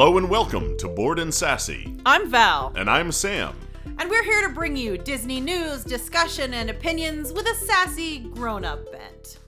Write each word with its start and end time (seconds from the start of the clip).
Hello 0.00 0.16
and 0.16 0.30
welcome 0.30 0.76
to 0.76 0.86
Bored 0.86 1.18
and 1.18 1.34
Sassy. 1.34 1.92
I'm 2.06 2.30
Val, 2.30 2.72
And 2.76 2.88
I'm 2.88 3.10
Sam. 3.10 3.52
and 3.98 4.08
we're 4.08 4.22
here 4.22 4.46
to 4.46 4.54
bring 4.54 4.76
you 4.76 4.96
Disney 4.96 5.40
news, 5.40 5.82
discussion, 5.82 6.54
and 6.54 6.70
opinions 6.70 7.32
with 7.32 7.48
a 7.48 7.54
sassy, 7.56 8.20
grown 8.20 8.64
up 8.64 8.92
bent. 8.92 9.40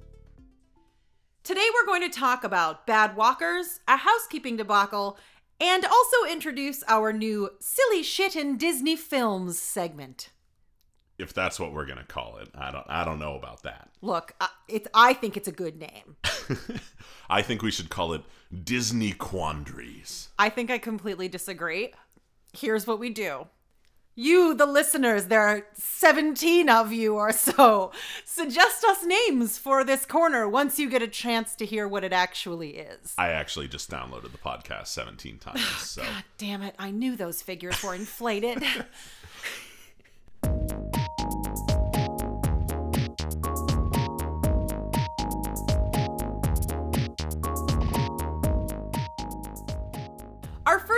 Today 1.45 1.65
we're 1.73 1.87
going 1.87 2.03
to 2.03 2.09
talk 2.09 2.43
about 2.43 2.85
bad 2.85 3.15
walkers, 3.15 3.79
a 3.87 3.99
housekeeping 3.99 4.57
debacle, 4.57 5.17
and 5.61 5.85
also 5.85 6.25
introduce 6.29 6.83
our 6.89 7.13
new 7.13 7.51
Silly 7.61 8.03
Shit 8.03 8.35
in 8.35 8.57
Disney 8.57 8.97
Films 8.97 9.57
segment. 9.57 10.31
If 11.17 11.33
that's 11.33 11.61
what 11.61 11.73
we're 11.73 11.87
gonna 11.87 12.03
call 12.03 12.39
it. 12.39 12.49
I 12.57 12.73
don't 12.73 12.87
I 12.89 13.05
don't 13.05 13.21
know 13.21 13.37
about 13.37 13.63
that. 13.63 13.91
Look, 14.03 14.33
uh, 14.41 14.49
it's, 14.67 14.89
I 14.95 15.13
think 15.13 15.37
it's 15.37 15.47
a 15.47 15.53
good 15.53 15.79
name. 15.79 16.17
I 17.31 17.41
think 17.43 17.63
we 17.63 17.71
should 17.71 17.89
call 17.89 18.15
it 18.15 18.23
Disney 18.53 19.13
Quandaries. 19.13 20.29
I 20.39 20.49
think 20.49 20.71
I 20.71 20.79
completely 20.79 21.29
disagree. 21.29 21.93
Here's 22.53 22.87
what 22.87 22.99
we 22.99 23.11
do. 23.11 23.47
You, 24.17 24.55
the 24.55 24.67
listeners, 24.67 25.27
there 25.27 25.41
are 25.43 25.67
17 25.73 26.69
of 26.69 26.93
you 26.93 27.15
or 27.15 27.33
so, 27.33 27.93
suggest 28.25 28.85
us 28.85 29.05
names 29.05 29.57
for 29.57 29.85
this 29.85 30.05
corner 30.05 30.49
once 30.49 30.79
you 30.79 30.91
get 30.91 31.01
a 31.01 31.09
chance 31.09 31.55
to 31.55 31.65
hear 31.65 31.87
what 31.87 32.05
it 32.05 32.13
actually 32.13 32.77
is. 32.77 33.15
I 33.17 33.29
actually 33.29 33.69
just 33.69 33.89
downloaded 33.89 34.33
the 34.33 34.39
podcast 34.39 34.89
17 34.89 35.39
times, 35.41 35.61
so 35.77 36.03
God 36.03 36.25
damn 36.39 36.63
it, 36.63 36.75
I 36.79 36.91
knew 36.91 37.17
those 37.17 37.41
figures 37.41 37.83
were 37.83 37.95
inflated. 37.95 38.63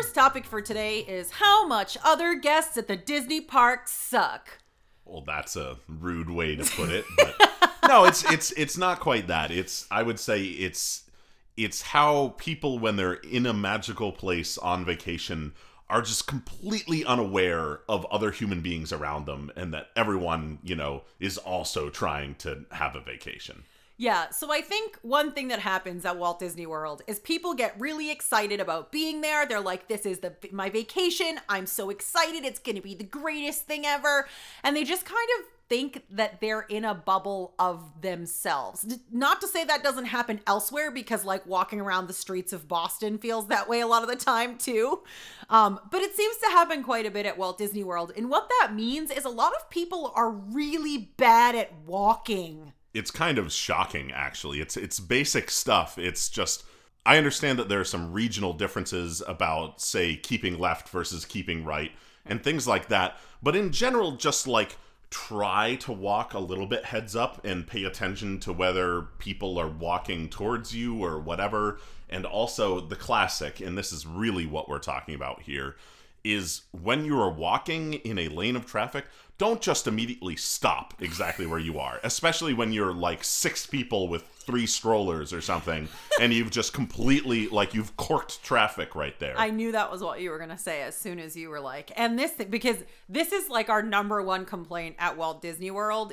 first 0.03 0.15
topic 0.17 0.45
for 0.45 0.61
today 0.61 0.99
is 0.99 1.31
how 1.31 1.65
much 1.65 1.97
other 2.03 2.35
guests 2.35 2.77
at 2.77 2.89
the 2.89 2.97
Disney 2.97 3.41
park 3.41 3.87
suck. 3.87 4.59
well 5.05 5.23
that's 5.25 5.55
a 5.55 5.77
rude 5.87 6.29
way 6.29 6.57
to 6.57 6.65
put 6.65 6.91
it, 6.91 7.05
but 7.17 7.37
no, 7.89 8.05
it's 8.05 8.29
it's 8.33 8.51
it's 8.53 8.77
not 8.77 8.99
quite 8.99 9.29
that. 9.29 9.53
It's 9.53 9.87
I 9.93 10.03
would 10.03 10.19
say 10.19 10.43
it's 10.43 11.09
it's 11.57 11.83
how 11.83 12.35
people 12.37 12.81
when 12.81 12.97
they're 12.97 13.13
in 13.13 13.47
a 13.47 13.53
magical 13.53 14.11
place 14.11 14.59
on 14.59 14.85
vacation 14.85 15.53
are 15.89 16.03
just 16.03 16.27
completely 16.27 17.05
unaware 17.05 17.83
of 17.89 18.05
other 18.07 18.33
human 18.33 18.61
beings 18.61 18.93
around 18.93 19.27
them 19.27 19.53
and 19.55 19.73
that 19.73 19.87
everyone, 19.95 20.59
you 20.65 20.75
know, 20.75 21.03
is 21.21 21.39
also 21.39 21.91
trying 21.91 22.35
to 22.37 22.65
have 22.73 22.97
a 22.97 23.01
vacation. 23.01 23.63
Yeah, 24.03 24.31
so 24.31 24.51
I 24.51 24.63
think 24.63 24.99
one 25.03 25.31
thing 25.31 25.47
that 25.47 25.61
happens 25.61 26.05
at 26.05 26.19
Walt 26.19 26.41
Disney 26.41 26.67
World 26.67 27.03
is 27.07 27.21
people 27.21 27.55
get 27.55 27.79
really 27.79 28.11
excited 28.11 28.59
about 28.59 28.91
being 28.91 29.21
there. 29.21 29.47
They're 29.47 29.61
like, 29.61 29.87
"This 29.87 30.05
is 30.05 30.19
the 30.19 30.35
my 30.51 30.71
vacation. 30.71 31.39
I'm 31.49 31.67
so 31.67 31.89
excited. 31.89 32.45
It's 32.45 32.59
going 32.59 32.75
to 32.75 32.83
be 32.83 32.97
the 32.97 33.05
greatest 33.05 33.63
thing 33.69 33.87
ever." 33.87 34.27
And 34.65 34.75
they 34.77 34.83
just 34.83 35.05
kind 35.05 35.29
of 35.39 35.47
think 35.69 36.03
that 36.11 36.41
they're 36.41 36.63
in 36.63 36.85
a 36.85 36.97
bubble 36.97 37.55
of 37.61 38.03
themselves. 38.03 38.99
Not 39.13 39.41
to 39.41 39.47
say 39.47 39.63
that 39.63 39.85
doesn't 39.85 40.07
happen 40.07 40.41
elsewhere 40.49 40.91
because 40.91 41.25
like 41.25 41.47
walking 41.47 41.81
around 41.81 42.09
the 42.09 42.13
streets 42.13 42.53
of 42.53 42.67
Boston 42.67 43.19
feels 43.19 43.47
that 43.47 43.69
way 43.69 43.79
a 43.83 43.87
lot 43.87 44.03
of 44.03 44.09
the 44.09 44.17
time 44.17 44.59
too. 44.59 45.05
Um, 45.49 45.79
but 45.93 46.03
it 46.03 46.17
seems 46.17 46.39
to 46.39 46.47
happen 46.47 46.83
quite 46.83 47.07
a 47.07 47.11
bit 47.13 47.25
at 47.25 47.39
Walt 47.39 47.57
Disney 47.57 47.85
World. 47.85 48.11
And 48.17 48.29
what 48.29 48.51
that 48.59 48.75
means 48.75 49.13
is 49.13 49.25
a 49.25 49.29
lot 49.31 49.53
of 49.55 49.71
people 49.71 50.13
are 50.17 50.29
really 50.29 51.13
bad 51.17 51.55
at 51.55 51.73
walking. 51.87 52.73
It's 52.95 53.11
kind 53.11 53.39
of 53.39 53.53
shocking 53.53 54.13
actually. 54.13 54.61
It's 54.61 54.77
it's 54.77 55.01
basic 55.01 55.51
stuff. 55.51 55.99
It's 55.99 56.29
just 56.29 56.65
i 57.05 57.19
understand 57.19 57.59
that 57.59 57.69
there 57.69 57.81
are 57.81 57.85
some 57.85 58.13
regional 58.13 58.53
differences 58.53 59.21
about 59.27 59.81
say 59.81 60.15
keeping 60.15 60.57
left 60.57 60.89
versus 60.89 61.25
keeping 61.25 61.65
right 61.65 61.91
and 62.25 62.43
things 62.43 62.69
like 62.69 62.89
that. 62.89 63.17
But 63.43 63.57
in 63.57 63.73
general 63.73 64.13
just 64.13 64.47
like 64.47 64.77
try 65.11 65.75
to 65.75 65.93
walk 65.93 66.33
a 66.33 66.39
little 66.39 66.67
bit 66.67 66.87
heads 66.87 67.15
up 67.15 67.45
and 67.45 67.67
pay 67.67 67.85
attention 67.85 68.41
to 68.41 68.53
whether 68.53 69.03
people 69.19 69.59
are 69.59 69.69
walking 69.69 70.29
towards 70.29 70.75
you 70.75 71.05
or 71.05 71.21
whatever. 71.21 71.79
And 72.09 72.25
also 72.25 72.81
the 72.81 72.97
classic 72.97 73.61
and 73.61 73.77
this 73.77 73.93
is 73.93 74.07
really 74.07 74.47
what 74.47 74.69
we're 74.69 74.79
talking 74.79 75.15
about 75.15 75.43
here 75.43 75.77
is 76.25 76.63
when 76.71 77.05
you 77.05 77.21
are 77.21 77.31
walking 77.31 77.95
in 77.95 78.19
a 78.19 78.29
lane 78.29 78.57
of 78.57 78.67
traffic, 78.67 79.07
don't 79.39 79.61
just 79.61 79.87
immediately 79.87 80.37
stop 80.37 80.95
exactly 81.01 81.47
where 81.47 81.59
you 81.59 81.79
are, 81.79 81.99
especially 82.05 82.55
when 82.55 82.73
you're 82.73 82.93
like 82.93 83.25
six 83.25 83.67
people 83.67 84.07
with 84.07 84.23
three 84.23 84.67
strollers 84.67 85.33
or 85.33 85.41
something, 85.41 85.89
and 86.21 86.33
you've 86.33 86.51
just 86.51 86.73
completely, 86.73 87.49
like, 87.49 87.75
you've 87.75 87.97
corked 87.97 88.43
traffic 88.43 88.95
right 88.95 89.19
there. 89.19 89.35
I 89.37 89.51
knew 89.51 89.73
that 89.73 89.91
was 89.91 90.03
what 90.03 90.21
you 90.21 90.31
were 90.31 90.47
to 90.47 90.59
say 90.59 90.83
as 90.83 90.97
soon 90.97 91.19
as 91.19 91.37
you 91.37 91.49
were 91.49 91.61
like, 91.61 91.91
and 91.97 92.19
this 92.19 92.33
thing, 92.33 92.51
because 92.51 92.77
this 93.09 93.33
is 93.33 93.49
like 93.49 93.69
our 93.69 93.83
number 93.83 94.23
one 94.23 94.45
complaint 94.45 94.97
at 94.99 95.17
Walt 95.17 95.43
Disney 95.43 95.71
World 95.71 96.13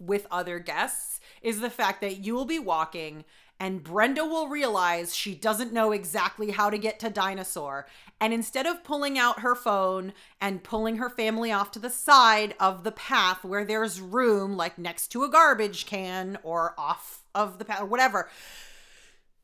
with 0.00 0.26
other 0.30 0.58
guests 0.58 1.20
is 1.42 1.60
the 1.60 1.70
fact 1.70 2.00
that 2.00 2.24
you 2.24 2.34
will 2.34 2.44
be 2.44 2.58
walking 2.58 3.24
and 3.60 3.82
Brenda 3.82 4.24
will 4.24 4.48
realize 4.48 5.14
she 5.14 5.34
doesn't 5.34 5.72
know 5.72 5.92
exactly 5.92 6.50
how 6.50 6.70
to 6.70 6.78
get 6.78 6.98
to 7.00 7.10
Dinosaur. 7.10 7.86
And 8.20 8.32
instead 8.32 8.66
of 8.66 8.84
pulling 8.84 9.18
out 9.18 9.40
her 9.40 9.54
phone 9.54 10.12
and 10.40 10.64
pulling 10.64 10.96
her 10.96 11.08
family 11.08 11.52
off 11.52 11.70
to 11.72 11.78
the 11.78 11.90
side 11.90 12.54
of 12.58 12.84
the 12.84 12.92
path 12.92 13.44
where 13.44 13.64
there's 13.64 14.00
room, 14.00 14.56
like 14.56 14.76
next 14.78 15.08
to 15.08 15.24
a 15.24 15.30
garbage 15.30 15.86
can 15.86 16.38
or 16.42 16.74
off 16.76 17.22
of 17.34 17.58
the 17.58 17.64
path 17.64 17.82
or 17.82 17.86
whatever, 17.86 18.28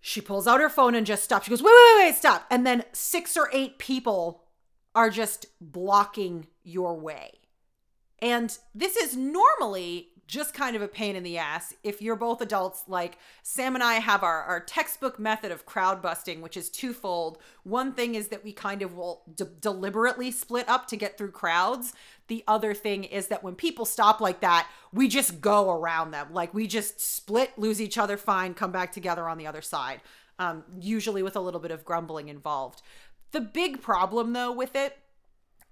she 0.00 0.20
pulls 0.20 0.46
out 0.46 0.60
her 0.60 0.70
phone 0.70 0.94
and 0.94 1.06
just 1.06 1.24
stops. 1.24 1.44
She 1.44 1.50
goes, 1.50 1.62
wait, 1.62 1.72
wait, 1.72 2.04
wait, 2.04 2.14
stop. 2.14 2.46
And 2.50 2.66
then 2.66 2.84
six 2.92 3.36
or 3.36 3.48
eight 3.52 3.78
people 3.78 4.44
are 4.94 5.10
just 5.10 5.46
blocking 5.60 6.46
your 6.62 6.98
way. 6.98 7.32
And 8.18 8.56
this 8.74 8.96
is 8.96 9.16
normally 9.16 10.08
just 10.30 10.54
kind 10.54 10.76
of 10.76 10.80
a 10.80 10.88
pain 10.88 11.16
in 11.16 11.24
the 11.24 11.36
ass 11.36 11.74
if 11.82 12.00
you're 12.00 12.16
both 12.16 12.40
adults. 12.40 12.84
Like 12.86 13.18
Sam 13.42 13.74
and 13.74 13.82
I 13.82 13.94
have 13.94 14.22
our, 14.22 14.42
our 14.42 14.60
textbook 14.60 15.18
method 15.18 15.50
of 15.50 15.66
crowd 15.66 16.00
busting, 16.00 16.40
which 16.40 16.56
is 16.56 16.70
twofold. 16.70 17.38
One 17.64 17.92
thing 17.92 18.14
is 18.14 18.28
that 18.28 18.44
we 18.44 18.52
kind 18.52 18.80
of 18.80 18.94
will 18.94 19.22
de- 19.34 19.44
deliberately 19.44 20.30
split 20.30 20.68
up 20.68 20.86
to 20.86 20.96
get 20.96 21.18
through 21.18 21.32
crowds. 21.32 21.92
The 22.28 22.44
other 22.46 22.72
thing 22.72 23.04
is 23.04 23.26
that 23.26 23.42
when 23.42 23.56
people 23.56 23.84
stop 23.84 24.20
like 24.20 24.40
that, 24.40 24.68
we 24.92 25.08
just 25.08 25.40
go 25.40 25.70
around 25.70 26.12
them. 26.12 26.28
Like 26.32 26.54
we 26.54 26.68
just 26.68 27.00
split, 27.00 27.58
lose 27.58 27.80
each 27.80 27.98
other, 27.98 28.16
fine, 28.16 28.54
come 28.54 28.70
back 28.70 28.92
together 28.92 29.28
on 29.28 29.36
the 29.36 29.48
other 29.48 29.62
side. 29.62 30.00
Um, 30.38 30.64
usually 30.80 31.22
with 31.22 31.36
a 31.36 31.40
little 31.40 31.60
bit 31.60 31.72
of 31.72 31.84
grumbling 31.84 32.28
involved. 32.28 32.80
The 33.32 33.40
big 33.40 33.82
problem 33.82 34.32
though 34.32 34.52
with 34.52 34.76
it 34.76 34.96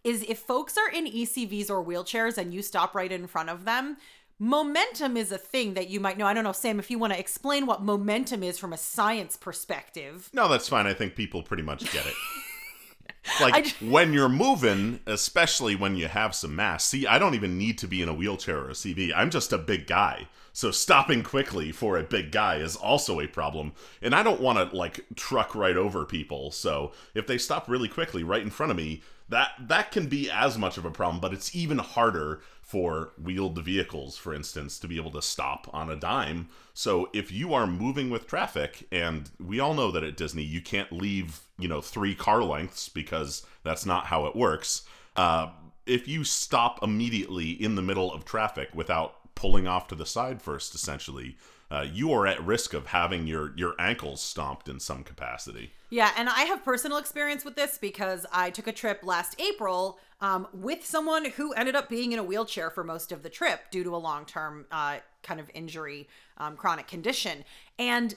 is 0.05 0.25
if 0.29 0.39
folks 0.39 0.77
are 0.77 0.91
in 0.91 1.07
ECVs 1.07 1.71
or 1.71 1.85
wheelchairs 1.85 2.39
and 2.39 2.55
you 2.55 2.63
stop 2.63 2.95
right 2.95 3.11
in 3.11 3.27
front 3.27 3.51
of 3.51 3.65
them, 3.65 3.97
momentum 4.39 5.17
is 5.17 5.33
a 5.33 5.39
thing 5.39 5.75
that 5.75 5.89
you 5.89 6.01
might 6.01 6.19
know. 6.19 6.27
I 6.27 6.35
don't 6.35 6.45
know, 6.45 6.53
Sam, 6.53 6.79
if 6.79 6.91
you 6.91 6.99
want 6.99 7.13
to 7.13 7.19
explain 7.19 7.67
what 7.67 7.83
momentum 7.83 8.43
is 8.43 8.59
from 8.59 8.73
a 8.73 8.79
science 8.79 9.37
perspective. 9.37 10.31
no, 10.33 10.49
that's 10.49 10.69
fine. 10.69 10.87
I 10.87 10.95
think 10.95 11.15
people 11.15 11.43
pretty 11.43 11.63
much 11.63 11.91
get 11.93 12.07
it. 12.07 12.15
like 13.41 13.55
I 13.55 13.61
j- 13.63 13.89
when 13.89 14.13
you're 14.13 14.29
moving, 14.29 15.01
especially 15.07 15.75
when 15.75 15.97
you 15.97 16.09
have 16.09 16.35
some 16.35 16.55
mass. 16.55 16.85
See, 16.85 17.07
I 17.07 17.19
don't 17.19 17.35
even 17.35 17.59
need 17.59 17.79
to 17.79 17.89
be 17.89 18.03
in 18.03 18.09
a 18.09 18.15
wheelchair 18.15 18.59
or 18.59 18.71
a 18.71 18.75
CV. 18.75 19.13
I'm 19.15 19.31
just 19.31 19.53
a 19.53 19.59
big 19.59 19.87
guy. 19.87 20.29
So 20.53 20.71
stopping 20.73 21.23
quickly 21.23 21.71
for 21.71 21.97
a 21.97 22.03
big 22.03 22.33
guy 22.33 22.57
is 22.57 22.75
also 22.75 23.21
a 23.21 23.29
problem. 23.29 23.73
And 24.03 24.15
I 24.15 24.23
don't 24.23 24.41
want 24.41 24.59
to 24.59 24.77
like 24.77 25.05
truck 25.15 25.55
right 25.55 25.77
over 25.77 26.05
people. 26.05 26.51
So 26.51 26.93
if 27.15 27.27
they 27.27 27.39
stop 27.39 27.69
really 27.69 27.89
quickly 27.89 28.25
right 28.25 28.43
in 28.43 28.51
front 28.51 28.71
of 28.71 28.77
me, 28.77 29.03
that 29.29 29.53
that 29.61 29.93
can 29.93 30.09
be 30.09 30.31
as 30.31 30.59
much 30.59 30.79
of 30.79 30.85
a 30.85 30.91
problem, 30.91 31.21
but 31.21 31.33
it's 31.33 31.55
even 31.55 31.79
harder 31.79 32.41
for 32.69 33.15
wheeled 33.17 33.59
vehicles, 33.65 34.19
for 34.19 34.35
instance, 34.35 34.79
to 34.79 34.87
be 34.87 34.99
able 34.99 35.11
to 35.11 35.23
stop 35.23 35.67
on 35.73 35.89
a 35.89 35.97
dime. 35.97 36.51
So 36.75 37.09
if 37.15 37.33
you 37.33 37.55
are 37.55 37.67
moving 37.67 38.11
with 38.11 38.27
traffic, 38.27 38.87
and 38.93 39.31
we 39.41 39.59
all 39.59 39.73
know 39.73 39.91
that 39.91 40.05
at 40.05 40.19
Disney 40.19 40.43
you 40.43 40.61
can't 40.61 40.93
leave, 40.93 41.41
you 41.59 41.67
know, 41.67 41.81
three 41.81 42.15
car 42.15 42.45
lengths 42.45 42.91
because 42.91 43.47
that's 43.63 43.87
not 43.87 44.05
how 44.05 44.27
it 44.27 44.37
works. 44.37 44.83
Uh, 45.17 45.49
if 45.87 46.07
you 46.07 46.25
stop 46.25 46.83
immediately 46.83 47.53
in 47.53 47.75
the 47.75 47.81
middle 47.81 48.13
of 48.13 48.27
traffic 48.27 48.69
without 48.75 49.35
pulling 49.35 49.67
off 49.67 49.89
to 49.89 49.95
the 49.95 50.05
side 50.05 50.43
first, 50.43 50.75
essentially, 50.75 51.39
uh, 51.71 51.87
you 51.91 52.13
are 52.13 52.27
at 52.27 52.45
risk 52.45 52.75
of 52.75 52.89
having 52.89 53.27
your 53.27 53.55
your 53.57 53.75
ankles 53.79 54.21
stomped 54.21 54.69
in 54.69 54.79
some 54.79 55.03
capacity. 55.03 55.73
Yeah, 55.89 56.11
and 56.19 56.29
I 56.29 56.43
have 56.43 56.63
personal 56.65 56.99
experience 56.99 57.47
with 57.47 57.57
this 57.57 57.79
because 57.79 58.27
I 58.31 58.51
took 58.51 58.67
a 58.67 58.73
trip 58.73 59.01
last 59.03 59.41
April 59.41 59.99
um, 60.21 60.49
with 60.53 60.85
someone 60.85 61.27
who 61.27 61.53
ended 61.53 61.77
up 61.77 61.89
being 61.89 62.13
in 62.13 62.19
a 62.19 62.25
wheelchair 62.25 62.71
for 62.71 62.83
most 62.83 63.13
of 63.13 63.23
the 63.23 63.31
trip 63.31 63.71
due 63.71 63.85
to 63.85 63.95
a 63.95 63.99
long 63.99 64.25
term 64.25 64.67
uh, 64.73 64.99
kind 65.23 65.41
of 65.41 65.51
injury, 65.55 66.09
um, 66.39 66.57
chronic 66.57 66.87
condition. 66.87 67.45
And 67.79 68.15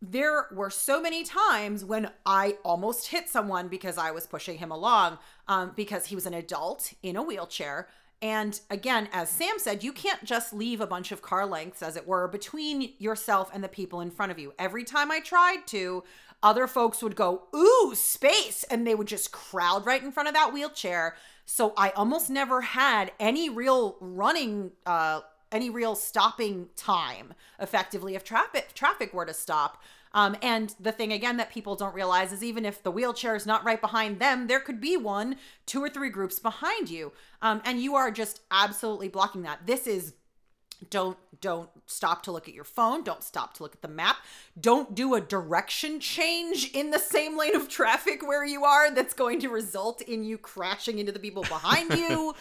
there 0.00 0.48
were 0.52 0.70
so 0.70 1.00
many 1.00 1.22
times 1.22 1.84
when 1.84 2.10
I 2.26 2.56
almost 2.64 3.08
hit 3.08 3.28
someone 3.28 3.68
because 3.68 3.96
I 3.96 4.10
was 4.10 4.26
pushing 4.26 4.58
him 4.58 4.72
along 4.72 5.18
um, 5.46 5.72
because 5.76 6.06
he 6.06 6.16
was 6.16 6.26
an 6.26 6.34
adult 6.34 6.92
in 7.04 7.14
a 7.16 7.22
wheelchair. 7.22 7.88
and 8.20 8.60
again, 8.70 9.08
as 9.12 9.28
Sam 9.30 9.58
said, 9.58 9.84
you 9.84 9.92
can't 9.92 10.24
just 10.24 10.52
leave 10.52 10.80
a 10.80 10.86
bunch 10.86 11.12
of 11.12 11.22
car 11.22 11.46
lengths, 11.46 11.82
as 11.82 11.96
it 11.96 12.06
were, 12.06 12.26
between 12.28 12.94
yourself 12.98 13.50
and 13.54 13.62
the 13.62 13.68
people 13.68 14.00
in 14.00 14.10
front 14.10 14.32
of 14.32 14.38
you. 14.38 14.52
Every 14.58 14.84
time 14.84 15.12
I 15.12 15.20
tried 15.20 15.66
to, 15.68 16.02
other 16.42 16.66
folks 16.66 17.02
would 17.02 17.16
go, 17.16 17.44
Ooh, 17.54 17.94
space. 17.94 18.64
And 18.64 18.86
they 18.86 18.94
would 18.94 19.06
just 19.06 19.32
crowd 19.32 19.86
right 19.86 20.02
in 20.02 20.12
front 20.12 20.28
of 20.28 20.34
that 20.34 20.52
wheelchair. 20.52 21.16
So 21.44 21.72
I 21.76 21.90
almost 21.90 22.30
never 22.30 22.60
had 22.60 23.12
any 23.20 23.48
real 23.48 23.96
running, 24.00 24.72
uh, 24.86 25.20
any 25.50 25.70
real 25.70 25.94
stopping 25.94 26.68
time 26.76 27.34
effectively 27.60 28.14
if 28.14 28.24
traffic 28.24 28.74
traffic 28.74 29.12
were 29.12 29.26
to 29.26 29.34
stop. 29.34 29.82
Um, 30.14 30.36
and 30.42 30.74
the 30.78 30.92
thing 30.92 31.12
again 31.12 31.38
that 31.38 31.50
people 31.50 31.74
don't 31.74 31.94
realize 31.94 32.32
is 32.32 32.44
even 32.44 32.64
if 32.64 32.82
the 32.82 32.90
wheelchair 32.90 33.34
is 33.34 33.46
not 33.46 33.64
right 33.64 33.80
behind 33.80 34.18
them, 34.18 34.46
there 34.46 34.60
could 34.60 34.80
be 34.80 34.96
one, 34.96 35.36
two 35.64 35.82
or 35.82 35.88
three 35.88 36.10
groups 36.10 36.38
behind 36.38 36.90
you, 36.90 37.12
um, 37.40 37.62
and 37.64 37.80
you 37.80 37.94
are 37.94 38.10
just 38.10 38.40
absolutely 38.50 39.08
blocking 39.08 39.42
that. 39.42 39.66
This 39.66 39.86
is 39.86 40.14
don't 40.90 41.16
don't 41.40 41.70
stop 41.86 42.22
to 42.22 42.32
look 42.32 42.48
at 42.48 42.54
your 42.54 42.64
phone. 42.64 43.02
Don't 43.02 43.22
stop 43.24 43.54
to 43.54 43.62
look 43.64 43.74
at 43.74 43.82
the 43.82 43.88
map. 43.88 44.16
Don't 44.58 44.94
do 44.94 45.14
a 45.14 45.20
direction 45.20 45.98
change 45.98 46.70
in 46.72 46.90
the 46.90 46.98
same 46.98 47.36
lane 47.36 47.56
of 47.56 47.68
traffic 47.68 48.26
where 48.26 48.44
you 48.44 48.64
are 48.64 48.94
that's 48.94 49.12
going 49.12 49.40
to 49.40 49.48
result 49.48 50.00
in 50.02 50.22
you 50.22 50.38
crashing 50.38 50.98
into 50.98 51.10
the 51.12 51.18
people 51.18 51.42
behind 51.42 51.92
you 51.98 52.34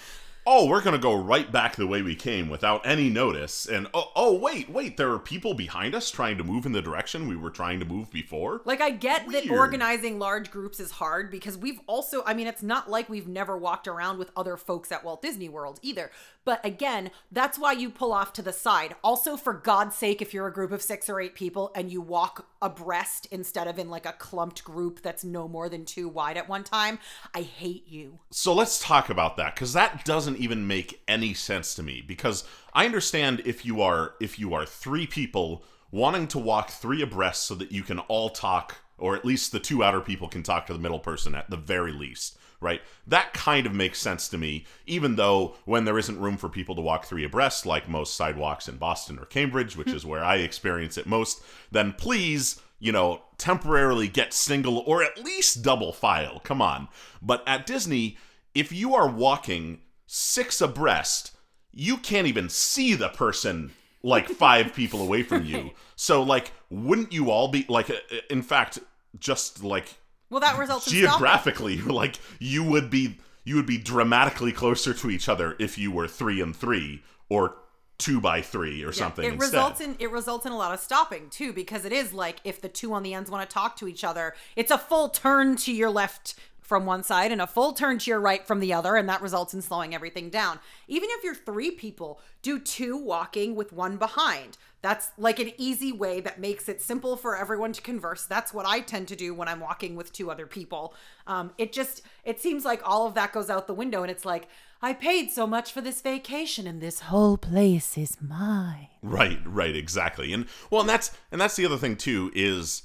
oh, 0.46 0.68
we're 0.68 0.82
gonna 0.82 0.98
go 0.98 1.16
right 1.16 1.52
back 1.52 1.76
the 1.76 1.88
way 1.88 2.02
we 2.02 2.16
came 2.16 2.50
without 2.50 2.86
any 2.86 3.10
notice. 3.10 3.66
And 3.66 3.88
oh, 3.94 4.12
oh, 4.16 4.36
wait, 4.36 4.70
wait, 4.70 4.98
there 4.98 5.12
are 5.12 5.20
people 5.20 5.54
behind 5.54 5.94
us 5.94 6.10
trying 6.10 6.38
to 6.38 6.44
move 6.44 6.66
in 6.66 6.72
the 6.72 6.82
direction 6.82 7.28
we 7.28 7.36
were 7.36 7.50
trying 7.50 7.80
to 7.80 7.86
move 7.86 8.12
before. 8.12 8.62
Like, 8.66 8.82
I 8.82 8.90
get 8.92 9.28
Weird. 9.28 9.44
that 9.44 9.52
organizing 9.52 10.20
large 10.20 10.52
groups 10.52 10.80
is 10.80 10.92
hard 10.92 11.30
because 11.30 11.58
we've 11.58 11.80
also, 11.88 12.24
I 12.26 12.34
mean, 12.34 12.48
it's 12.48 12.64
not 12.64 12.90
like 12.90 13.10
we've 13.10 13.28
never 13.28 13.58
walked 13.58 13.88
around 13.88 14.18
with 14.18 14.32
other 14.36 14.58
folks 14.58 14.92
at 14.92 15.04
Walt 15.04 15.22
Disney 15.22 15.50
World 15.50 15.80
either. 15.82 16.12
But 16.44 16.66
again, 16.66 17.12
that's 17.32 17.60
why 17.60 17.74
you 17.74 17.90
pull 17.90 18.12
off 18.14 18.34
to 18.34 18.42
the 18.42 18.54
side. 18.54 18.96
Also, 19.04 19.38
for 19.38 19.54
God's 19.54 19.96
sake, 19.96 20.22
if 20.22 20.34
you're 20.34 20.48
a 20.48 20.54
group 20.54 20.72
of 20.72 20.82
six 20.82 21.08
or 21.08 21.22
eight 21.22 21.36
people 21.36 21.72
and 21.76 21.92
you 21.92 22.02
walk 22.02 22.48
abreast 22.62 23.28
instead 23.32 23.68
of 23.68 23.78
in 23.78 23.90
like 23.90 24.06
a 24.06 24.14
clumped 24.14 24.64
group 24.64 25.02
that's 25.02 25.24
no 25.24 25.48
more 25.48 25.70
than 25.70 25.86
two 25.86 26.08
wide 26.08 26.38
at 26.38 26.50
one 26.50 26.64
time, 26.64 26.98
I 27.36 27.42
hate 27.42 27.88
you. 27.88 28.20
So 28.32 28.54
let's 28.54 28.80
talk 28.80 29.10
about 29.10 29.38
that 29.38 29.56
because 29.56 29.74
that 29.74 30.04
doesn't 30.04 30.31
even 30.38 30.68
make 30.68 31.02
any 31.08 31.34
sense 31.34 31.76
to 31.76 31.84
me. 31.84 32.04
Because 32.06 32.44
I 32.74 32.86
understand 32.86 33.42
if 33.46 33.66
you 33.66 33.82
are 33.82 34.16
if 34.20 34.40
you 34.40 34.54
are 34.54 34.66
three 34.66 35.08
people 35.08 35.64
wanting 35.92 36.28
to 36.28 36.40
walk 36.40 36.70
three 36.70 37.02
abreast 37.02 37.46
so 37.46 37.56
that 37.56 37.72
you 37.72 37.84
can 37.84 38.00
all 38.00 38.30
talk, 38.30 38.78
or 38.98 39.16
at 39.16 39.26
least 39.26 39.52
the 39.52 39.60
two 39.60 39.84
outer 39.84 40.02
people 40.02 40.28
can 40.28 40.44
talk 40.44 40.66
to 40.68 40.74
the 40.74 40.80
middle 40.80 41.00
person 41.00 41.36
at 41.36 41.50
the 41.50 41.58
very 41.58 41.92
least 41.92 42.38
right? 42.62 42.82
That 43.08 43.34
kind 43.34 43.66
of 43.66 43.74
makes 43.74 44.00
sense 44.00 44.30
to 44.30 44.38
me, 44.38 44.66
even 44.86 45.16
though 45.16 45.56
when 45.66 45.84
there 45.84 45.98
isn't 45.98 46.20
room 46.20 46.38
for 46.38 46.48
people 46.48 46.76
to 46.76 46.82
walk 46.82 47.06
three 47.06 47.26
abreast, 47.26 47.66
like 47.66 47.90
most 47.90 48.16
sidewalks 48.16 48.70
in 48.70 48.78
Boston 48.78 49.20
or 49.20 49.26
Cambridge, 49.26 49.76
which 49.76 49.90
hmm. 49.90 49.96
is 49.96 50.06
where 50.06 50.24
I 50.24 50.38
experience 50.38 50.98
it 50.98 51.08
most, 51.08 51.44
then 51.72 51.92
please, 51.94 52.62
you 52.80 52.92
know, 52.92 53.24
temporarily 53.38 54.08
get 54.08 54.32
single 54.32 54.78
or 54.86 55.04
at 55.04 55.22
least 55.24 55.64
double 55.64 55.92
file. 55.92 56.40
Come 56.40 56.62
on. 56.62 56.88
But 57.22 57.44
at 57.48 57.66
Disney, 57.66 58.18
if 58.54 58.72
you 58.72 58.94
are 58.94 59.10
walking 59.10 59.80
six 60.14 60.60
abreast, 60.60 61.32
you 61.72 61.96
can't 61.96 62.28
even 62.28 62.50
see 62.50 62.94
the 62.96 63.08
person 63.08 63.72
like 64.04 64.28
five 64.30 64.74
people 64.74 65.02
away 65.02 65.24
from 65.24 65.46
you. 65.46 65.72
So, 65.96 66.22
like, 66.22 66.52
wouldn't 66.70 67.14
you 67.14 67.32
all 67.32 67.48
be 67.48 67.66
like, 67.70 67.90
uh, 67.90 67.94
uh, 68.12 68.18
in 68.30 68.42
fact, 68.42 68.80
just 69.18 69.64
like 69.64 69.94
well, 70.30 70.42
that 70.42 70.58
results 70.58 70.92
geographically, 70.92 71.78
like 71.82 72.18
you 72.40 72.62
would 72.64 72.90
be 72.90 73.20
you 73.46 73.56
would 73.56 73.66
be 73.66 73.78
dramatically 73.78 74.52
closer 74.52 74.94
to 74.94 75.10
each 75.10 75.30
other 75.30 75.56
if 75.60 75.78
you 75.78 75.92
were 75.92 76.08
three 76.10 76.42
and 76.42 76.56
three 76.56 77.04
or 77.30 77.56
two 77.98 78.20
by 78.20 78.42
three 78.42 78.84
or 78.84 78.88
yeah, 78.88 78.92
something. 78.92 79.24
It 79.24 79.34
instead. 79.34 79.54
results 79.54 79.82
in 79.82 79.96
it 80.00 80.12
results 80.12 80.46
in 80.46 80.52
a 80.52 80.58
lot 80.58 80.74
of 80.74 80.82
stopping 80.82 81.30
too, 81.30 81.54
because 81.54 81.86
it 81.86 81.94
is 81.94 82.12
like 82.12 82.40
if 82.44 82.60
the 82.60 82.70
two 82.70 82.94
on 82.94 83.04
the 83.04 83.14
ends 83.14 83.32
want 83.32 83.50
to 83.50 83.54
talk 83.54 83.78
to 83.78 83.88
each 83.88 84.04
other, 84.04 84.34
it's 84.58 84.72
a 84.72 84.78
full 84.78 85.08
turn 85.08 85.56
to 85.58 85.72
your 85.72 85.90
left 85.90 86.36
from 86.72 86.86
one 86.86 87.04
side 87.04 87.34
and 87.34 87.42
a 87.42 87.48
full 87.48 87.74
turn 87.74 87.98
to 87.98 88.10
your 88.10 88.22
right 88.22 88.48
from 88.48 88.62
the 88.62 88.72
other, 88.72 88.96
and 88.96 89.10
that 89.10 89.22
results 89.22 89.54
in 89.54 89.62
slowing 89.62 89.94
everything 89.94 90.30
down. 90.30 90.58
Even 90.88 91.10
if 91.12 91.22
you're 91.22 91.36
three 91.36 91.70
people, 91.70 92.22
do 92.42 92.58
two 92.58 92.96
walking 92.96 93.56
with 93.56 93.74
one 93.74 93.98
behind. 93.98 94.58
That's 94.82 95.12
like 95.18 95.38
an 95.40 95.52
easy 95.58 95.92
way 95.92 96.22
that 96.22 96.40
makes 96.40 96.70
it 96.70 96.82
simple 96.82 97.18
for 97.18 97.36
everyone 97.36 97.74
to 97.74 97.82
converse. 97.82 98.24
That's 98.24 98.54
what 98.54 98.66
I 98.66 98.80
tend 98.80 99.10
to 99.10 99.18
do 99.18 99.34
when 99.34 99.50
I'm 99.50 99.60
walking 99.60 99.98
with 99.98 100.14
two 100.14 100.32
other 100.32 100.48
people. 100.48 100.94
Um, 101.28 101.52
it 101.58 101.74
just 101.74 102.04
it 102.24 102.40
seems 102.40 102.64
like 102.64 102.82
all 102.86 103.06
of 103.06 103.16
that 103.16 103.34
goes 103.34 103.50
out 103.50 103.68
the 103.68 103.74
window, 103.74 104.02
and 104.02 104.10
it's 104.10 104.24
like 104.24 104.48
I 104.82 104.94
paid 104.94 105.30
so 105.30 105.46
much 105.46 105.74
for 105.74 105.82
this 105.82 106.00
vacation, 106.00 106.68
and 106.68 106.80
this 106.80 107.02
whole 107.02 107.36
place 107.36 107.98
is 107.98 108.16
mine. 108.22 108.88
Right, 109.02 109.42
right, 109.46 109.76
exactly. 109.76 110.32
And 110.32 110.46
well, 110.70 110.80
and 110.80 110.90
that's 110.90 111.12
and 111.34 111.42
that's 111.42 111.58
the 111.58 111.66
other 111.66 111.78
thing 111.78 111.98
too 111.98 112.32
is 112.34 112.84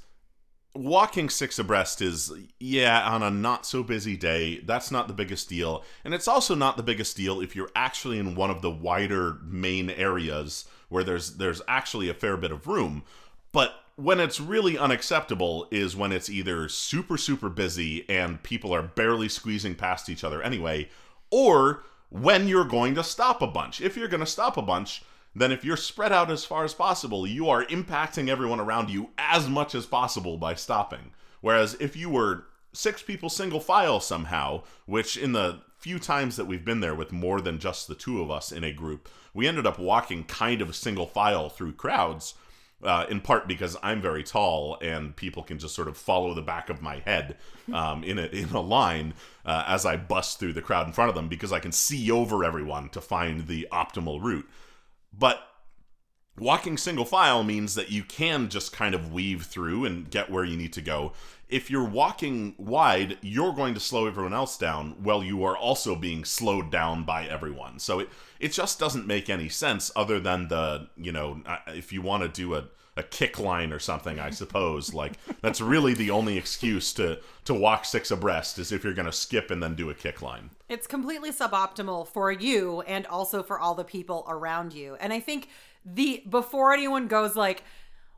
walking 0.76 1.28
six 1.28 1.58
abreast 1.58 2.00
is 2.02 2.32
yeah 2.60 3.08
on 3.08 3.22
a 3.22 3.30
not 3.30 3.64
so 3.66 3.82
busy 3.82 4.16
day 4.16 4.60
that's 4.60 4.90
not 4.90 5.08
the 5.08 5.14
biggest 5.14 5.48
deal 5.48 5.84
and 6.04 6.12
it's 6.12 6.28
also 6.28 6.54
not 6.54 6.76
the 6.76 6.82
biggest 6.82 7.16
deal 7.16 7.40
if 7.40 7.56
you're 7.56 7.70
actually 7.74 8.18
in 8.18 8.34
one 8.34 8.50
of 8.50 8.62
the 8.62 8.70
wider 8.70 9.38
main 9.42 9.90
areas 9.90 10.66
where 10.88 11.04
there's 11.04 11.36
there's 11.36 11.62
actually 11.68 12.08
a 12.08 12.14
fair 12.14 12.36
bit 12.36 12.52
of 12.52 12.66
room. 12.66 13.02
But 13.52 13.74
when 13.96 14.20
it's 14.20 14.40
really 14.40 14.76
unacceptable 14.76 15.68
is 15.70 15.96
when 15.96 16.12
it's 16.12 16.28
either 16.28 16.68
super 16.68 17.16
super 17.16 17.48
busy 17.48 18.08
and 18.08 18.42
people 18.42 18.74
are 18.74 18.82
barely 18.82 19.28
squeezing 19.28 19.74
past 19.74 20.08
each 20.08 20.24
other 20.24 20.42
anyway, 20.42 20.88
or 21.30 21.84
when 22.10 22.48
you're 22.48 22.64
going 22.64 22.94
to 22.94 23.02
stop 23.02 23.42
a 23.42 23.46
bunch. 23.46 23.80
If 23.80 23.96
you're 23.96 24.08
going 24.08 24.20
to 24.20 24.26
stop 24.26 24.56
a 24.56 24.62
bunch, 24.62 25.02
then 25.36 25.52
if 25.52 25.64
you're 25.64 25.76
spread 25.76 26.12
out 26.12 26.30
as 26.30 26.46
far 26.46 26.64
as 26.64 26.72
possible, 26.72 27.26
you 27.26 27.50
are 27.50 27.66
impacting 27.66 28.28
everyone 28.28 28.58
around 28.58 28.88
you 28.88 29.10
as 29.18 29.50
much 29.50 29.74
as 29.74 29.84
possible 29.84 30.38
by 30.38 30.54
stopping. 30.54 31.12
Whereas 31.42 31.76
if 31.78 31.94
you 31.94 32.08
were 32.08 32.44
six 32.72 33.02
people 33.02 33.28
single 33.28 33.60
file 33.60 34.00
somehow, 34.00 34.62
which 34.86 35.14
in 35.16 35.32
the 35.32 35.60
few 35.76 35.98
times 35.98 36.36
that 36.36 36.46
we've 36.46 36.64
been 36.64 36.80
there 36.80 36.94
with 36.94 37.12
more 37.12 37.42
than 37.42 37.58
just 37.58 37.86
the 37.86 37.94
two 37.94 38.22
of 38.22 38.30
us 38.30 38.50
in 38.50 38.64
a 38.64 38.72
group, 38.72 39.10
we 39.34 39.46
ended 39.46 39.66
up 39.66 39.78
walking 39.78 40.24
kind 40.24 40.62
of 40.62 40.74
single 40.74 41.06
file 41.06 41.50
through 41.50 41.74
crowds. 41.74 42.34
Uh, 42.82 43.06
in 43.08 43.22
part 43.22 43.48
because 43.48 43.74
I'm 43.82 44.02
very 44.02 44.22
tall 44.22 44.76
and 44.82 45.16
people 45.16 45.42
can 45.42 45.58
just 45.58 45.74
sort 45.74 45.88
of 45.88 45.96
follow 45.96 46.34
the 46.34 46.42
back 46.42 46.68
of 46.68 46.82
my 46.82 46.98
head 46.98 47.38
um, 47.72 48.04
in 48.04 48.18
a 48.18 48.26
in 48.26 48.50
a 48.50 48.60
line 48.60 49.14
uh, 49.46 49.64
as 49.66 49.86
I 49.86 49.96
bust 49.96 50.38
through 50.38 50.52
the 50.52 50.60
crowd 50.60 50.86
in 50.86 50.92
front 50.92 51.08
of 51.08 51.14
them 51.14 51.26
because 51.26 51.52
I 51.52 51.58
can 51.58 51.72
see 51.72 52.10
over 52.10 52.44
everyone 52.44 52.90
to 52.90 53.00
find 53.00 53.46
the 53.46 53.66
optimal 53.72 54.22
route. 54.22 54.46
But 55.18 55.40
walking 56.38 56.76
single 56.76 57.04
file 57.04 57.42
means 57.42 57.74
that 57.74 57.90
you 57.90 58.02
can 58.02 58.48
just 58.48 58.72
kind 58.72 58.94
of 58.94 59.12
weave 59.12 59.44
through 59.44 59.84
and 59.84 60.10
get 60.10 60.30
where 60.30 60.44
you 60.44 60.56
need 60.56 60.72
to 60.74 60.82
go 60.82 61.12
if 61.48 61.70
you're 61.70 61.84
walking 61.84 62.54
wide, 62.58 63.18
you're 63.22 63.52
going 63.52 63.74
to 63.74 63.80
slow 63.80 64.06
everyone 64.06 64.34
else 64.34 64.58
down 64.58 64.96
while 65.02 65.22
you 65.22 65.44
are 65.44 65.56
also 65.56 65.94
being 65.94 66.24
slowed 66.24 66.70
down 66.70 67.04
by 67.04 67.26
everyone. 67.26 67.78
So 67.78 68.00
it 68.00 68.08
it 68.40 68.52
just 68.52 68.78
doesn't 68.78 69.06
make 69.06 69.30
any 69.30 69.48
sense 69.48 69.90
other 69.94 70.18
than 70.18 70.48
the, 70.48 70.88
you 70.96 71.12
know, 71.12 71.42
if 71.68 71.92
you 71.92 72.02
want 72.02 72.22
to 72.22 72.28
do 72.28 72.54
a 72.54 72.64
a 72.96 73.02
kick 73.02 73.38
line 73.38 73.72
or 73.72 73.78
something, 73.78 74.18
I 74.18 74.30
suppose. 74.30 74.94
like 74.94 75.12
that's 75.40 75.60
really 75.60 75.94
the 75.94 76.10
only 76.10 76.38
excuse 76.38 76.92
to 76.94 77.20
to 77.44 77.54
walk 77.54 77.84
six 77.84 78.10
abreast 78.10 78.58
is 78.58 78.72
if 78.72 78.84
you're 78.84 78.94
going 78.94 79.06
to 79.06 79.12
skip 79.12 79.50
and 79.50 79.62
then 79.62 79.74
do 79.74 79.90
a 79.90 79.94
kick 79.94 80.22
line. 80.22 80.50
It's 80.68 80.86
completely 80.86 81.30
suboptimal 81.30 82.08
for 82.08 82.32
you 82.32 82.80
and 82.82 83.06
also 83.06 83.42
for 83.42 83.58
all 83.58 83.74
the 83.74 83.84
people 83.84 84.24
around 84.28 84.72
you. 84.72 84.96
And 85.00 85.12
I 85.12 85.20
think 85.20 85.48
the 85.84 86.22
before 86.28 86.72
anyone 86.72 87.06
goes 87.08 87.36
like 87.36 87.62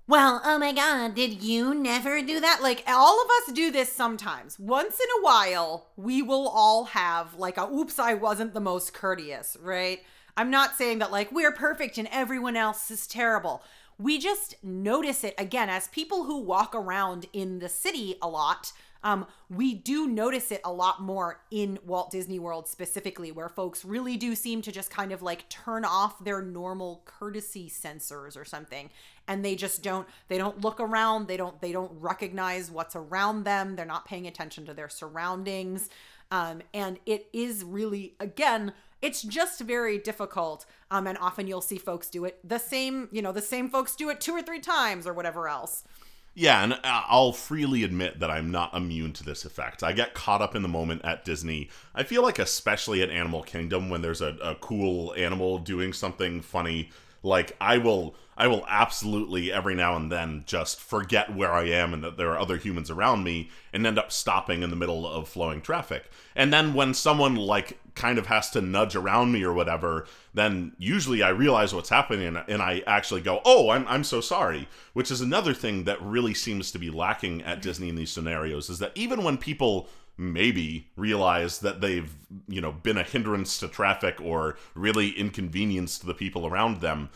well, 0.09 0.41
oh 0.43 0.59
my 0.59 0.73
God, 0.73 1.15
did 1.15 1.43
you 1.43 1.75
never 1.75 2.23
do 2.23 2.41
that? 2.41 2.61
Like, 2.63 2.83
all 2.87 3.23
of 3.23 3.29
us 3.29 3.53
do 3.53 3.71
this 3.71 3.93
sometimes. 3.93 4.59
Once 4.59 4.99
in 4.99 5.21
a 5.21 5.23
while, 5.23 5.89
we 5.99 6.23
will 6.23 6.49
all 6.49 6.85
have, 6.85 7.35
like, 7.35 7.59
a 7.59 7.71
oops, 7.71 7.99
I 7.99 8.15
wasn't 8.15 8.55
the 8.55 8.61
most 8.61 8.95
courteous, 8.95 9.55
right? 9.61 10.01
I'm 10.35 10.51
not 10.51 10.77
saying 10.77 11.01
that, 11.01 11.13
like, 11.13 11.31
we're 11.31 11.53
perfect 11.53 11.99
and 11.99 12.09
everyone 12.11 12.57
else 12.57 12.91
is 12.91 13.07
terrible. 13.07 13.63
We 13.99 14.19
just 14.19 14.63
notice 14.63 15.25
it 15.25 15.35
again. 15.39 15.69
As 15.69 15.89
people 15.89 16.25
who 16.25 16.39
walk 16.39 16.75
around 16.75 17.27
in 17.33 17.59
the 17.59 17.69
city 17.69 18.17
a 18.23 18.29
lot 18.29 18.73
um, 19.05 19.27
we 19.49 19.75
do 19.75 20.09
notice 20.09 20.51
it 20.51 20.61
a 20.65 20.73
lot 20.73 21.01
more 21.01 21.41
in 21.51 21.79
Walt 21.87 22.11
Disney 22.11 22.39
World 22.39 22.67
specifically, 22.67 23.31
where 23.31 23.49
folks 23.49 23.85
really 23.85 24.17
do 24.17 24.35
seem 24.35 24.61
to 24.63 24.73
just 24.73 24.91
kind 24.91 25.13
of 25.13 25.23
like 25.23 25.49
turn 25.49 25.85
off 25.85 26.23
their 26.23 26.43
normal 26.43 27.03
courtesy 27.05 27.71
sensors 27.71 28.37
or 28.37 28.45
something, 28.45 28.91
and 29.29 29.45
they 29.45 29.55
just 29.55 29.83
don't 29.83 30.09
they 30.27 30.37
don't 30.37 30.61
look 30.63 30.81
around, 30.81 31.29
they 31.29 31.37
don't 31.37 31.61
they 31.61 31.73
don't 31.73 31.93
recognize 32.01 32.71
what's 32.71 32.97
around 32.97 33.45
them, 33.45 33.77
they're 33.77 33.87
not 33.87 34.05
paying 34.05 34.27
attention 34.27 34.67
to 34.67 34.75
their 34.75 34.89
surroundings, 34.89 35.89
um, 36.33 36.61
and 36.75 36.99
it 37.07 37.29
is 37.33 37.63
really 37.63 38.15
again 38.19 38.73
it's 39.01 39.23
just 39.23 39.61
very 39.61 39.99
difficult 39.99 40.67
um, 40.91 41.07
and 41.07 41.19
often 41.19 41.47
you'll 41.47 41.61
see 41.61 41.79
folks 41.79 42.09
do 42.09 42.25
it 42.25 42.39
the 42.47 42.59
same 42.59 43.09
you 43.13 43.23
know 43.23 43.33
the 43.33 43.43
same 43.43 43.69
folks 43.69 43.95
do 43.95 44.09
it 44.11 44.21
two 44.21 44.33
or 44.33 44.43
three 44.43 44.61
times 44.61 45.07
or 45.07 45.13
whatever 45.13 45.49
else 45.49 45.85
Yeah, 46.35 46.63
and 46.63 46.75
uh, 46.75 46.79
I'll 46.85 47.33
freely 47.33 47.83
admit 47.83 48.21
that 48.21 48.31
I'm 48.31 48.53
not 48.53 48.73
immune 48.73 49.13
to 49.15 49.25
this 49.25 49.45
effect. 49.45 49.83
I 49.83 49.93
get 49.93 50.15
caught 50.15 50.41
up 50.41 50.55
in 50.55 50.63
the 50.63 50.69
moment 50.69 51.05
at 51.05 51.25
Disney. 51.25 51.69
I 51.97 52.05
feel 52.05 52.23
like, 52.23 52.39
especially 52.39 53.03
at 53.03 53.11
Animal 53.11 53.43
Kingdom, 53.43 53.91
when 53.91 54.03
there's 54.03 54.21
a, 54.21 54.37
a 54.41 54.55
cool 54.55 55.13
animal 55.17 55.59
doing 55.59 55.93
something 55.93 56.41
funny, 56.41 56.91
like 57.23 57.57
I 57.61 57.79
will, 57.79 58.15
I 58.37 58.47
will 58.47 58.65
absolutely 58.69 59.53
every 59.53 59.75
now 59.75 59.97
and 59.97 60.11
then 60.11 60.45
just 60.47 60.81
forget 60.81 61.35
where 61.35 61.53
I 61.53 61.65
am 61.65 61.93
and 61.93 62.05
that 62.05 62.17
there 62.17 62.31
are 62.31 62.39
other 62.39 62.57
humans 62.57 62.91
around 62.91 63.25
me, 63.25 63.51
and 63.73 63.87
end 63.87 63.99
up 63.99 64.13
stopping 64.13 64.63
in 64.63 64.71
the 64.71 64.77
middle 64.77 65.07
of 65.07 65.29
flowing 65.29 65.61
traffic. 65.61 66.11
And 66.37 66.53
then 66.53 66.75
when 66.75 66.95
someone 66.95 67.35
like 67.35 67.79
kind 67.95 68.19
of 68.19 68.27
has 68.27 68.49
to 68.51 68.61
nudge 68.61 68.95
around 68.95 69.33
me 69.33 69.43
or 69.43 69.53
whatever, 69.53 70.07
then 70.33 70.73
usually 70.79 71.23
I 71.23 71.31
realize 71.31 71.75
what's 71.75 71.89
happening 71.89 72.37
and, 72.37 72.63
I 72.63 72.83
actually 72.87 73.23
go, 73.23 73.41
"Oh, 73.45 73.71
I'm 73.71 73.87
I'm 73.89 74.05
so 74.05 74.21
sorry." 74.21 74.69
Which 74.93 75.11
is 75.11 75.21
another 75.21 75.53
thing 75.53 75.85
that 75.85 76.01
really 76.01 76.35
seems 76.35 76.71
to 76.73 76.79
be 76.79 76.91
lacking 76.91 77.43
at 77.43 77.61
Disney 77.61 77.89
in 77.89 77.97
these 77.97 78.13
scenarios 78.13 78.71
is 78.71 78.79
that 78.79 78.93
even 78.95 79.25
when 79.25 79.37
people 79.37 79.89
maybe 80.19 80.89
realize 80.97 81.61
that 81.61 81.81
they've, 81.81 82.13
you 82.49 82.61
know, 82.61 82.73
been 82.73 82.99
a 82.99 83.05
hindrance 83.05 83.59
to 83.59 83.69
traffic 83.69 84.21
or 84.21 84.57
really 84.75 85.11
inconvenienced 85.11 86.05
the 86.05 86.15
people 86.15 86.47
around 86.47 86.81
them, 86.81 87.09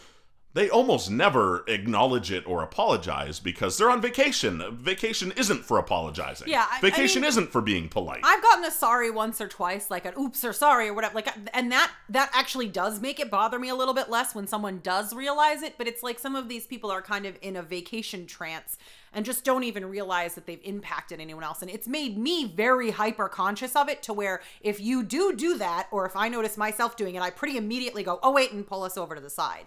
they 0.55 0.69
almost 0.69 1.11
never 1.11 1.65
acknowledge 1.67 2.31
it 2.31 2.47
or 2.47 2.63
apologize 2.63 3.41
because 3.41 3.79
they're 3.79 3.91
on 3.91 4.03
vacation. 4.03 4.63
Vacation 4.77 5.33
isn't 5.37 5.65
for 5.65 5.79
apologizing. 5.79 6.49
Yeah, 6.49 6.67
I- 6.71 6.77
I 6.77 6.81
vacation 6.81 7.23
mean- 7.23 7.29
isn't 7.29 7.51
for 7.53 7.63
being 7.63 7.89
polite. 7.89 8.21
I've 8.23 8.43
gotten 8.43 8.65
a 8.65 8.71
sorry 8.71 9.11
once 9.11 9.41
or 9.41 9.49
twice, 9.49 9.91
like 9.91 10.05
an 10.05 10.13
oops 10.19 10.45
or 10.45 10.53
sorry 10.53 10.89
or 10.89 10.95
whatever. 10.95 11.15
Like, 11.15 11.29
and 11.55 11.73
that 11.73 11.91
that 12.11 12.31
actually 12.35 12.69
does 12.69 13.01
make 13.01 13.19
it 13.19 13.31
bother 13.31 13.59
me 13.59 13.71
a 13.71 13.75
little 13.75 13.95
bit 13.95 14.11
less 14.11 14.35
when 14.35 14.47
someone 14.47 14.81
does 14.83 15.15
realize 15.15 15.63
it. 15.63 15.79
But 15.79 15.89
it's 15.89 16.03
like 16.03 16.19
some 16.19 16.37
of 16.37 16.49
these 16.49 16.67
people 16.67 16.91
are 16.91 17.01
kind 17.03 17.25
of 17.25 17.37
in 17.41 17.57
a 17.57 17.63
vacation 17.63 18.27
trance 18.27 18.77
and 19.15 19.25
just 19.25 19.45
don't 19.45 19.65
even 19.65 19.85
realize 19.87 20.35
that 20.35 20.47
they've 20.47 20.61
impacted 20.65 21.21
anyone 21.21 21.45
else. 21.45 21.63
And 21.63 21.71
it's 21.71 21.89
made 21.89 22.19
me 22.19 22.45
very 22.47 22.91
hyper 22.91 23.29
conscious 23.29 23.75
of 23.77 23.89
it 23.89 24.03
to 24.05 24.13
where 24.13 24.43
if 24.61 24.81
you 24.81 25.03
do 25.03 25.35
do 25.35 25.57
that, 25.59 25.87
or 25.91 26.05
if 26.07 26.15
I 26.17 26.29
notice 26.29 26.57
myself 26.59 26.97
doing 26.97 27.15
it, 27.15 27.23
I 27.23 27.31
pretty 27.31 27.57
immediately 27.57 28.03
go, 28.03 28.19
oh 28.23 28.33
wait, 28.33 28.53
and 28.53 28.67
pull 28.67 28.83
us 28.83 28.97
over 28.99 29.15
to 29.15 29.21
the 29.21 29.31
side. 29.31 29.65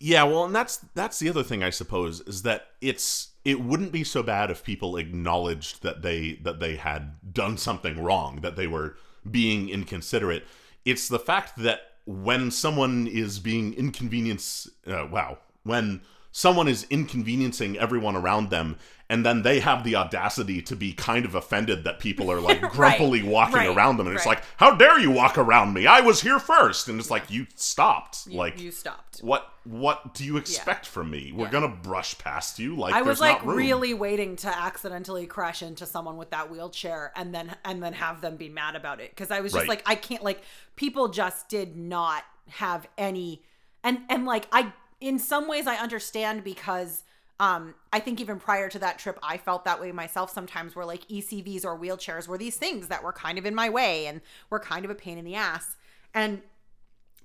Yeah, 0.00 0.22
well, 0.24 0.44
and 0.44 0.54
that's 0.54 0.78
that's 0.94 1.18
the 1.18 1.28
other 1.28 1.42
thing 1.42 1.62
I 1.62 1.70
suppose 1.70 2.20
is 2.20 2.42
that 2.42 2.68
it's 2.80 3.30
it 3.44 3.60
wouldn't 3.60 3.92
be 3.92 4.04
so 4.04 4.22
bad 4.22 4.50
if 4.50 4.62
people 4.62 4.96
acknowledged 4.96 5.82
that 5.82 6.02
they 6.02 6.34
that 6.42 6.60
they 6.60 6.76
had 6.76 7.32
done 7.32 7.56
something 7.56 8.02
wrong, 8.02 8.40
that 8.42 8.56
they 8.56 8.66
were 8.66 8.96
being 9.28 9.68
inconsiderate. 9.68 10.44
It's 10.84 11.08
the 11.08 11.18
fact 11.18 11.56
that 11.58 11.80
when 12.06 12.50
someone 12.50 13.06
is 13.06 13.38
being 13.40 13.74
inconvenience, 13.74 14.68
uh, 14.86 15.06
wow, 15.10 15.38
when 15.64 16.00
someone 16.38 16.68
is 16.68 16.86
inconveniencing 16.88 17.76
everyone 17.78 18.14
around 18.14 18.48
them 18.50 18.76
and 19.10 19.24
then 19.26 19.42
they 19.42 19.58
have 19.58 19.82
the 19.82 19.96
audacity 19.96 20.62
to 20.62 20.76
be 20.76 20.92
kind 20.92 21.24
of 21.24 21.34
offended 21.34 21.82
that 21.82 21.98
people 21.98 22.30
are 22.30 22.40
like 22.40 22.60
grumpily 22.72 23.22
walking 23.24 23.56
right, 23.56 23.76
around 23.76 23.96
them 23.96 24.06
and 24.06 24.14
it's 24.14 24.24
like 24.26 24.40
how 24.56 24.72
dare 24.76 25.00
you 25.00 25.10
walk 25.10 25.36
around 25.36 25.72
me 25.74 25.84
i 25.88 26.00
was 26.00 26.20
here 26.20 26.38
first 26.38 26.88
and 26.88 27.00
it's 27.00 27.10
like 27.10 27.28
you 27.28 27.44
stopped 27.56 28.26
You, 28.28 28.38
like 28.38 28.60
you 28.60 28.70
stopped. 28.70 29.18
what 29.20 29.52
what 29.64 30.14
do 30.14 30.24
you 30.24 30.38
expect 30.38 30.86
from 30.86 31.10
me? 31.10 31.30
We're 31.30 31.44
Yeah. 31.44 31.50
gonna 31.50 31.68
brush 31.68 32.16
past 32.16 32.58
you 32.58 32.74
like 32.74 32.94
I 32.94 33.02
was 33.02 33.20
like 33.20 33.38
not 33.38 33.46
room. 33.48 33.56
really 33.58 33.92
waiting 33.92 34.34
to 34.36 34.48
accidentally 34.48 35.26
crash 35.26 35.60
into 35.60 35.84
someone 35.84 36.16
with 36.16 36.30
that 36.30 36.50
wheelchair 36.50 37.12
and 37.14 37.34
then 37.34 37.54
and 37.66 37.82
then 37.82 37.92
have 37.92 38.22
them 38.22 38.36
be 38.36 38.48
mad 38.48 38.76
about 38.76 38.98
it 39.00 39.10
because 39.10 39.30
I 39.30 39.40
was 39.40 39.52
just 39.52 39.62
Right. 39.62 39.68
like 39.68 39.82
I 39.84 39.94
can't 39.94 40.22
like 40.22 40.40
people 40.76 41.08
just 41.08 41.50
did 41.50 41.76
not 41.76 42.22
have 42.48 42.88
any 42.96 43.42
and 43.84 43.98
and 44.08 44.24
like 44.24 44.46
I 44.52 44.72
in 45.00 45.18
some 45.18 45.48
ways 45.48 45.66
I 45.66 45.76
understand 45.76 46.44
because 46.44 47.04
um 47.40 47.74
I 47.92 48.00
think 48.00 48.20
even 48.20 48.38
prior 48.38 48.68
to 48.68 48.78
that 48.80 48.98
trip 48.98 49.18
I 49.22 49.36
felt 49.36 49.64
that 49.64 49.80
way 49.80 49.92
myself 49.92 50.32
sometimes 50.32 50.74
where 50.74 50.86
like 50.86 51.06
ECVs 51.08 51.64
or 51.64 51.78
wheelchairs 51.78 52.26
were 52.26 52.38
these 52.38 52.56
things 52.56 52.88
that 52.88 53.02
were 53.02 53.12
kind 53.12 53.38
of 53.38 53.46
in 53.46 53.54
my 53.54 53.68
way 53.68 54.06
and 54.06 54.20
were 54.50 54.60
kind 54.60 54.84
of 54.84 54.90
a 54.90 54.94
pain 54.94 55.18
in 55.18 55.24
the 55.24 55.34
ass. 55.34 55.76
And 56.14 56.42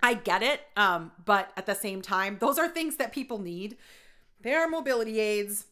I 0.02 0.14
get 0.14 0.44
it 0.44 0.62
um 0.78 1.12
but 1.26 1.52
at 1.58 1.66
the 1.66 1.76
same 1.76 2.02
time 2.02 2.38
those 2.40 2.58
are 2.58 2.68
things 2.68 2.98
that 2.98 3.12
people 3.12 3.40
need. 3.40 3.78
They 4.42 4.54
are 4.54 4.68
mobility 4.68 5.20
aids. 5.20 5.66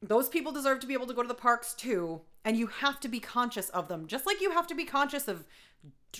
Those 0.00 0.28
people 0.28 0.52
deserve 0.52 0.80
to 0.80 0.86
be 0.86 0.94
able 0.94 1.06
to 1.06 1.14
go 1.14 1.22
to 1.22 1.28
the 1.28 1.34
parks 1.34 1.74
too. 1.74 2.20
And 2.44 2.56
you 2.58 2.66
have 2.66 3.00
to 3.00 3.08
be 3.08 3.20
conscious 3.20 3.68
of 3.70 3.88
them 3.88 4.06
just 4.06 4.26
like 4.26 4.40
you 4.40 4.52
have 4.52 4.66
to 4.68 4.74
be 4.74 4.84
conscious 4.84 5.28
of 5.28 5.44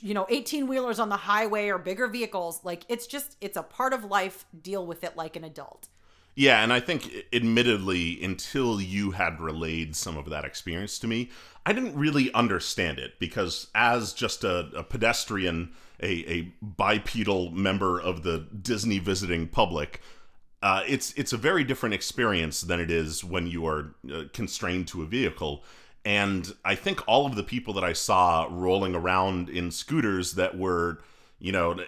you 0.02 0.14
know 0.14 0.26
18 0.28 0.66
wheelers 0.66 0.98
on 0.98 1.08
the 1.08 1.16
highway 1.16 1.68
or 1.68 1.78
bigger 1.78 2.06
vehicles 2.08 2.60
like 2.64 2.84
it's 2.88 3.06
just 3.06 3.36
it's 3.40 3.56
a 3.56 3.62
part 3.62 3.92
of 3.92 4.04
life 4.04 4.44
deal 4.62 4.86
with 4.86 5.04
it 5.04 5.16
like 5.16 5.36
an 5.36 5.44
adult 5.44 5.88
Yeah, 6.36 6.64
and 6.64 6.72
I 6.72 6.80
think 6.80 7.08
admittedly, 7.32 8.22
until 8.22 8.80
you 8.80 9.12
had 9.12 9.40
relayed 9.40 9.94
some 9.94 10.16
of 10.16 10.28
that 10.30 10.44
experience 10.44 10.98
to 10.98 11.06
me, 11.06 11.30
I 11.64 11.72
didn't 11.72 11.96
really 11.96 12.32
understand 12.34 12.98
it 12.98 13.20
because 13.20 13.68
as 13.74 14.12
just 14.12 14.42
a, 14.42 14.68
a 14.74 14.82
pedestrian, 14.82 15.72
a, 16.00 16.30
a 16.30 16.52
bipedal 16.60 17.52
member 17.52 18.00
of 18.00 18.24
the 18.24 18.48
Disney 18.60 18.98
visiting 18.98 19.46
public, 19.46 20.00
uh, 20.60 20.82
it's 20.88 21.12
it's 21.12 21.32
a 21.32 21.36
very 21.36 21.62
different 21.62 21.94
experience 21.94 22.62
than 22.62 22.80
it 22.80 22.90
is 22.90 23.22
when 23.22 23.46
you 23.46 23.66
are 23.66 23.94
uh, 24.12 24.22
constrained 24.32 24.88
to 24.88 25.02
a 25.02 25.06
vehicle. 25.06 25.62
And 26.04 26.54
I 26.64 26.74
think 26.74 27.06
all 27.08 27.26
of 27.26 27.34
the 27.34 27.42
people 27.42 27.74
that 27.74 27.84
I 27.84 27.94
saw 27.94 28.46
rolling 28.50 28.94
around 28.94 29.48
in 29.48 29.70
scooters 29.70 30.32
that 30.32 30.56
were, 30.58 31.00
you 31.38 31.50
know, 31.50 31.78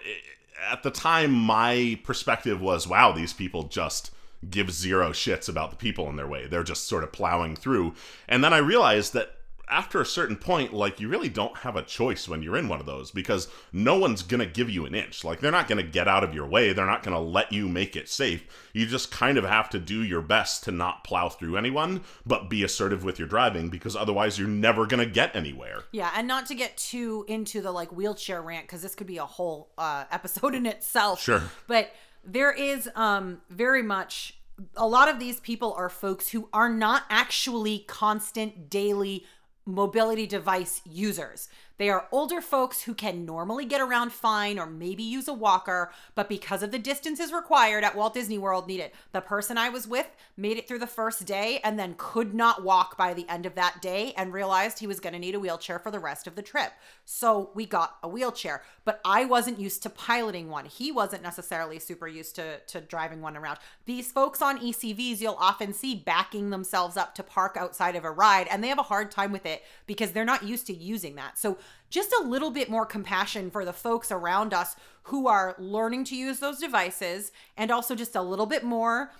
at 0.71 0.83
the 0.83 0.89
time, 0.89 1.31
my 1.31 1.99
perspective 2.03 2.59
was, 2.59 2.87
wow, 2.87 3.11
these 3.11 3.33
people 3.33 3.63
just 3.63 4.11
give 4.49 4.71
zero 4.71 5.11
shits 5.11 5.47
about 5.49 5.69
the 5.69 5.75
people 5.75 6.09
in 6.09 6.15
their 6.15 6.27
way. 6.27 6.47
They're 6.47 6.63
just 6.63 6.87
sort 6.87 7.03
of 7.03 7.11
plowing 7.11 7.55
through. 7.55 7.93
And 8.27 8.43
then 8.43 8.53
I 8.53 8.57
realized 8.57 9.13
that 9.13 9.37
after 9.69 9.99
a 9.99 10.05
certain 10.05 10.35
point, 10.37 10.73
like 10.73 10.99
you 10.99 11.09
really 11.09 11.29
don't 11.29 11.57
have 11.57 11.75
a 11.75 11.81
choice 11.81 12.27
when 12.29 12.41
you're 12.41 12.57
in 12.57 12.67
one 12.69 12.79
of 12.79 12.85
those 12.85 13.11
because 13.11 13.47
no 13.73 13.97
one's 13.97 14.23
gonna 14.23 14.45
give 14.45 14.69
you 14.69 14.85
an 14.85 14.95
inch. 14.95 15.23
Like 15.23 15.39
they're 15.41 15.51
not 15.51 15.67
gonna 15.67 15.83
get 15.83 16.07
out 16.07 16.23
of 16.23 16.33
your 16.33 16.47
way. 16.47 16.71
They're 16.73 16.85
not 16.85 17.03
gonna 17.03 17.19
let 17.19 17.51
you 17.51 17.67
make 17.67 17.95
it 17.95 18.07
safe. 18.09 18.45
You 18.73 18.85
just 18.85 19.11
kind 19.11 19.37
of 19.37 19.43
have 19.43 19.69
to 19.71 19.79
do 19.79 20.03
your 20.03 20.21
best 20.21 20.63
to 20.65 20.71
not 20.71 21.03
plow 21.03 21.29
through 21.29 21.57
anyone, 21.57 22.01
but 22.25 22.49
be 22.49 22.63
assertive 22.63 23.03
with 23.03 23.19
your 23.19 23.27
driving 23.27 23.69
because 23.69 23.95
otherwise 23.95 24.39
you're 24.39 24.47
never 24.47 24.85
gonna 24.85 25.05
get 25.05 25.35
anywhere. 25.35 25.83
yeah 25.91 26.11
and 26.15 26.27
not 26.27 26.45
to 26.47 26.55
get 26.55 26.77
too 26.77 27.25
into 27.27 27.61
the 27.61 27.71
like 27.71 27.91
wheelchair 27.91 28.41
rant 28.41 28.65
because 28.67 28.81
this 28.81 28.95
could 28.95 29.07
be 29.07 29.17
a 29.17 29.25
whole 29.25 29.71
uh 29.77 30.05
episode 30.11 30.55
in 30.55 30.65
itself 30.65 31.21
Sure. 31.21 31.43
but 31.67 31.91
there 32.23 32.51
is 32.51 32.89
um 32.95 33.41
very 33.49 33.81
much 33.83 34.33
a 34.75 34.87
lot 34.87 35.07
of 35.07 35.19
these 35.19 35.39
people 35.39 35.73
are 35.73 35.87
folks 35.89 36.29
who 36.29 36.49
are 36.51 36.67
not 36.69 37.03
actually 37.09 37.79
constant 37.87 38.69
daily 38.71 39.23
mobility 39.67 40.25
device 40.25 40.81
users. 40.85 41.49
They 41.77 41.89
are 41.89 42.07
older 42.11 42.41
folks 42.41 42.81
who 42.81 42.93
can 42.93 43.25
normally 43.25 43.65
get 43.65 43.81
around 43.81 44.11
fine 44.11 44.57
or 44.57 44.65
maybe 44.65 45.03
use 45.03 45.27
a 45.27 45.33
walker, 45.33 45.91
but 46.15 46.27
because 46.27 46.63
of 46.63 46.71
the 46.71 46.79
distances 46.79 47.31
required 47.31 47.83
at 47.83 47.95
Walt 47.95 48.15
Disney 48.15 48.37
World, 48.37 48.67
need 48.67 48.79
it. 48.79 48.95
The 49.11 49.21
person 49.21 49.57
I 49.57 49.69
was 49.69 49.87
with 49.87 50.07
made 50.35 50.57
it 50.57 50.67
through 50.67 50.79
the 50.79 50.87
first 50.87 51.25
day 51.25 51.59
and 51.63 51.77
then 51.77 51.93
could 51.97 52.33
not 52.33 52.63
walk 52.63 52.97
by 52.97 53.13
the 53.13 53.29
end 53.29 53.45
of 53.45 53.55
that 53.55 53.81
day 53.81 54.13
and 54.17 54.33
realized 54.33 54.79
he 54.79 54.87
was 54.87 54.99
going 54.99 55.13
to 55.13 55.19
need 55.19 55.35
a 55.35 55.39
wheelchair 55.39 55.77
for 55.77 55.91
the 55.91 55.99
rest 55.99 56.25
of 56.25 56.35
the 56.35 56.41
trip. 56.41 56.71
So 57.05 57.51
we 57.53 57.65
got 57.65 57.97
a 58.01 58.07
wheelchair, 58.07 58.63
but 58.83 58.99
I 59.05 59.25
wasn't 59.25 59.59
used 59.59 59.83
to 59.83 59.89
piloting 59.89 60.49
one. 60.49 60.65
He 60.65 60.91
wasn't 60.91 61.21
necessarily 61.21 61.77
super 61.77 62.07
used 62.07 62.35
to, 62.35 62.59
to 62.59 62.81
driving 62.81 63.21
one 63.21 63.37
around. 63.37 63.59
These 63.85 64.11
folks 64.11 64.41
on 64.41 64.59
ECVs, 64.59 65.21
you'll 65.21 65.37
often 65.39 65.73
see 65.73 65.93
backing 65.95 66.49
themselves 66.49 66.97
up 66.97 67.13
to 67.15 67.23
park 67.23 67.55
outside 67.55 67.95
of 67.95 68.03
a 68.03 68.11
ride, 68.11 68.47
and 68.47 68.63
they 68.63 68.67
have 68.67 68.79
a 68.79 68.83
hard 68.83 69.11
time 69.11 69.31
with 69.31 69.45
it 69.45 69.63
because 69.85 70.11
they're 70.11 70.25
not 70.25 70.43
used 70.43 70.65
to 70.67 70.73
using 70.73 71.15
that. 71.15 71.37
So 71.37 71.57
just 71.89 72.13
a 72.19 72.23
little 72.23 72.51
bit 72.51 72.69
more 72.69 72.85
compassion 72.85 73.49
for 73.49 73.63
the 73.63 73.73
folks 73.73 74.11
around 74.11 74.53
us 74.53 74.75
who 75.03 75.27
are 75.27 75.55
learning 75.57 76.03
to 76.05 76.15
use 76.15 76.39
those 76.39 76.59
devices, 76.59 77.31
and 77.55 77.71
also 77.71 77.95
just 77.95 78.15
a 78.15 78.21
little 78.21 78.45
bit 78.45 78.63
more 78.63 79.11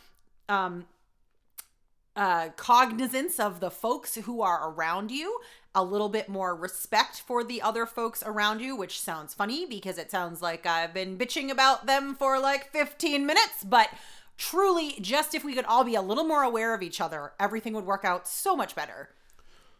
um, 0.50 0.86
uh, 2.16 2.50
cognizance 2.58 3.40
of 3.40 3.60
the 3.60 3.72
folks 3.72 4.16
who 4.16 4.42
are 4.42 4.70
around 4.70 5.12
you, 5.12 5.40
a 5.74 5.84
little 5.84 6.10
bit 6.10 6.28
more 6.28 6.56
respect 6.56 7.22
for 7.22 7.44
the 7.44 7.62
other 7.62 7.86
folks 7.86 8.24
around 8.26 8.60
you, 8.60 8.76
which 8.76 9.00
sounds 9.00 9.34
funny 9.34 9.66
because 9.66 9.98
it 9.98 10.12
sounds 10.12 10.42
like 10.42 10.66
I've 10.66 10.94
been 10.94 11.18
bitching 11.18 11.52
about 11.52 11.86
them 11.86 12.16
for 12.16 12.40
like 12.40 12.72
15 12.72 13.26
minutes, 13.26 13.64
but 13.64 13.90
truly, 14.38 14.96
just 15.00 15.36
if 15.36 15.46
we 15.46 15.54
could 15.54 15.66
all 15.66 15.84
be 15.84 15.96
a 15.96 16.02
little 16.02 16.24
more 16.24 16.44
aware 16.44 16.74
of 16.74 16.82
each 16.82 17.00
other, 17.00 17.34
everything 17.40 17.74
would 17.74 17.86
work 17.86 18.04
out 18.04 18.28
so 18.28 18.56
much 18.56 18.76
better. 18.76 19.10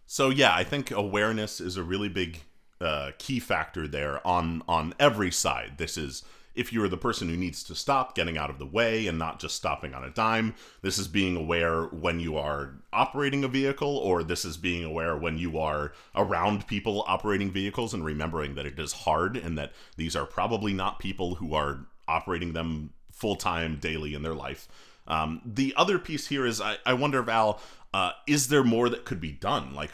So 0.06 0.30
yeah, 0.30 0.54
I 0.54 0.64
think 0.64 0.92
awareness 0.92 1.60
is 1.60 1.76
a 1.76 1.84
really 1.84 2.08
big 2.08 2.44
uh, 2.82 3.12
key 3.18 3.40
factor 3.40 3.88
there 3.88 4.26
on 4.26 4.64
on 4.68 4.94
every 5.00 5.32
side. 5.32 5.74
This 5.78 5.98
is 5.98 6.24
if 6.58 6.74
you're 6.74 6.90
the 6.90 6.98
person 6.98 7.30
who 7.30 7.38
needs 7.38 7.64
to 7.64 7.76
stop, 7.76 8.16
getting 8.16 8.36
out 8.36 8.50
of 8.50 8.58
the 8.58 8.66
way 8.66 9.06
and 9.06 9.20
not 9.20 9.40
just 9.40 9.56
stopping 9.56 9.94
on 9.94 10.04
a 10.04 10.10
dime. 10.10 10.56
This 10.82 10.98
is 10.98 11.08
being 11.08 11.38
aware 11.38 11.84
when 11.84 12.20
you 12.20 12.36
are 12.36 12.74
operating 12.92 13.44
a 13.44 13.48
vehicle, 13.48 13.96
or 13.96 14.24
this 14.24 14.44
is 14.44 14.58
being 14.58 14.84
aware 14.84 15.16
when 15.16 15.38
you 15.38 15.60
are 15.60 15.94
around 16.16 16.66
people 16.66 17.04
operating 17.08 17.52
vehicles 17.52 17.94
and 17.94 18.04
remembering 18.04 18.56
that 18.56 18.66
it 18.66 18.80
is 18.80 18.92
hard 18.92 19.38
and 19.38 19.56
that 19.58 19.72
these 19.98 20.16
are 20.16 20.26
probably 20.26 20.74
not 20.74 20.98
people 20.98 21.36
who 21.36 21.54
are 21.54 21.86
operating 22.08 22.54
them 22.54 22.90
full 23.12 23.36
time 23.36 23.78
daily 23.80 24.16
in 24.16 24.24
their 24.24 24.34
life. 24.34 24.68
Um, 25.08 25.42
the 25.46 25.74
other 25.78 26.00
piece 26.00 26.28
here 26.28 26.46
is 26.46 26.60
I, 26.60 26.78
I 26.86 26.94
wonder, 26.94 27.22
Val, 27.22 27.62
uh, 27.94 28.12
is 28.26 28.48
there 28.48 28.64
more 28.64 28.90
that 28.90 29.06
could 29.06 29.22
be 29.22 29.32
done? 29.32 29.76
Like, 29.76 29.94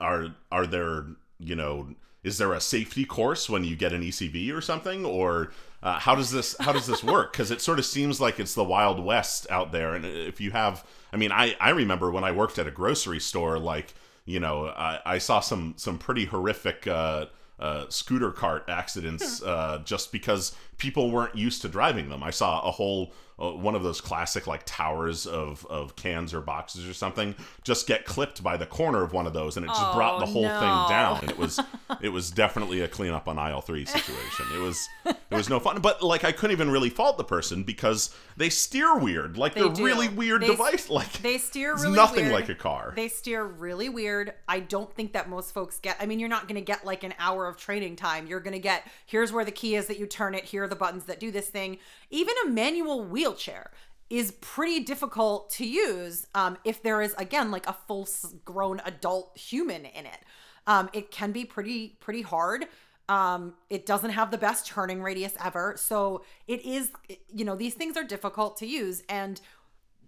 are 0.00 0.34
are 0.52 0.66
there 0.66 1.06
you 1.38 1.56
know 1.56 1.88
is 2.24 2.38
there 2.38 2.54
a 2.54 2.60
safety 2.60 3.04
course 3.04 3.48
when 3.48 3.62
you 3.64 3.76
get 3.76 3.92
an 3.92 4.02
ECV 4.02 4.52
or 4.52 4.62
something, 4.62 5.04
or 5.04 5.52
uh, 5.82 5.98
how 6.00 6.14
does 6.14 6.30
this 6.30 6.56
how 6.58 6.72
does 6.72 6.86
this 6.86 7.04
work? 7.04 7.32
Because 7.32 7.50
it 7.50 7.60
sort 7.60 7.78
of 7.78 7.84
seems 7.84 8.20
like 8.20 8.40
it's 8.40 8.54
the 8.54 8.64
wild 8.64 8.98
west 8.98 9.46
out 9.50 9.70
there, 9.70 9.94
and 9.94 10.04
if 10.06 10.40
you 10.40 10.50
have, 10.50 10.84
I 11.12 11.18
mean, 11.18 11.30
I 11.30 11.54
I 11.60 11.70
remember 11.70 12.10
when 12.10 12.24
I 12.24 12.32
worked 12.32 12.58
at 12.58 12.66
a 12.66 12.70
grocery 12.70 13.20
store, 13.20 13.58
like 13.58 13.92
you 14.24 14.40
know, 14.40 14.68
I, 14.68 15.00
I 15.04 15.18
saw 15.18 15.40
some 15.40 15.74
some 15.76 15.98
pretty 15.98 16.24
horrific. 16.24 16.86
Uh, 16.86 17.26
uh, 17.56 17.88
scooter 17.88 18.32
cart 18.32 18.64
accidents 18.66 19.40
uh, 19.42 19.80
just 19.84 20.10
because 20.10 20.56
people 20.78 21.10
weren't 21.10 21.34
used 21.36 21.62
to 21.62 21.68
driving 21.68 22.08
them. 22.08 22.22
I 22.22 22.30
saw 22.30 22.60
a 22.66 22.70
whole 22.70 23.12
uh, 23.36 23.50
one 23.50 23.74
of 23.74 23.82
those 23.82 24.00
classic 24.00 24.46
like 24.46 24.62
towers 24.64 25.26
of 25.26 25.66
of 25.66 25.96
cans 25.96 26.32
or 26.32 26.40
boxes 26.40 26.88
or 26.88 26.94
something 26.94 27.34
just 27.64 27.88
get 27.88 28.04
clipped 28.04 28.44
by 28.44 28.56
the 28.56 28.64
corner 28.66 29.02
of 29.02 29.12
one 29.12 29.26
of 29.26 29.32
those, 29.32 29.56
and 29.56 29.66
it 29.66 29.70
just 29.70 29.80
Oh, 29.82 29.92
brought 29.96 30.20
the 30.20 30.26
whole 30.26 30.42
no. 30.44 30.60
thing 30.60 30.88
down. 30.96 31.18
And 31.22 31.30
it 31.32 31.36
was 31.38 31.58
it 32.00 32.10
was 32.10 32.30
definitely 32.30 32.82
a 32.82 32.88
cleanup 32.88 33.26
on 33.26 33.36
aisle 33.38 33.60
three 33.60 33.84
situation. 33.86 34.46
It 34.54 34.60
was 34.60 34.88
it 35.04 35.16
was 35.32 35.48
no 35.48 35.58
fun, 35.58 35.80
but 35.80 36.00
like 36.00 36.22
I 36.22 36.30
couldn't 36.30 36.52
even 36.52 36.70
really 36.70 36.90
fault 36.90 37.18
the 37.18 37.24
person 37.24 37.64
because 37.64 38.14
they 38.36 38.50
steer 38.50 38.96
weird, 38.98 39.36
like 39.36 39.54
They 39.54 39.62
they're 39.62 39.70
do. 39.72 39.84
really 39.84 40.08
weird 40.08 40.42
They- 40.42 40.46
device. 40.48 40.88
Like 40.88 41.10
They 41.22 41.38
steer 41.38 41.72
it's 41.72 41.82
really 41.82 41.96
nothing 41.96 42.24
weird. 42.26 42.34
like 42.34 42.48
a 42.50 42.54
car. 42.54 42.92
They 42.94 43.08
steer 43.08 43.42
really 43.44 43.88
weird. 43.88 44.32
I 44.48 44.60
don't 44.60 44.94
think 44.94 45.12
that 45.14 45.28
most 45.28 45.52
folks 45.52 45.80
get. 45.80 45.96
I 45.98 46.06
mean, 46.06 46.20
you're 46.20 46.28
not 46.28 46.42
going 46.46 46.54
to 46.54 46.60
get 46.64 46.84
like 46.84 47.02
an 47.02 47.14
hour 47.18 47.48
of 47.48 47.56
training 47.56 47.96
time. 47.96 48.28
You're 48.28 48.38
going 48.40 48.52
to 48.54 48.60
get 48.60 48.86
here's 49.06 49.32
where 49.32 49.44
the 49.44 49.50
key 49.50 49.74
is 49.74 49.86
that 49.88 49.98
you 49.98 50.06
turn 50.06 50.36
it. 50.36 50.44
Here 50.44 50.63
are 50.64 50.68
the 50.68 50.76
buttons 50.76 51.04
that 51.04 51.20
do 51.20 51.30
this 51.30 51.48
thing. 51.48 51.78
Even 52.10 52.34
a 52.44 52.48
manual 52.50 53.04
wheelchair 53.04 53.70
is 54.10 54.32
pretty 54.40 54.80
difficult 54.80 55.50
to 55.50 55.66
use 55.66 56.26
um, 56.34 56.58
if 56.64 56.82
there 56.82 57.00
is 57.00 57.14
again 57.16 57.50
like 57.50 57.66
a 57.68 57.76
full 57.86 58.08
grown 58.44 58.80
adult 58.84 59.36
human 59.38 59.84
in 59.84 60.06
it. 60.06 60.18
Um, 60.66 60.90
it 60.92 61.10
can 61.10 61.32
be 61.32 61.44
pretty 61.44 61.96
pretty 62.00 62.22
hard. 62.22 62.66
Um, 63.08 63.54
it 63.68 63.86
doesn't 63.86 64.10
have 64.10 64.30
the 64.30 64.38
best 64.38 64.66
turning 64.66 65.02
radius 65.02 65.34
ever, 65.42 65.74
so 65.76 66.24
it 66.46 66.64
is. 66.64 66.90
You 67.32 67.44
know, 67.44 67.56
these 67.56 67.74
things 67.74 67.96
are 67.96 68.04
difficult 68.04 68.56
to 68.58 68.66
use 68.66 69.02
and. 69.08 69.40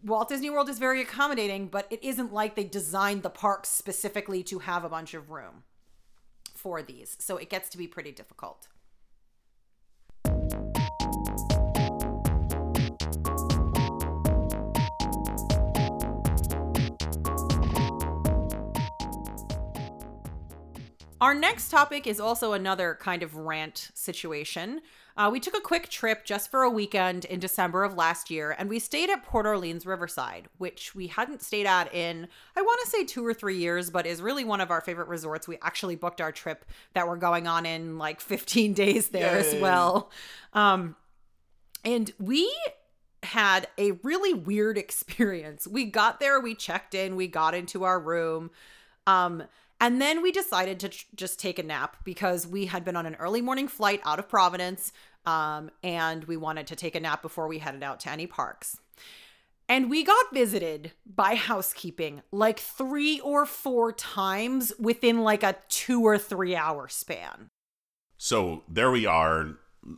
Walt 0.05 0.29
Disney 0.29 0.51
World 0.51 0.69
is 0.69 0.79
very 0.79 1.01
accommodating, 1.01 1.67
but 1.67 1.87
it 1.91 2.05
isn't 2.05 2.33
like 2.33 2.55
they 2.55 2.65
designed 2.65 3.23
the 3.23 3.31
parks 3.31 3.71
specifically 3.71 4.43
to 4.45 4.61
have 4.61 4.85
a 4.85 4.89
bunch 4.89 5.15
of 5.15 5.31
room 5.31 5.65
for 6.55 6.83
these. 6.83 7.17
So 7.19 7.39
it 7.39 7.51
gets 7.51 7.69
to 7.71 7.79
be 7.79 7.89
pretty 7.89 8.13
difficult. 8.13 8.69
Our 21.19 21.35
next 21.35 21.71
topic 21.71 22.07
is 22.07 22.21
also 22.21 22.53
another 22.53 22.99
kind 23.01 23.23
of 23.23 23.35
rant 23.37 23.91
situation. 23.95 24.83
Uh, 25.17 25.31
we 25.33 25.41
took 25.41 25.57
a 25.57 25.63
quick 25.63 25.89
trip 25.89 26.27
just 26.27 26.51
for 26.51 26.63
a 26.63 26.69
weekend 26.69 27.25
in 27.25 27.41
December 27.41 27.85
of 27.85 27.95
last 27.95 28.31
year, 28.31 28.55
and 28.59 28.69
we 28.69 28.79
stayed 28.79 29.09
at 29.09 29.25
Port 29.25 29.47
Orleans 29.47 29.87
Riverside, 29.87 30.49
which 30.59 30.95
we 30.95 31.07
hadn't 31.07 31.41
stayed 31.41 31.65
at 31.65 31.93
in, 31.95 32.29
I 32.55 32.61
want 32.61 32.81
to 32.85 32.91
say 32.91 33.05
two 33.05 33.25
or 33.25 33.33
three 33.33 33.57
years, 33.57 33.89
but 33.89 34.05
is 34.05 34.21
really 34.21 34.45
one 34.45 34.61
of 34.61 34.71
our 34.71 34.83
favorite 34.83 35.09
resorts. 35.09 35.49
We 35.49 35.57
actually 35.63 35.97
booked 35.97 36.21
our 36.21 36.33
trip 36.33 36.67
that 36.93 37.09
we're 37.09 37.17
going 37.17 37.47
on 37.47 37.65
in 37.65 37.97
like 37.97 38.21
15 38.21 38.73
days 38.75 39.09
there 39.09 39.39
as 39.39 39.55
well. 39.55 40.11
Um, 40.53 40.97
and 41.83 42.13
we 42.19 42.55
had 43.23 43.69
a 43.79 43.93
really 44.03 44.35
weird 44.35 44.77
experience. 44.79 45.67
We 45.67 45.87
got 45.87 46.21
there, 46.21 46.39
we 46.41 46.55
checked 46.55 46.95
in, 46.95 47.17
we 47.17 47.27
got 47.27 47.55
into 47.55 47.85
our 47.85 47.99
room. 47.99 48.51
Um, 49.07 49.45
and 49.81 50.01
then 50.01 50.23
we 50.23 50.33
decided 50.33 50.81
to 50.81 50.89
tr- 50.89 51.05
just 51.15 51.39
take 51.39 51.59
a 51.59 51.63
nap 51.63 51.99
because 52.05 52.47
we 52.47 52.67
had 52.67 52.85
been 52.85 52.97
on 52.97 53.07
an 53.07 53.17
early 53.17 53.41
morning 53.41 53.69
flight 53.69 54.01
out 54.05 54.19
of 54.19 54.29
Providence. 54.29 54.93
Um, 55.27 55.71
and 55.83 56.25
we 56.25 56.37
wanted 56.37 56.69
to 56.69 56.77
take 56.77 56.95
a 56.95 57.01
nap 57.01 57.21
before 57.21 57.49
we 57.49 57.59
headed 57.59 57.83
out 57.83 57.99
to 58.01 58.11
any 58.11 58.27
parks. 58.27 58.79
And 59.69 59.91
we 59.91 60.05
got 60.05 60.33
visited 60.33 60.93
by 61.05 61.35
housekeeping 61.35 62.23
like 62.31 62.61
three 62.61 63.19
or 63.21 63.45
four 63.45 63.91
times 63.93 64.73
within 64.79 65.23
like 65.23 65.43
a 65.43 65.57
two 65.69 66.03
or 66.03 66.17
three 66.19 66.55
hour 66.55 66.89
span. 66.89 67.51
So 68.17 68.63
there 68.69 68.91
we 68.91 69.07
are, 69.07 69.57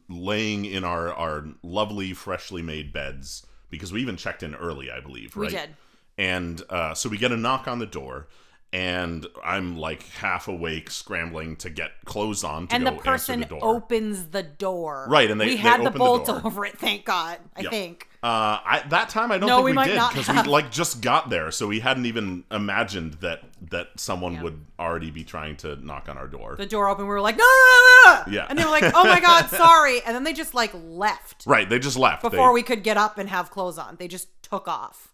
laying 0.08 0.64
in 0.64 0.84
our 0.84 1.12
our 1.12 1.46
lovely, 1.62 2.14
freshly 2.14 2.62
made 2.62 2.92
beds 2.92 3.46
because 3.70 3.92
we 3.92 4.00
even 4.00 4.16
checked 4.16 4.42
in 4.42 4.54
early, 4.54 4.90
I 4.90 5.00
believe. 5.00 5.36
right? 5.36 5.50
We 5.50 5.56
did. 5.56 5.76
And 6.16 6.62
uh, 6.70 6.94
so 6.94 7.08
we 7.08 7.18
get 7.18 7.30
a 7.30 7.36
knock 7.36 7.68
on 7.68 7.78
the 7.78 7.86
door, 7.86 8.26
and 8.72 9.26
I'm 9.42 9.78
like 9.78 10.02
half 10.10 10.46
awake, 10.48 10.90
scrambling 10.90 11.56
to 11.56 11.70
get 11.70 11.90
clothes 12.04 12.44
on 12.44 12.66
to 12.68 12.74
and 12.74 12.84
go 12.84 12.90
the 12.90 12.96
person 12.98 13.40
the 13.40 13.58
opens 13.60 14.26
the 14.26 14.42
door. 14.42 15.06
Right, 15.08 15.30
and 15.30 15.40
they- 15.40 15.46
we 15.46 15.50
they 15.52 15.56
had 15.56 15.78
the 15.80 15.84
opened 15.84 15.94
the 15.94 15.98
bolt 15.98 16.26
door. 16.26 16.40
over 16.44 16.66
it. 16.66 16.78
Thank 16.78 17.04
God. 17.06 17.38
I 17.56 17.62
Yep. 17.62 17.70
think. 17.70 18.08
Uh, 18.20 18.58
I, 18.64 18.82
that 18.88 19.08
time 19.10 19.30
I 19.30 19.38
don't 19.38 19.48
No, 19.48 19.56
think 19.58 19.64
we 19.66 19.70
we, 19.70 19.74
might 19.76 19.86
did 19.86 19.94
not 19.96 20.12
because 20.12 20.28
we 20.28 20.42
like 20.50 20.70
just 20.72 21.00
got 21.00 21.30
there, 21.30 21.50
so 21.52 21.68
we 21.68 21.78
hadn't 21.80 22.04
even 22.06 22.44
imagined 22.50 23.14
that 23.20 23.42
that 23.70 23.88
someone 23.96 24.34
Yeah. 24.34 24.42
would 24.42 24.64
already 24.78 25.10
be 25.10 25.22
trying 25.24 25.56
to 25.58 25.76
knock 25.76 26.08
on 26.08 26.18
our 26.18 26.26
door. 26.26 26.54
The 26.58 26.66
door 26.66 26.88
opened. 26.88 27.06
We 27.08 27.14
were 27.14 27.20
like, 27.20 27.36
no, 27.36 27.44
no, 27.44 27.46
no, 27.46 28.12
no, 28.14 28.22
no. 28.26 28.32
Yeah. 28.32 28.46
And 28.50 28.58
they 28.58 28.64
were 28.64 28.70
like, 28.70 28.84
oh 28.94 29.04
my 29.04 29.20
God, 29.20 29.46
sorry. 29.50 30.02
And 30.02 30.14
then 30.14 30.24
they 30.24 30.32
just 30.32 30.52
like 30.52 30.72
left 30.74 31.44
right, 31.46 31.68
they 31.68 31.78
just 31.78 31.96
left 31.96 32.22
before 32.22 32.48
They- 32.48 32.54
we 32.54 32.62
could 32.62 32.82
get 32.82 32.96
up 32.96 33.18
and 33.18 33.28
have 33.30 33.50
clothes 33.50 33.78
on. 33.78 33.96
They 33.98 34.08
just 34.08 34.28
took 34.42 34.68
off. 34.68 35.10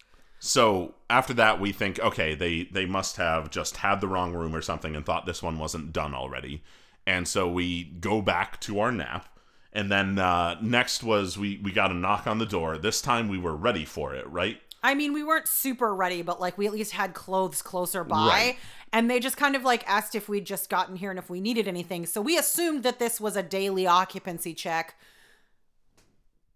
So 0.47 0.93
after 1.09 1.33
that, 1.35 1.59
we 1.59 1.73
think, 1.73 1.99
okay, 1.99 2.35
they 2.35 2.65
they 2.65 2.85
must 2.85 3.17
have 3.17 3.49
just 3.49 3.79
had 3.79 4.03
the 4.03 4.09
wrong 4.09 4.35
room 4.35 4.55
or 4.55 4.61
something 4.61 4.95
and 4.95 5.05
thought 5.05 5.25
this 5.25 5.43
one 5.43 5.59
wasn't 5.59 5.95
done 5.95 6.15
already, 6.15 6.63
and 7.07 7.27
so 7.27 7.49
we 7.49 7.85
go 7.85 8.21
back 8.21 8.61
to 8.61 8.79
our 8.81 8.93
nap. 8.93 9.27
And 9.73 9.91
then 9.91 10.19
uh, 10.19 10.59
next 10.61 11.03
was 11.03 11.39
we 11.39 11.59
we 11.63 11.73
got 11.73 11.91
a 11.91 11.95
knock 11.95 12.27
on 12.27 12.37
the 12.37 12.45
door. 12.45 12.77
This 12.77 13.01
time 13.01 13.29
we 13.29 13.39
were 13.39 13.57
ready 13.57 13.87
for 13.87 14.15
it, 14.15 14.29
right? 14.29 14.61
I 14.83 14.95
mean, 14.95 15.15
we 15.15 15.23
weren't 15.25 15.49
super 15.49 15.95
ready, 15.95 16.21
but 16.21 16.43
like 16.43 16.59
we 16.59 16.67
at 16.67 16.75
least 16.75 16.93
had 16.93 17.15
clothes 17.15 17.63
closer 17.63 18.05
by. 18.05 18.27
Right. 18.27 18.59
And 18.93 19.11
they 19.11 19.21
just 19.21 19.39
kind 19.39 19.57
of 19.57 19.65
like 19.65 19.83
asked 19.89 20.15
if 20.15 20.29
we'd 20.29 20.45
just 20.45 20.69
gotten 20.69 20.97
here 20.97 21.09
and 21.09 21.19
if 21.19 21.31
we 21.31 21.41
needed 21.41 21.67
anything. 21.67 22.05
So 22.05 22.21
we 22.21 22.37
assumed 22.37 22.83
that 22.83 22.99
this 22.99 23.19
was 23.19 23.35
a 23.35 23.43
daily 23.43 23.87
occupancy 23.87 24.53
check. 24.53 24.95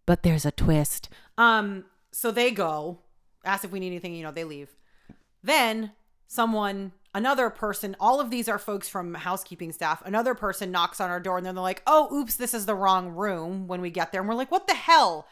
But 0.04 0.24
there's 0.24 0.44
a 0.44 0.52
twist. 0.52 1.08
Um, 1.38 1.86
so 2.12 2.30
they 2.30 2.50
go, 2.50 2.98
ask 3.48 3.64
if 3.64 3.72
we 3.72 3.80
need 3.80 3.88
anything, 3.88 4.14
you 4.14 4.22
know, 4.22 4.30
they 4.30 4.44
leave. 4.44 4.76
Then 5.42 5.92
someone, 6.26 6.92
another 7.14 7.50
person, 7.50 7.96
all 7.98 8.20
of 8.20 8.30
these 8.30 8.48
are 8.48 8.58
folks 8.58 8.88
from 8.88 9.14
housekeeping 9.14 9.72
staff. 9.72 10.02
Another 10.04 10.34
person 10.34 10.70
knocks 10.70 11.00
on 11.00 11.10
our 11.10 11.20
door 11.20 11.38
and 11.38 11.46
then 11.46 11.54
they're 11.54 11.62
like, 11.62 11.82
oh, 11.86 12.14
oops, 12.14 12.36
this 12.36 12.54
is 12.54 12.66
the 12.66 12.74
wrong 12.74 13.08
room 13.08 13.66
when 13.66 13.80
we 13.80 13.90
get 13.90 14.12
there. 14.12 14.20
And 14.20 14.28
we're 14.28 14.34
like, 14.34 14.50
what 14.50 14.66
the 14.66 14.74
hell? 14.74 15.26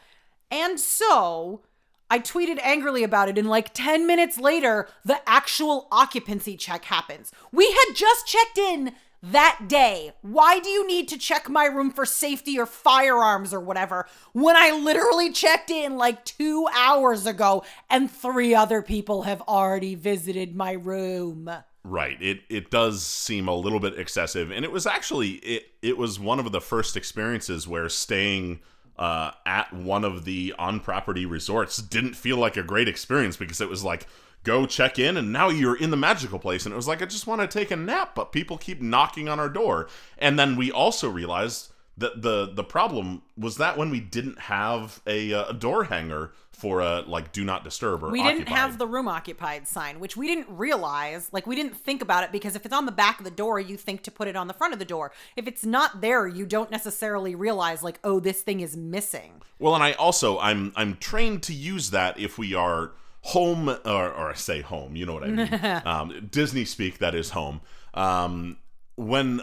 And 0.49 0.79
so 0.79 1.61
I 2.09 2.19
tweeted 2.19 2.59
angrily 2.63 3.03
about 3.03 3.27
it, 3.27 3.37
and 3.37 3.49
like 3.49 3.73
10 3.73 4.07
minutes 4.07 4.37
later, 4.37 4.87
the 5.03 5.19
actual 5.27 5.87
occupancy 5.91 6.55
check 6.55 6.85
happens. 6.85 7.31
We 7.51 7.65
had 7.65 7.95
just 7.95 8.25
checked 8.25 8.57
in 8.57 8.93
that 9.23 9.65
day. 9.67 10.13
Why 10.21 10.59
do 10.59 10.69
you 10.69 10.87
need 10.87 11.07
to 11.09 11.17
check 11.17 11.49
my 11.49 11.65
room 11.65 11.91
for 11.91 12.05
safety 12.05 12.59
or 12.59 12.65
firearms 12.65 13.53
or 13.53 13.59
whatever 13.59 14.07
when 14.33 14.55
I 14.55 14.71
literally 14.71 15.31
checked 15.31 15.69
in 15.69 15.97
like 15.97 16.23
two 16.25 16.67
hours 16.75 17.25
ago 17.25 17.63
and 17.89 18.09
three 18.09 18.53
other 18.53 18.81
people 18.81 19.23
have 19.23 19.41
already 19.41 19.95
visited 19.95 20.55
my 20.55 20.73
room? 20.73 21.49
Right. 21.83 22.21
It 22.21 22.41
it 22.49 22.69
does 22.69 23.05
seem 23.05 23.47
a 23.47 23.55
little 23.55 23.79
bit 23.79 23.97
excessive, 23.97 24.51
and 24.51 24.65
it 24.65 24.71
was 24.71 24.85
actually 24.85 25.31
it 25.35 25.71
it 25.81 25.97
was 25.97 26.19
one 26.19 26.37
of 26.39 26.51
the 26.51 26.59
first 26.59 26.97
experiences 26.97 27.65
where 27.65 27.87
staying 27.87 28.59
uh, 28.97 29.31
at 29.45 29.71
one 29.71 30.03
of 30.03 30.25
the 30.25 30.53
on 30.59 30.81
property 30.81 31.25
resorts 31.25 31.77
didn't 31.77 32.15
feel 32.15 32.37
like 32.37 32.57
a 32.57 32.63
great 32.63 32.89
experience 32.89 33.37
because 33.37 33.61
it 33.61 33.69
was 33.69 33.85
like 33.85 34.05
go 34.47 34.65
check 34.65 34.97
in 34.97 35.17
and 35.17 35.31
now 35.31 35.49
you're 35.49 35.75
in 35.77 35.91
the 35.91 35.97
magical 36.09 36.39
place 36.39 36.65
and 36.65 36.73
it 36.73 36.75
was 36.75 36.87
like 36.87 37.01
I 37.01 37.05
just 37.05 37.27
want 37.27 37.41
to 37.41 37.47
take 37.47 37.69
a 37.71 37.75
nap 37.75 38.15
but 38.15 38.31
people 38.31 38.57
keep 38.57 38.81
knocking 38.81 39.27
on 39.29 39.39
our 39.39 39.49
door 39.49 39.87
and 40.17 40.39
then 40.39 40.55
we 40.55 40.71
also 40.71 41.09
realized 41.09 41.71
that 41.97 42.21
the 42.21 42.49
the 42.53 42.63
problem 42.63 43.23
was 43.37 43.57
that 43.57 43.77
when 43.77 43.89
we 43.89 43.99
didn't 43.99 44.39
have 44.39 45.01
a, 45.07 45.33
uh, 45.33 45.49
a 45.49 45.53
door 45.53 45.85
hanger 45.85 46.31
for 46.51 46.79
a 46.79 47.01
like 47.01 47.31
do 47.31 47.43
not 47.43 47.63
disturb 47.63 48.03
or 48.03 48.09
We 48.09 48.23
didn't 48.23 48.41
occupied. 48.41 48.57
have 48.57 48.77
the 48.77 48.87
room 48.87 49.07
occupied 49.07 49.67
sign, 49.67 49.99
which 49.99 50.17
we 50.17 50.25
didn't 50.27 50.47
realize. 50.49 51.29
Like, 51.31 51.45
we 51.45 51.55
didn't 51.55 51.77
think 51.77 52.01
about 52.01 52.23
it 52.23 52.31
because 52.31 52.55
if 52.55 52.65
it's 52.65 52.73
on 52.73 52.87
the 52.87 52.91
back 52.91 53.19
of 53.19 53.25
the 53.25 53.31
door, 53.43 53.59
you 53.59 53.77
think 53.77 54.01
to 54.03 54.11
put 54.11 54.27
it 54.27 54.35
on 54.35 54.47
the 54.47 54.55
front 54.55 54.73
of 54.73 54.79
the 54.79 54.85
door. 54.85 55.11
If 55.35 55.45
it's 55.47 55.63
not 55.63 56.01
there, 56.01 56.27
you 56.27 56.47
don't 56.47 56.71
necessarily 56.71 57.35
realize, 57.35 57.83
like, 57.83 57.99
oh, 58.03 58.19
this 58.19 58.41
thing 58.41 58.61
is 58.61 58.75
missing. 58.75 59.43
Well, 59.59 59.75
and 59.75 59.83
I 59.83 59.91
also 59.93 60.39
I'm 60.39 60.73
I'm 60.75 60.97
trained 60.97 61.43
to 61.43 61.53
use 61.53 61.91
that 61.91 62.19
if 62.19 62.39
we 62.39 62.55
are 62.55 62.91
home 63.27 63.67
or, 63.69 64.11
or 64.13 64.29
I 64.29 64.35
say 64.35 64.61
home, 64.61 64.95
you 64.95 65.05
know 65.05 65.13
what 65.13 65.23
I 65.23 65.27
mean. 65.27 65.49
um, 65.85 66.29
Disney 66.31 66.63
speak 66.63 66.99
that 66.99 67.13
is 67.13 67.31
home. 67.31 67.59
Um, 67.93 68.57
when 68.95 69.41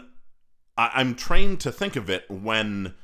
I, 0.75 0.91
I'm 0.95 1.13
trained 1.13 1.59
to 1.61 1.71
think 1.71 1.95
of 1.95 2.09
it 2.09 2.25
when 2.29 2.95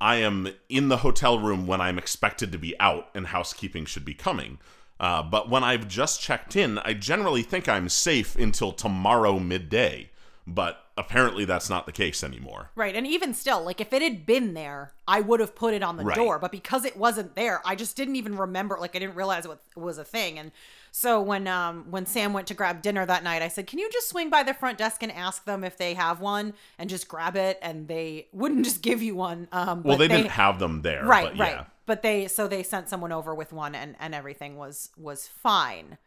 I 0.00 0.16
am 0.16 0.48
in 0.68 0.88
the 0.88 0.98
hotel 0.98 1.38
room 1.40 1.66
when 1.66 1.80
I'm 1.80 1.98
expected 1.98 2.52
to 2.52 2.58
be 2.58 2.78
out 2.78 3.08
and 3.12 3.26
housekeeping 3.28 3.86
should 3.86 4.04
be 4.04 4.14
coming. 4.14 4.58
Uh, 5.00 5.22
but 5.22 5.50
when 5.50 5.64
I've 5.64 5.88
just 5.88 6.20
checked 6.20 6.54
in, 6.54 6.78
I 6.78 6.92
generally 6.92 7.42
think 7.42 7.68
I'm 7.68 7.88
safe 7.88 8.36
until 8.36 8.70
tomorrow 8.70 9.40
midday. 9.40 10.10
But 10.46 10.78
apparently 11.00 11.44
that's 11.44 11.68
not 11.68 11.86
the 11.86 11.92
case 11.92 12.22
anymore. 12.22 12.70
Right. 12.76 12.94
And 12.94 13.06
even 13.06 13.34
still, 13.34 13.64
like 13.64 13.80
if 13.80 13.92
it 13.92 14.02
had 14.02 14.24
been 14.26 14.54
there, 14.54 14.92
I 15.08 15.20
would 15.20 15.40
have 15.40 15.54
put 15.56 15.74
it 15.74 15.82
on 15.82 15.96
the 15.96 16.04
Right. 16.04 16.16
door. 16.16 16.38
But 16.38 16.52
because 16.52 16.84
it 16.84 16.96
wasn't 16.96 17.34
there, 17.34 17.60
I 17.64 17.74
just 17.74 17.96
didn't 17.96 18.16
even 18.16 18.36
remember. 18.36 18.76
Like 18.80 18.94
I 18.94 18.98
didn't 19.00 19.16
realize 19.16 19.44
it 19.46 19.58
was 19.74 19.98
a 19.98 20.04
thing. 20.04 20.38
And 20.38 20.52
so 20.92 21.20
when 21.20 21.46
um 21.48 21.86
when 21.90 22.06
Sam 22.06 22.32
went 22.32 22.46
to 22.48 22.54
grab 22.54 22.82
dinner 22.82 23.04
that 23.06 23.24
night, 23.24 23.42
I 23.42 23.48
said, 23.48 23.66
"Can 23.66 23.78
you 23.78 23.88
just 23.90 24.08
swing 24.08 24.30
by 24.30 24.42
the 24.42 24.54
front 24.54 24.78
desk 24.78 25.02
and 25.02 25.10
ask 25.12 25.44
them 25.44 25.64
if 25.64 25.76
they 25.76 25.94
have 25.94 26.20
one 26.20 26.54
and 26.78 26.90
just 26.90 27.08
grab 27.08 27.36
it?" 27.36 27.58
And 27.62 27.88
they 27.88 28.28
wouldn't 28.32 28.64
just 28.70 28.82
give 28.82 29.02
you 29.02 29.14
one. 29.16 29.48
Um, 29.52 29.82
Well, 29.82 29.96
but 29.96 29.98
they, 29.98 30.08
didn't 30.08 30.30
have 30.32 30.58
them 30.58 30.82
there. 30.82 31.04
right, 31.04 31.30
but 31.32 31.38
right. 31.38 31.52
yeah. 31.52 31.64
But 31.86 32.02
they 32.02 32.28
so 32.28 32.46
they 32.46 32.62
sent 32.62 32.88
someone 32.88 33.10
over 33.12 33.34
with 33.34 33.52
one, 33.52 33.74
and 33.74 33.96
and 33.98 34.14
everything 34.14 34.56
was 34.56 34.90
was 34.96 35.26
fine. 35.26 35.98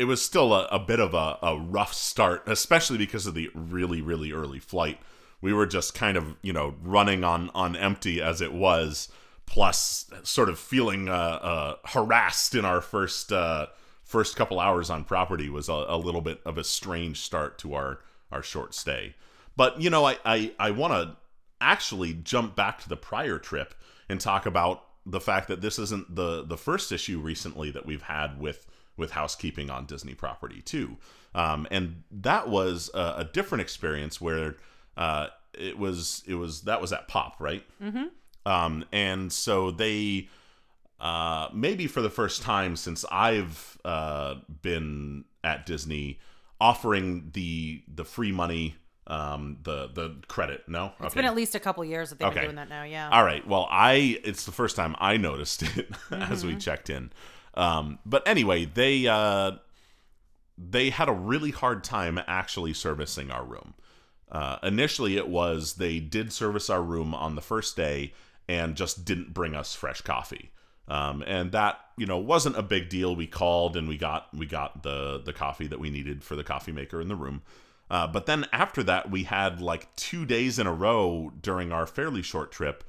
It 0.00 0.06
was 0.06 0.24
still 0.24 0.54
a, 0.54 0.64
a 0.72 0.78
bit 0.78 0.98
of 0.98 1.12
a, 1.12 1.38
a 1.42 1.58
rough 1.58 1.92
start, 1.92 2.42
especially 2.46 2.96
because 2.96 3.26
of 3.26 3.34
the 3.34 3.50
really, 3.54 4.00
really 4.00 4.32
early 4.32 4.58
flight. 4.58 4.98
We 5.42 5.52
were 5.52 5.66
just 5.66 5.94
kind 5.94 6.16
of, 6.16 6.36
you 6.40 6.54
know, 6.54 6.74
running 6.82 7.22
on, 7.22 7.50
on 7.54 7.76
empty 7.76 8.22
as 8.22 8.40
it 8.40 8.54
was, 8.54 9.10
plus 9.44 10.10
sort 10.22 10.48
of 10.48 10.58
feeling 10.58 11.10
uh, 11.10 11.12
uh, 11.12 11.74
harassed 11.84 12.54
in 12.54 12.64
our 12.64 12.80
first 12.80 13.30
uh, 13.30 13.66
first 14.02 14.36
couple 14.36 14.58
hours 14.58 14.88
on 14.88 15.04
property 15.04 15.50
was 15.50 15.68
a, 15.68 15.84
a 15.88 15.98
little 15.98 16.22
bit 16.22 16.40
of 16.46 16.56
a 16.56 16.64
strange 16.64 17.20
start 17.20 17.58
to 17.58 17.74
our, 17.74 18.00
our 18.32 18.42
short 18.42 18.74
stay. 18.74 19.14
But, 19.54 19.82
you 19.82 19.90
know, 19.90 20.06
I, 20.06 20.16
I, 20.24 20.52
I 20.58 20.70
want 20.70 20.94
to 20.94 21.16
actually 21.60 22.14
jump 22.14 22.56
back 22.56 22.80
to 22.80 22.88
the 22.88 22.96
prior 22.96 23.38
trip 23.38 23.74
and 24.08 24.18
talk 24.18 24.46
about 24.46 24.82
the 25.04 25.20
fact 25.20 25.48
that 25.48 25.60
this 25.60 25.78
isn't 25.78 26.14
the 26.14 26.44
the 26.44 26.56
first 26.56 26.90
issue 26.90 27.18
recently 27.20 27.70
that 27.70 27.86
we've 27.86 28.02
had 28.02 28.40
with 28.40 28.66
with 28.96 29.12
housekeeping 29.12 29.70
on 29.70 29.86
Disney 29.86 30.14
property 30.14 30.60
too, 30.62 30.96
um, 31.34 31.66
and 31.70 32.02
that 32.10 32.48
was 32.48 32.90
a, 32.94 33.14
a 33.18 33.24
different 33.32 33.62
experience 33.62 34.20
where 34.20 34.56
uh, 34.96 35.28
it 35.54 35.78
was 35.78 36.22
it 36.26 36.34
was 36.34 36.62
that 36.62 36.80
was 36.80 36.92
at 36.92 37.08
Pop 37.08 37.36
right, 37.40 37.64
mm-hmm. 37.82 38.04
um, 38.46 38.84
and 38.92 39.32
so 39.32 39.70
they 39.70 40.28
uh, 41.00 41.48
maybe 41.52 41.86
for 41.86 42.02
the 42.02 42.10
first 42.10 42.42
time 42.42 42.76
since 42.76 43.04
I've 43.10 43.78
uh, 43.84 44.34
been 44.62 45.24
at 45.42 45.64
Disney 45.66 46.18
offering 46.60 47.30
the 47.32 47.82
the 47.88 48.04
free 48.04 48.32
money 48.32 48.74
um 49.06 49.56
the 49.62 49.88
the 49.94 50.14
credit 50.28 50.68
no 50.68 50.92
It's 51.00 51.14
been 51.14 51.24
at 51.24 51.34
least 51.34 51.54
a 51.54 51.58
couple 51.58 51.82
years 51.84 52.10
that 52.10 52.18
they've 52.18 52.28
Okay. 52.28 52.40
been 52.40 52.44
doing 52.44 52.56
that 52.56 52.68
now. 52.68 52.84
Yeah. 52.84 53.08
all 53.10 53.24
right. 53.24 53.44
Well, 53.46 53.66
I 53.70 54.20
it's 54.22 54.44
the 54.44 54.52
first 54.52 54.76
time 54.76 54.94
I 55.00 55.16
noticed 55.16 55.62
it 55.62 55.90
as 56.10 56.44
we 56.44 56.54
checked 56.56 56.90
in. 56.90 57.10
Um, 57.60 57.98
but 58.06 58.26
anyway, 58.26 58.64
they 58.64 59.06
uh, 59.06 59.52
they 60.56 60.88
had 60.88 61.10
a 61.10 61.12
really 61.12 61.50
hard 61.50 61.84
time 61.84 62.18
actually 62.26 62.72
servicing 62.72 63.30
our 63.30 63.44
room. 63.44 63.74
Uh, 64.32 64.56
initially, 64.62 65.18
it 65.18 65.28
was 65.28 65.74
they 65.74 66.00
did 66.00 66.32
service 66.32 66.70
our 66.70 66.82
room 66.82 67.14
on 67.14 67.34
the 67.34 67.42
first 67.42 67.76
day 67.76 68.14
and 68.48 68.76
just 68.76 69.04
didn't 69.04 69.34
bring 69.34 69.54
us 69.54 69.74
fresh 69.74 70.00
coffee. 70.00 70.52
Um, 70.88 71.22
and 71.26 71.52
that 71.52 71.78
you 71.98 72.06
know 72.06 72.16
wasn't 72.16 72.56
a 72.56 72.62
big 72.62 72.88
deal. 72.88 73.14
We 73.14 73.26
called 73.26 73.76
and 73.76 73.86
we 73.86 73.98
got 73.98 74.34
we 74.34 74.46
got 74.46 74.82
the 74.82 75.20
the 75.22 75.34
coffee 75.34 75.66
that 75.66 75.78
we 75.78 75.90
needed 75.90 76.24
for 76.24 76.36
the 76.36 76.44
coffee 76.44 76.72
maker 76.72 76.98
in 76.98 77.08
the 77.08 77.14
room. 77.14 77.42
Uh, 77.90 78.06
but 78.06 78.24
then 78.24 78.46
after 78.52 78.82
that, 78.84 79.10
we 79.10 79.24
had 79.24 79.60
like 79.60 79.94
two 79.96 80.24
days 80.24 80.58
in 80.58 80.66
a 80.66 80.72
row 80.72 81.30
during 81.42 81.72
our 81.72 81.86
fairly 81.86 82.22
short 82.22 82.52
trip 82.52 82.84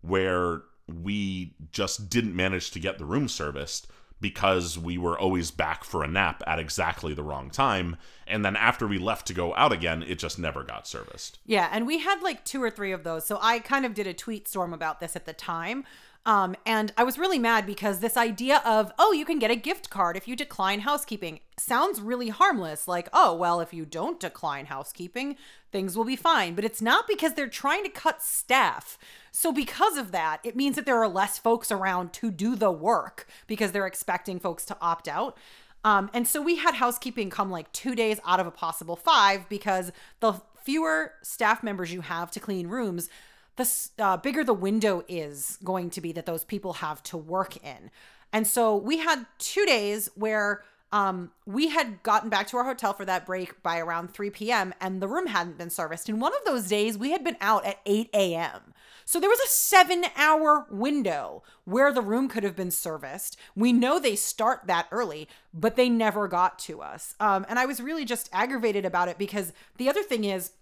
where 0.00 0.62
we 0.86 1.54
just 1.72 2.08
didn't 2.08 2.36
manage 2.36 2.70
to 2.70 2.78
get 2.78 2.98
the 2.98 3.04
room 3.04 3.26
serviced 3.26 3.88
because 4.22 4.78
we 4.78 4.96
were 4.96 5.18
always 5.18 5.50
back 5.50 5.84
for 5.84 6.02
a 6.02 6.08
nap 6.08 6.42
at 6.46 6.58
exactly 6.58 7.12
the 7.12 7.22
wrong 7.22 7.50
time. 7.50 7.96
And 8.26 8.42
then 8.42 8.56
after 8.56 8.86
we 8.86 8.96
left 8.96 9.26
to 9.26 9.34
go 9.34 9.54
out 9.56 9.72
again, 9.72 10.02
it 10.02 10.18
just 10.18 10.38
never 10.38 10.62
got 10.62 10.86
serviced. 10.86 11.40
Yeah, 11.44 11.68
and 11.70 11.86
we 11.86 11.98
had 11.98 12.22
like 12.22 12.44
two 12.46 12.62
or 12.62 12.70
three 12.70 12.92
of 12.92 13.04
those. 13.04 13.26
So 13.26 13.38
I 13.42 13.58
kind 13.58 13.84
of 13.84 13.92
did 13.92 14.06
a 14.06 14.14
tweet 14.14 14.48
storm 14.48 14.72
about 14.72 15.00
this 15.00 15.16
at 15.16 15.26
the 15.26 15.34
time. 15.34 15.84
Um, 16.24 16.54
and 16.64 16.92
I 16.96 17.02
was 17.02 17.18
really 17.18 17.40
mad 17.40 17.66
because 17.66 17.98
this 17.98 18.16
idea 18.16 18.62
of, 18.64 18.92
oh, 18.96 19.12
you 19.12 19.24
can 19.24 19.40
get 19.40 19.50
a 19.50 19.56
gift 19.56 19.90
card 19.90 20.16
if 20.16 20.28
you 20.28 20.36
decline 20.36 20.80
housekeeping 20.80 21.40
sounds 21.58 22.00
really 22.00 22.28
harmless. 22.28 22.86
Like, 22.86 23.08
oh, 23.12 23.34
well, 23.34 23.60
if 23.60 23.74
you 23.74 23.84
don't 23.84 24.20
decline 24.20 24.66
housekeeping, 24.66 25.36
things 25.72 25.96
will 25.96 26.04
be 26.04 26.14
fine. 26.14 26.54
But 26.54 26.64
it's 26.64 26.80
not 26.80 27.08
because 27.08 27.34
they're 27.34 27.48
trying 27.48 27.82
to 27.82 27.90
cut 27.90 28.22
staff. 28.22 28.98
So, 29.32 29.52
because 29.52 29.96
of 29.96 30.12
that, 30.12 30.38
it 30.44 30.54
means 30.54 30.76
that 30.76 30.86
there 30.86 31.02
are 31.02 31.08
less 31.08 31.38
folks 31.38 31.72
around 31.72 32.12
to 32.14 32.30
do 32.30 32.54
the 32.54 32.70
work 32.70 33.26
because 33.48 33.72
they're 33.72 33.86
expecting 33.86 34.38
folks 34.38 34.64
to 34.66 34.76
opt 34.80 35.08
out. 35.08 35.36
Um, 35.84 36.08
and 36.14 36.28
so 36.28 36.40
we 36.40 36.56
had 36.56 36.74
housekeeping 36.74 37.30
come 37.30 37.50
like 37.50 37.72
two 37.72 37.96
days 37.96 38.20
out 38.24 38.38
of 38.38 38.46
a 38.46 38.52
possible 38.52 38.94
five 38.94 39.48
because 39.48 39.90
the 40.20 40.34
fewer 40.62 41.14
staff 41.22 41.64
members 41.64 41.92
you 41.92 42.02
have 42.02 42.30
to 42.30 42.38
clean 42.38 42.68
rooms, 42.68 43.08
the 43.56 43.88
uh, 43.98 44.16
bigger 44.16 44.44
the 44.44 44.54
window 44.54 45.04
is 45.08 45.58
going 45.62 45.90
to 45.90 46.00
be 46.00 46.12
that 46.12 46.26
those 46.26 46.44
people 46.44 46.74
have 46.74 47.02
to 47.04 47.16
work 47.16 47.56
in. 47.58 47.90
And 48.32 48.46
so 48.46 48.76
we 48.76 48.98
had 48.98 49.26
two 49.38 49.66
days 49.66 50.08
where 50.14 50.62
um, 50.92 51.30
we 51.46 51.68
had 51.68 52.02
gotten 52.02 52.28
back 52.28 52.46
to 52.48 52.58
our 52.58 52.64
hotel 52.64 52.92
for 52.92 53.04
that 53.06 53.24
break 53.24 53.62
by 53.62 53.78
around 53.78 54.12
3 54.12 54.30
p.m. 54.30 54.74
and 54.80 55.00
the 55.00 55.08
room 55.08 55.26
hadn't 55.26 55.56
been 55.56 55.70
serviced. 55.70 56.08
And 56.08 56.20
one 56.20 56.32
of 56.34 56.44
those 56.44 56.68
days 56.68 56.98
we 56.98 57.12
had 57.12 57.24
been 57.24 57.38
out 57.40 57.64
at 57.64 57.80
8 57.86 58.10
a.m. 58.12 58.74
So 59.04 59.18
there 59.18 59.30
was 59.30 59.40
a 59.40 59.48
seven 59.48 60.04
hour 60.16 60.66
window 60.70 61.42
where 61.64 61.92
the 61.92 62.02
room 62.02 62.28
could 62.28 62.44
have 62.44 62.54
been 62.54 62.70
serviced. 62.70 63.38
We 63.56 63.72
know 63.72 63.98
they 63.98 64.16
start 64.16 64.66
that 64.66 64.86
early, 64.92 65.28
but 65.52 65.76
they 65.76 65.88
never 65.88 66.28
got 66.28 66.58
to 66.60 66.82
us. 66.82 67.14
Um, 67.18 67.46
and 67.48 67.58
I 67.58 67.66
was 67.66 67.80
really 67.80 68.04
just 68.04 68.28
aggravated 68.32 68.84
about 68.84 69.08
it 69.08 69.18
because 69.18 69.52
the 69.78 69.88
other 69.88 70.02
thing 70.02 70.24
is, 70.24 70.52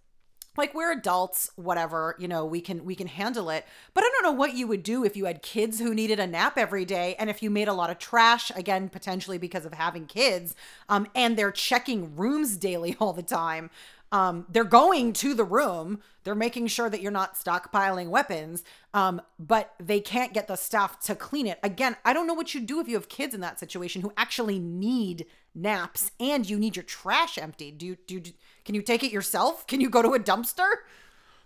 like 0.56 0.74
we're 0.74 0.92
adults 0.92 1.50
whatever 1.56 2.16
you 2.18 2.28
know 2.28 2.44
we 2.44 2.60
can 2.60 2.84
we 2.84 2.94
can 2.94 3.06
handle 3.06 3.50
it. 3.50 3.64
But 3.94 4.04
i 4.04 4.10
don't 4.12 4.22
know 4.22 4.38
what 4.38 4.54
you 4.54 4.66
would 4.66 4.82
do 4.82 5.04
if 5.04 5.16
you 5.16 5.26
had 5.26 5.42
kids 5.42 5.78
who 5.78 5.94
needed 5.94 6.18
a 6.18 6.26
nap 6.26 6.56
every 6.56 6.84
day 6.84 7.14
and 7.18 7.30
if 7.30 7.42
you 7.42 7.50
made 7.50 7.68
a 7.68 7.72
lot 7.72 7.90
of 7.90 7.98
trash 7.98 8.50
again 8.54 8.88
potentially 8.88 9.38
because 9.38 9.64
of 9.64 9.74
having 9.74 10.06
kids 10.06 10.54
um, 10.88 11.06
and 11.14 11.36
they're 11.36 11.52
checking 11.52 12.16
rooms 12.16 12.56
daily 12.56 12.96
all 13.00 13.12
the 13.12 13.22
time 13.22 13.70
um, 14.12 14.46
they're 14.48 14.64
going 14.64 15.12
to 15.14 15.34
the 15.34 15.44
room. 15.44 16.00
They're 16.24 16.34
making 16.34 16.66
sure 16.66 16.90
that 16.90 17.00
you're 17.00 17.12
not 17.12 17.36
stockpiling 17.36 18.08
weapons. 18.08 18.64
Um, 18.92 19.22
but 19.38 19.74
they 19.78 20.00
can't 20.00 20.34
get 20.34 20.48
the 20.48 20.56
staff 20.56 21.00
to 21.00 21.14
clean 21.14 21.46
it. 21.46 21.58
Again 21.62 21.96
i 22.04 22.12
don't 22.12 22.26
know 22.26 22.34
what 22.34 22.54
you 22.54 22.60
do 22.60 22.80
if 22.80 22.88
you 22.88 22.94
have 22.94 23.08
kids 23.08 23.34
in 23.34 23.40
that 23.40 23.60
situation 23.60 24.02
who 24.02 24.12
actually 24.16 24.58
need 24.58 25.26
naps 25.54 26.10
and 26.18 26.48
you 26.48 26.58
need 26.58 26.76
your 26.76 26.82
trash 26.82 27.38
emptied. 27.38 27.78
Do 27.78 27.86
you 27.86 27.96
do 28.06 28.14
you, 28.16 28.22
can 28.64 28.74
you 28.74 28.82
take 28.82 29.02
it 29.02 29.12
yourself? 29.12 29.66
Can 29.66 29.80
you 29.80 29.90
go 29.90 30.02
to 30.02 30.14
a 30.14 30.18
dumpster? 30.18 30.68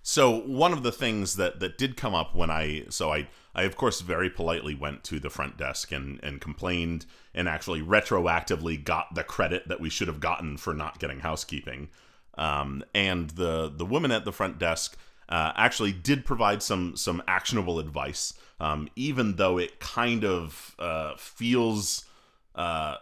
So 0.02 0.40
one 0.40 0.72
of 0.72 0.82
the 0.82 0.92
things 0.92 1.36
that 1.36 1.60
that 1.60 1.78
did 1.78 1.96
come 1.96 2.14
up 2.14 2.34
when 2.34 2.50
I 2.50 2.84
so 2.90 3.12
I 3.12 3.28
I 3.54 3.62
of 3.62 3.76
course 3.76 4.00
very 4.00 4.28
politely 4.28 4.74
went 4.74 5.04
to 5.04 5.18
the 5.18 5.30
front 5.30 5.56
desk 5.56 5.92
and 5.92 6.20
and 6.22 6.40
complained 6.40 7.06
and 7.34 7.48
actually 7.48 7.82
retroactively 7.82 8.82
got 8.82 9.14
the 9.14 9.24
credit 9.24 9.68
that 9.68 9.80
we 9.80 9.90
should 9.90 10.08
have 10.08 10.20
gotten 10.20 10.56
for 10.56 10.74
not 10.74 10.98
getting 10.98 11.20
housekeeping. 11.20 11.88
Um, 12.36 12.84
and 12.94 13.30
the 13.30 13.72
the 13.74 13.86
woman 13.86 14.10
at 14.10 14.24
the 14.24 14.32
front 14.32 14.58
desk 14.58 14.96
uh, 15.28 15.52
actually 15.56 15.92
did 15.92 16.24
provide 16.24 16.62
some 16.62 16.96
some 16.96 17.22
actionable 17.28 17.78
advice, 17.78 18.34
um, 18.60 18.88
even 18.96 19.36
though 19.36 19.58
it 19.58 19.80
kind 19.80 20.24
of 20.24 20.74
uh, 20.78 21.14
feels 21.16 22.04
uh, 22.54 22.96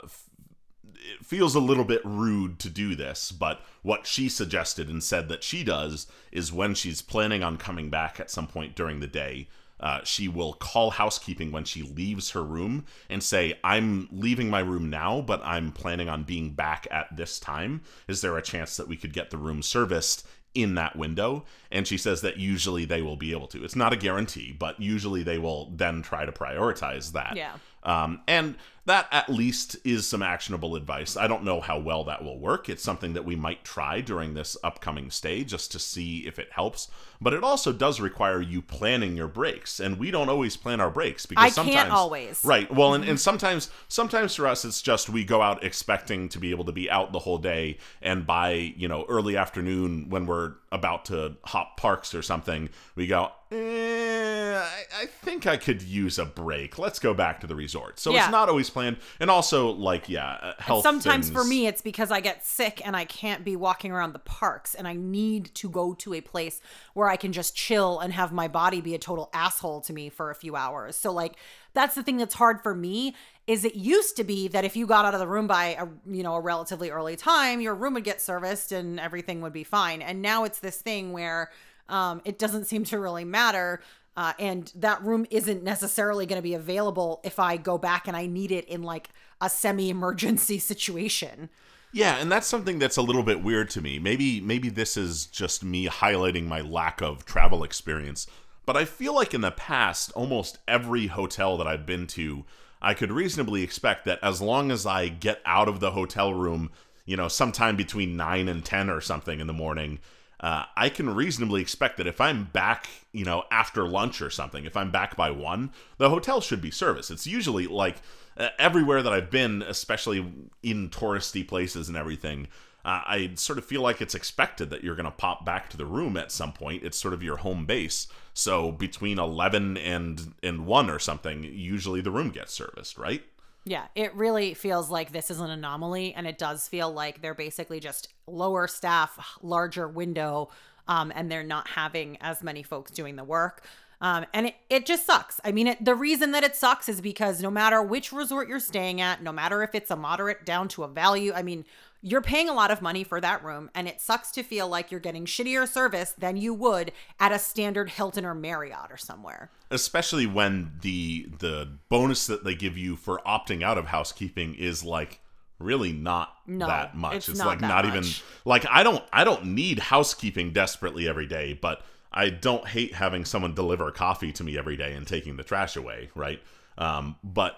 it 1.03 1.25
feels 1.25 1.55
a 1.55 1.61
little 1.61 1.85
bit 1.85 2.01
rude 2.05 2.59
to 2.61 2.71
do 2.71 2.95
this, 2.95 3.33
but 3.33 3.61
what 3.83 4.07
she 4.07 4.29
suggested 4.29 4.89
and 4.89 5.03
said 5.03 5.29
that 5.29 5.43
she 5.43 5.65
does 5.65 6.07
is 6.31 6.53
when 6.53 6.75
she's 6.75 7.03
planning 7.03 7.43
on 7.43 7.57
coming 7.57 7.91
back 7.91 8.21
at 8.21 8.31
some 8.31 8.47
point 8.47 8.77
during 8.77 9.01
the 9.01 9.07
day, 9.07 9.49
uh, 9.83 10.01
she 10.05 10.29
will 10.29 10.53
call 10.55 10.91
housekeeping 10.91 11.51
when 11.51 11.65
she 11.65 11.83
leaves 11.83 12.31
her 12.31 12.43
room 12.43 12.87
and 13.11 13.23
say, 13.23 13.59
I'm 13.65 14.09
leaving 14.13 14.49
my 14.49 14.61
room 14.61 14.89
now, 14.89 15.21
but 15.21 15.43
I'm 15.45 15.73
planning 15.73 16.09
on 16.09 16.23
being 16.23 16.51
back 16.51 16.87
at 16.91 17.15
this 17.17 17.41
time. 17.41 17.83
Is 18.07 18.21
there 18.21 18.39
a 18.39 18.43
chance 18.43 18.77
that 18.77 18.89
we 18.89 18.97
could 18.97 19.13
get 19.13 19.31
the 19.31 19.39
room 19.39 19.61
serviced 19.61 20.27
in 20.55 20.77
that 20.77 20.95
window? 20.95 21.45
And 21.71 21.87
she 21.87 21.99
says 21.99 22.21
that 22.21 22.37
usually 22.37 22.85
they 22.85 23.03
will 23.03 23.17
be 23.17 23.33
able 23.33 23.49
to. 23.49 23.65
It's 23.65 23.77
not 23.77 23.93
a 23.93 23.97
guarantee, 23.97 24.55
but 24.57 24.81
usually 24.81 25.25
they 25.25 25.39
will 25.39 25.73
then 25.75 26.03
try 26.03 26.25
to 26.25 26.33
prioritize 26.33 27.13
that. 27.13 27.37
Yeah. 27.37 27.55
Um, 27.83 28.21
and 28.29 28.55
that 28.85 29.07
at 29.13 29.29
least 29.29 29.77
is 29.85 30.09
some 30.09 30.23
actionable 30.23 30.75
advice. 30.75 31.17
I 31.17 31.29
don't 31.29 31.45
know 31.45 31.61
how 31.61 31.79
well 31.79 32.03
that 32.05 32.25
will 32.25 32.39
work. 32.39 32.69
It's 32.69 32.83
something 32.83 33.13
that 33.13 33.25
we 33.25 33.37
might 33.37 33.65
try 33.65 34.01
during 34.01 34.35
this 34.35 34.57
upcoming 34.65 35.11
stay 35.11 35.45
just 35.45 35.71
to 35.73 35.79
see 35.79 36.27
if 36.27 36.39
it 36.39 36.49
helps. 36.53 36.89
But 37.21 37.33
it 37.33 37.45
also 37.45 37.73
does 37.73 38.01
require 38.01 38.41
you 38.43 38.61
planning 38.61 39.17
your 39.17 39.29
breaks, 39.29 39.79
and 39.79 39.97
we 39.99 40.11
don't 40.11 40.29
always 40.29 40.57
plan 40.57 40.81
our 40.81 40.91
breaks 40.91 41.25
because 41.25 41.45
I 41.45 41.49
sometimes 41.51 41.77
can't 41.77 41.91
always. 41.93 42.45
Right. 42.45 42.69
Well, 42.75 42.95
and, 42.95 43.05
and 43.05 43.21
sometimes 43.21 43.71
sometimes 43.87 44.35
for 44.35 44.49
us 44.49 44.65
it's 44.65 44.83
just 44.83 45.09
we 45.09 45.23
go 45.25 45.41
out 45.41 45.63
expecting 45.63 46.29
to 46.31 46.41
be 46.41 46.51
able 46.51 46.65
to 46.65 46.73
be 46.73 46.91
out 46.91 47.13
the 47.13 47.21
whole 47.21 47.39
day, 47.39 47.79
and 48.01 48.27
by 48.27 48.53
you 48.77 48.89
know 48.89 49.07
early 49.09 49.37
afternoon 49.37 50.09
when 50.11 50.27
we're 50.27 50.55
about 50.73 51.05
to 51.05 51.37
hop 51.45 51.77
parks 51.77 52.13
or 52.15 52.23
something, 52.23 52.69
we 52.97 53.07
go. 53.07 53.31
Eh, 53.53 54.57
I, 54.59 55.03
I 55.03 55.07
think 55.07 55.47
I 55.47 55.57
could 55.59 55.83
use 55.83 56.19
a 56.19 56.25
break. 56.25 56.79
Let's 56.79 56.99
go 56.99 57.13
back 57.15 57.41
to 57.43 57.47
the 57.47 57.55
resort. 57.55 57.99
So 58.01 58.11
Yeah. 58.13 58.25
it's 58.25 58.33
not 58.33 58.49
always 58.49 58.71
planned, 58.73 58.97
and 59.21 59.31
also 59.31 59.71
like 59.71 60.09
yeah, 60.09 60.39
uh, 60.43 60.53
health. 60.59 60.83
Sometimes 60.83 61.31
for 61.31 61.45
me, 61.45 61.67
it's 61.67 61.83
because 61.83 62.11
I 62.11 62.21
get 62.21 62.45
sick 62.45 62.81
and 62.85 62.97
I 62.97 63.05
can't 63.05 63.45
be 63.45 63.57
walking 63.57 63.93
around 63.93 64.13
the 64.13 64.19
parks, 64.21 64.75
and 64.75 64.89
I 64.89 64.95
need 64.95 65.55
to 65.57 65.69
go 65.69 65.95
to 65.95 66.15
a 66.15 66.21
place 66.21 66.61
where 66.95 67.09
I 67.09 67.17
can 67.17 67.33
just 67.33 67.55
chill 67.55 68.01
and 68.01 68.13
have 68.13 68.33
my 68.33 68.49
body 68.49 68.81
be 68.81 68.95
a 68.95 68.99
total 68.99 69.31
asshole 69.33 69.81
to 69.83 69.93
me 69.93 70.09
for 70.09 70.31
a 70.31 70.35
few 70.35 70.57
hours. 70.57 70.97
So, 70.97 71.13
like, 71.13 71.37
that's 71.75 71.95
the 71.95 72.03
thing 72.03 72.17
that's 72.17 72.35
hard 72.35 72.63
for 72.63 72.75
me. 72.75 73.15
Is 73.47 73.65
it 73.65 73.75
used 73.75 74.17
to 74.17 74.25
be 74.25 74.49
that 74.49 74.65
if 74.65 74.77
you 74.77 74.87
got 74.87 75.05
out 75.05 75.15
of 75.15 75.21
the 75.21 75.27
room 75.27 75.47
by 75.47 75.77
a 75.79 75.87
you 76.07 76.23
know 76.23 76.35
a 76.35 76.41
relatively 76.41 76.91
early 76.91 77.17
time, 77.17 77.61
your 77.61 77.75
room 77.75 77.95
would 77.95 78.05
get 78.05 78.21
serviced 78.21 78.73
and 78.73 79.01
everything 79.01 79.41
would 79.41 79.53
be 79.53 79.65
fine. 79.65 80.01
And 80.03 80.23
now 80.23 80.45
it's 80.45 80.61
this 80.61 80.77
thing 80.81 81.13
where 81.13 81.51
um, 81.89 82.23
it 82.25 82.39
doesn't 82.39 82.67
seem 82.67 82.85
to 82.85 82.99
really 82.99 83.25
matter. 83.25 83.81
Uh, 84.17 84.35
and 84.39 84.73
that 84.75 85.03
room 85.03 85.27
isn't 85.31 85.63
necessarily 85.63 86.27
going 86.27 86.39
to 86.39 86.43
be 86.43 86.55
available 86.55 87.21
if 87.25 87.39
I 87.39 87.57
go 87.57 87.79
back 87.79 88.07
and 88.07 88.17
I 88.17 88.27
need 88.27 88.53
it 88.53 88.67
in 88.67 88.83
like 88.83 89.09
a 89.41 89.49
semi 89.49 89.89
emergency 89.89 90.59
situation. 90.59 91.49
Yeah, 91.95 92.17
and 92.17 92.33
that's 92.33 92.47
something 92.47 92.79
that's 92.79 92.97
a 92.97 93.03
little 93.03 93.23
bit 93.23 93.43
weird 93.43 93.69
to 93.71 93.83
me. 93.83 93.99
Maybe 93.99 94.41
maybe 94.41 94.71
this 94.71 94.97
is 94.97 95.27
just 95.27 95.63
me 95.63 95.89
highlighting 95.89 96.47
my 96.47 96.61
lack 96.63 97.03
of 97.03 97.27
travel 97.27 97.65
experience, 97.65 98.27
but 98.65 98.77
I 98.77 98.87
feel 98.87 99.15
like 99.15 99.35
in 99.35 99.43
the 99.43 99.51
past 99.51 100.11
almost 100.13 100.59
every 100.67 101.09
hotel 101.09 101.59
that 101.59 101.67
I've 101.67 101.85
been 101.85 102.07
to, 102.09 102.45
I 102.81 102.95
could 102.95 103.13
reasonably 103.13 103.63
expect 103.63 104.07
that 104.07 104.19
as 104.23 104.41
long 104.41 104.71
as 104.71 104.87
I 104.87 105.09
get 105.09 105.41
out 105.45 105.69
of 105.69 105.81
the 105.81 105.91
hotel 105.91 106.33
room, 106.33 106.71
you 107.05 107.17
know, 107.17 107.29
sometime 107.29 107.77
between 107.77 108.17
9 108.17 108.49
and 108.49 108.65
10 108.65 108.89
or 108.89 109.01
something 109.01 109.41
in 109.41 109.47
the 109.47 109.53
morning, 109.53 109.99
uh, 110.43 110.65
I 110.77 110.89
can 110.89 111.15
reasonably 111.15 111.61
expect 111.61 111.99
that 111.99 112.07
if 112.07 112.21
I'm 112.21 112.45
back, 112.45 112.89
you 113.13 113.25
know, 113.25 113.45
after 113.53 113.87
lunch 113.87 114.21
or 114.21 114.29
something, 114.29 114.65
if 114.65 114.77
I'm 114.77 114.91
back 114.91 115.17
by 115.17 115.31
one, 115.31 115.71
the 115.99 116.11
hotel 116.11 116.41
should 116.41 116.61
be 116.61 116.71
serviced. 116.71 117.13
It's 117.13 117.27
usually 117.27 117.69
like 117.69 117.99
uh, 118.37 118.49
everywhere 118.59 119.03
that 119.03 119.13
I've 119.13 119.31
been, 119.31 119.63
especially 119.63 120.51
in 120.63 120.91
touristy 120.91 121.47
places 121.47 121.89
and 121.89 121.97
everything. 121.97 122.49
Uh, 122.85 123.03
I 123.07 123.31
sort 123.37 123.59
of 123.59 123.65
feel 123.65 123.81
like 123.81 124.03
it's 124.03 124.17
expected 124.17 124.71
that 124.71 124.83
you're 124.83 124.97
going 124.97 125.05
to 125.05 125.13
pop 125.13 125.45
back 125.45 125.71
to 125.71 125.77
the 125.77 125.87
room 125.87 126.17
at 126.17 126.33
some 126.33 126.53
point. 126.53 126.83
It's 126.83 126.99
sort 126.99 127.15
of 127.15 127.23
your 127.23 127.37
home 127.37 127.65
base. 127.65 128.09
So 128.35 128.73
between 128.73 129.21
11 129.21 129.77
and 129.77 130.35
and 130.43 130.67
1 130.67 130.91
or 130.91 130.99
something, 130.99 131.45
usually 131.45 132.01
the 132.01 132.11
room 132.11 132.31
gets 132.31 132.53
serviced, 132.53 132.99
right? 132.99 133.23
Yeah, 133.65 133.87
it 133.95 134.15
really 134.17 134.55
feels 134.55 134.91
like 134.91 135.13
this 135.13 135.31
is 135.31 135.39
an 135.39 135.51
anomaly, 135.51 136.15
and 136.15 136.27
it 136.27 136.37
does 136.37 136.67
feel 136.67 136.93
like 136.93 137.23
they're 137.23 137.35
basically 137.35 137.79
just 137.79 138.09
lower 138.27 138.67
staff, 138.67 139.39
larger 139.41 139.87
window, 139.87 140.49
um, 140.89 141.13
and 141.15 141.31
they're 141.31 141.45
not 141.45 141.69
having 141.69 142.19
as 142.21 142.43
many 142.43 142.65
folks 142.65 142.91
doing 142.91 143.15
the 143.15 143.25
work. 143.25 143.65
Um, 144.01 144.27
and 144.35 144.47
it, 144.49 144.57
it 144.69 144.85
just 144.85 145.07
sucks. 145.07 145.41
I 145.45 145.53
mean, 145.53 145.69
it, 145.69 145.85
the 145.85 145.95
reason 145.95 146.33
that 146.33 146.43
it 146.43 146.57
sucks 146.57 146.89
is 146.89 147.01
because 147.01 147.41
no 147.41 147.53
matter 147.53 147.81
which 147.81 148.11
resort 148.13 148.49
you're 148.49 148.59
staying 148.59 149.01
at, 149.01 149.23
no 149.23 149.31
matter 149.31 149.63
if 149.63 149.77
it's 149.77 149.93
a 149.93 149.97
moderate 149.97 150.45
down 150.45 150.67
to 150.69 150.83
a 150.83 150.89
value, 150.89 151.33
I 151.33 151.45
mean, 151.45 151.65
you're 152.03 152.21
paying 152.21 152.49
a 152.49 152.53
lot 152.53 152.71
of 152.73 152.83
money 152.83 153.05
for 153.05 153.21
that 153.21 153.45
room, 153.45 153.71
and 153.75 153.87
it 153.87 154.01
sucks 154.01 154.31
to 154.33 154.43
feel 154.43 154.69
like 154.69 154.91
you're 154.91 155.01
getting 155.01 155.25
shittier 155.25 155.69
service 155.69 156.15
than 156.19 156.37
you 156.37 156.53
would 156.53 156.91
at 157.21 157.31
a 157.33 157.39
standard 157.39 157.91
Hilton 157.91 158.25
or 158.25 158.35
Marriott 158.35 158.91
or 158.91 158.97
somewhere. 158.97 159.51
especially 159.71 160.27
when 160.27 160.73
the 160.83 161.29
the 161.39 161.79
bonus 161.89 162.27
that 162.27 162.45
they 162.45 162.55
give 162.55 162.77
you 162.77 162.97
for 162.97 163.21
opting 163.27 163.63
out 163.63 163.79
of 163.79 163.87
housekeeping 163.87 164.55
is 164.55 164.85
like 164.85 165.21
really 165.59 165.93
not 165.93 166.35
No, 166.47 166.67
that 166.67 166.97
much. 166.97 167.15
it's 167.15 167.29
it's, 167.29 167.39
not 167.39 167.47
like 167.47 167.61
not 167.61 167.87
even 167.87 168.05
like 168.45 168.67
i 168.69 168.83
don't 168.83 169.05
i 169.13 169.23
don't 169.23 169.47
need 169.47 169.79
housekeeping 169.79 170.53
desperately 170.53 171.07
every 171.07 171.27
day 171.29 171.53
but 171.53 171.83
i 172.13 172.29
don't 172.31 172.67
hate 172.67 172.95
having 172.95 173.25
someone 173.25 173.55
deliver 173.55 173.89
coffee 173.93 174.33
to 174.33 174.43
me 174.43 174.59
every 174.59 174.77
day 174.77 174.93
and 174.93 175.07
taking 175.07 175.37
the 175.37 175.45
trash 175.45 175.77
away 175.77 176.11
right? 176.17 176.41
Um 176.77 177.15
but 177.23 177.57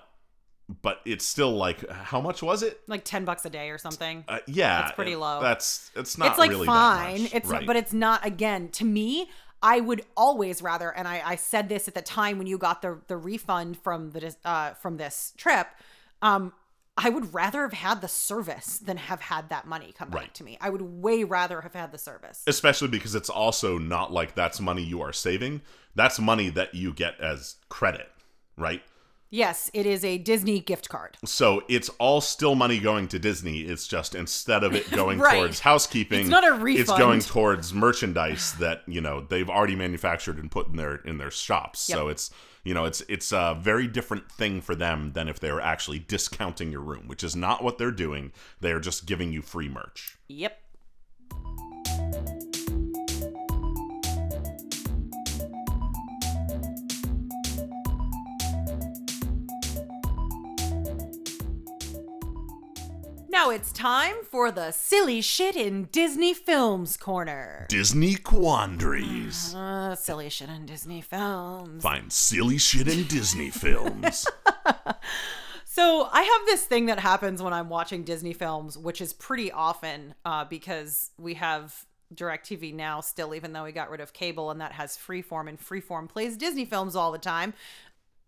but 0.83 1.01
it's 1.05 1.25
still 1.27 1.53
like 1.53 1.89
how 1.91 2.21
much 2.21 2.43
was 2.43 2.63
it 2.63 2.81
Like 2.87 3.05
10 3.05 3.25
bucks 3.25 3.45
a 3.45 3.51
day 3.51 3.71
or 3.71 3.79
something. 3.79 4.25
uh, 4.29 4.39
yeah 4.47 4.85
It's 4.87 4.93
pretty 4.97 5.13
it- 5.13 5.19
low. 5.19 5.41
that's 5.43 5.91
it's 5.95 6.17
not 6.17 6.29
it's 6.31 6.39
like 6.39 6.51
really 6.51 6.67
that 6.67 6.73
fine 7.07 7.29
it's 7.33 7.49
right. 7.49 7.67
but 7.67 7.77
it's 7.77 7.93
not 7.93 8.25
again 8.27 8.69
to 8.71 8.85
me 8.85 9.29
i 9.63 9.81
would 9.81 10.03
always 10.17 10.63
rather 10.63 10.91
and 10.91 11.07
i 11.07 11.23
i 11.25 11.37
said 11.37 11.69
this 11.69 11.87
at 11.89 11.95
the 11.95 12.03
time 12.03 12.39
when 12.39 12.47
you 12.47 12.57
got 12.59 12.81
the 12.83 12.99
the 13.09 13.17
refund 13.17 13.77
from 13.79 14.11
the 14.13 14.35
uh 14.45 14.73
from 14.75 14.97
this 14.97 15.33
trip 15.37 15.67
um 16.23 16.53
i 16.97 17.09
would 17.11 17.35
rather 17.35 17.63
have 17.63 17.73
had 17.75 18.01
the 18.01 18.09
service 18.09 18.79
than 18.79 18.97
have 18.97 19.21
had 19.21 19.49
that 19.51 19.67
money 19.67 19.93
come 19.97 20.09
back 20.09 20.21
Right. 20.21 20.35
to 20.35 20.45
me 20.45 20.57
i 20.63 20.71
would 20.71 20.83
way 20.83 21.25
rather 21.25 21.61
have 21.61 21.75
had 21.75 21.93
the 21.93 21.99
service 21.99 22.43
especially 22.47 22.89
because 22.89 23.15
it's 23.15 23.31
also 23.31 23.77
not 23.79 24.13
like 24.13 24.35
that's 24.35 24.61
money 24.61 24.83
you 24.83 25.03
are 25.03 25.13
saving 25.13 25.61
that's 25.95 26.19
money 26.19 26.49
that 26.51 26.75
you 26.75 26.93
get 26.95 27.21
as 27.21 27.57
credit 27.69 28.09
right 28.57 28.83
yes 29.31 29.71
it 29.75 29.87
is 29.87 30.05
a 30.05 30.19
disney 30.19 30.61
gift 30.61 30.89
card. 30.89 31.17
So 31.25 31.63
it's 31.69 31.89
all 31.99 32.21
still 32.21 32.55
money 32.55 32.79
going 32.79 33.09
to 33.09 33.19
disney. 33.19 33.61
It's 33.61 33.87
just 33.87 34.15
instead 34.15 34.65
of 34.65 34.75
it 34.75 34.91
going 34.93 35.19
Right. 35.19 35.37
towards 35.39 35.61
housekeeping 35.61 36.21
It's 36.21 36.29
not 36.29 36.47
a 36.47 36.53
refund. 36.53 36.81
it's 36.81 36.99
going 36.99 37.21
towards 37.21 37.73
merchandise 37.75 38.55
that 38.55 38.83
you 38.87 39.01
know 39.01 39.21
they've 39.21 39.49
already 39.51 39.77
manufactured 39.77 40.39
and 40.39 40.51
put 40.51 40.69
in 40.69 40.77
their 40.77 40.97
in 40.97 41.19
their 41.19 41.31
shops. 41.31 41.81
So 41.81 42.09
it's 42.09 42.31
you 42.65 42.75
know 42.75 42.85
it's 42.85 43.03
it's 43.09 43.33
a 43.33 43.57
very 43.61 43.87
different 43.87 44.31
thing 44.31 44.61
for 44.61 44.75
them 44.75 45.13
than 45.13 45.29
if 45.29 45.39
they 45.41 45.53
were 45.53 45.61
actually 45.61 45.99
discounting 45.99 46.73
your 46.73 46.81
room 46.81 47.09
which 47.09 47.23
is 47.25 47.35
not 47.37 47.63
what 47.63 47.79
they're 47.79 47.91
doing. 47.91 48.33
They're 48.61 48.81
just 48.81 49.07
giving 49.07 49.33
you 49.33 49.43
free 49.43 49.69
merch. 49.69 50.17
Yep 50.29 50.59
Now 63.35 63.51
it's 63.51 63.73
time 63.73 64.15
for 64.31 64.53
the 64.53 64.71
silly 64.71 65.21
shit 65.21 65.57
in 65.57 65.87
Disney 65.91 66.35
films 66.35 66.97
corner. 66.97 67.67
disney 67.69 68.15
quandaries 68.15 69.53
Uh, 69.57 69.97
silly 69.97 70.31
shit 70.31 70.49
in 70.49 70.67
Disney 70.67 71.01
films. 71.01 71.83
find 71.83 72.13
silly 72.13 72.59
shit 72.59 72.87
in 72.87 73.09
disney 73.09 73.51
films 73.65 74.25
So 75.65 76.09
I 76.13 76.23
have 76.23 76.47
this 76.47 76.65
thing 76.65 76.87
that 76.87 77.01
happens 77.01 77.43
when 77.43 77.53
I'm 77.53 77.69
watching 77.69 78.05
Disney 78.05 78.35
films, 78.35 78.79
which 78.79 79.01
is 79.01 79.13
pretty 79.13 79.51
often 79.51 80.15
uh, 80.25 80.45
because 80.45 81.11
we 81.19 81.35
have 81.35 81.87
DirecTV 82.15 82.73
now 82.73 83.01
still, 83.01 83.35
even 83.35 83.53
though 83.53 83.65
we 83.65 83.73
got 83.73 83.91
rid 83.91 84.01
of 84.01 84.13
cable, 84.13 84.53
and 84.53 84.61
that 84.61 84.71
has 84.71 84.97
Freeform, 84.97 85.49
and 85.49 85.59
Freeform 85.59 86.09
plays 86.09 86.37
Disney 86.37 86.65
films 86.65 86.95
all 86.95 87.11
the 87.11 87.19
time. 87.19 87.53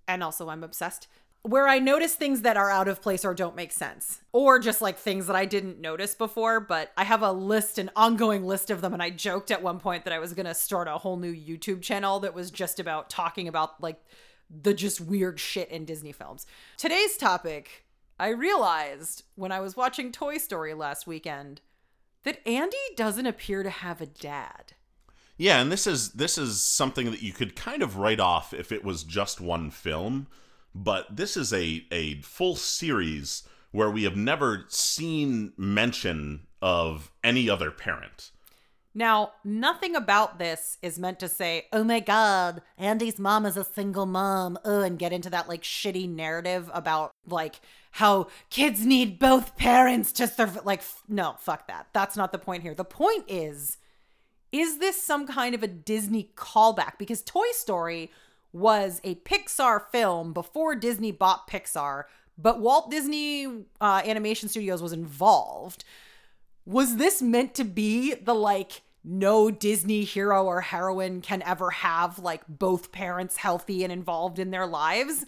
And 0.08 0.24
also, 0.24 0.48
I'm 0.48 0.64
obsessed. 0.64 1.06
Where 1.46 1.68
I 1.68 1.78
notice 1.78 2.16
things 2.16 2.42
that 2.42 2.56
are 2.56 2.70
out 2.72 2.88
of 2.88 3.00
place 3.00 3.24
or 3.24 3.32
don't 3.32 3.54
make 3.54 3.70
sense, 3.70 4.20
or 4.32 4.58
just 4.58 4.80
like 4.80 4.98
things 4.98 5.28
that 5.28 5.36
I 5.36 5.44
didn't 5.44 5.80
notice 5.80 6.12
before. 6.14 6.58
But 6.58 6.92
I 6.96 7.04
have 7.04 7.22
a 7.22 7.30
list, 7.30 7.78
an 7.78 7.88
ongoing 7.94 8.44
list 8.44 8.68
of 8.68 8.80
them. 8.80 8.92
And 8.92 9.02
I 9.02 9.10
joked 9.10 9.52
at 9.52 9.62
one 9.62 9.78
point 9.78 10.04
that 10.04 10.12
I 10.12 10.18
was 10.18 10.32
going 10.32 10.46
to 10.46 10.54
start 10.54 10.88
a 10.88 10.98
whole 10.98 11.16
new 11.16 11.32
YouTube 11.32 11.82
channel 11.82 12.18
that 12.20 12.34
was 12.34 12.50
just 12.50 12.80
about 12.80 13.10
talking 13.10 13.46
about 13.46 13.80
like 13.80 14.02
the 14.50 14.74
just 14.74 15.00
weird 15.00 15.38
shit 15.38 15.70
in 15.70 15.84
Disney 15.84 16.10
films. 16.10 16.46
Today's 16.76 17.16
topic, 17.16 17.84
I 18.18 18.30
realized 18.30 19.22
when 19.36 19.52
I 19.52 19.60
was 19.60 19.76
watching 19.76 20.10
Toy 20.10 20.38
Story 20.38 20.74
last 20.74 21.06
weekend 21.06 21.60
that 22.24 22.40
Andy 22.44 22.76
doesn't 22.96 23.26
appear 23.26 23.62
to 23.62 23.70
have 23.70 24.00
a 24.00 24.06
dad. 24.06 24.72
Yeah, 25.38 25.60
and 25.60 25.70
this 25.70 25.86
is 25.86 26.12
this 26.12 26.38
is 26.38 26.60
something 26.60 27.10
that 27.10 27.22
you 27.22 27.32
could 27.32 27.54
kind 27.54 27.82
of 27.82 27.98
write 27.98 28.18
off 28.20 28.52
if 28.52 28.72
it 28.72 28.84
was 28.84 29.04
just 29.04 29.40
one 29.40 29.70
film, 29.70 30.26
but 30.76 31.16
this 31.16 31.36
is 31.36 31.52
a 31.52 31.86
a 31.90 32.20
full 32.20 32.54
series 32.54 33.42
where 33.72 33.90
we 33.90 34.04
have 34.04 34.16
never 34.16 34.64
seen 34.68 35.52
mention 35.56 36.46
of 36.62 37.10
any 37.24 37.48
other 37.48 37.70
parent. 37.70 38.30
Now, 38.94 39.32
nothing 39.44 39.94
about 39.94 40.38
this 40.38 40.78
is 40.80 40.98
meant 40.98 41.20
to 41.20 41.28
say, 41.28 41.66
oh 41.70 41.84
my 41.84 42.00
god, 42.00 42.62
Andy's 42.78 43.18
mom 43.18 43.44
is 43.44 43.56
a 43.56 43.64
single 43.64 44.06
mom, 44.06 44.58
oh, 44.64 44.80
and 44.80 44.98
get 44.98 45.12
into 45.12 45.28
that 45.30 45.48
like 45.48 45.62
shitty 45.62 46.08
narrative 46.08 46.70
about 46.72 47.10
like 47.26 47.60
how 47.92 48.28
kids 48.48 48.84
need 48.86 49.18
both 49.18 49.56
parents 49.56 50.12
to 50.12 50.26
survive. 50.26 50.64
Like, 50.64 50.80
f- 50.80 51.02
no, 51.08 51.36
fuck 51.38 51.68
that. 51.68 51.88
That's 51.92 52.16
not 52.16 52.32
the 52.32 52.38
point 52.38 52.62
here. 52.62 52.74
The 52.74 52.84
point 52.84 53.24
is, 53.28 53.78
is 54.52 54.78
this 54.78 55.02
some 55.02 55.26
kind 55.26 55.54
of 55.54 55.62
a 55.62 55.68
Disney 55.68 56.30
callback? 56.34 56.98
Because 56.98 57.22
Toy 57.22 57.50
Story 57.52 58.10
was 58.52 59.00
a 59.04 59.16
Pixar 59.16 59.90
film 59.90 60.32
before 60.32 60.74
Disney 60.74 61.12
bought 61.12 61.48
Pixar, 61.48 62.04
but 62.38 62.60
Walt 62.60 62.90
Disney 62.90 63.46
uh, 63.80 64.02
Animation 64.04 64.48
Studios 64.48 64.82
was 64.82 64.92
involved. 64.92 65.84
Was 66.64 66.96
this 66.96 67.22
meant 67.22 67.54
to 67.54 67.64
be 67.64 68.14
the 68.14 68.34
like 68.34 68.82
no 69.04 69.50
Disney 69.50 70.04
hero 70.04 70.44
or 70.44 70.60
heroine 70.60 71.20
can 71.20 71.40
ever 71.42 71.70
have 71.70 72.18
like 72.18 72.42
both 72.48 72.90
parents 72.90 73.36
healthy 73.36 73.84
and 73.84 73.92
involved 73.92 74.38
in 74.38 74.50
their 74.50 74.66
lives? 74.66 75.24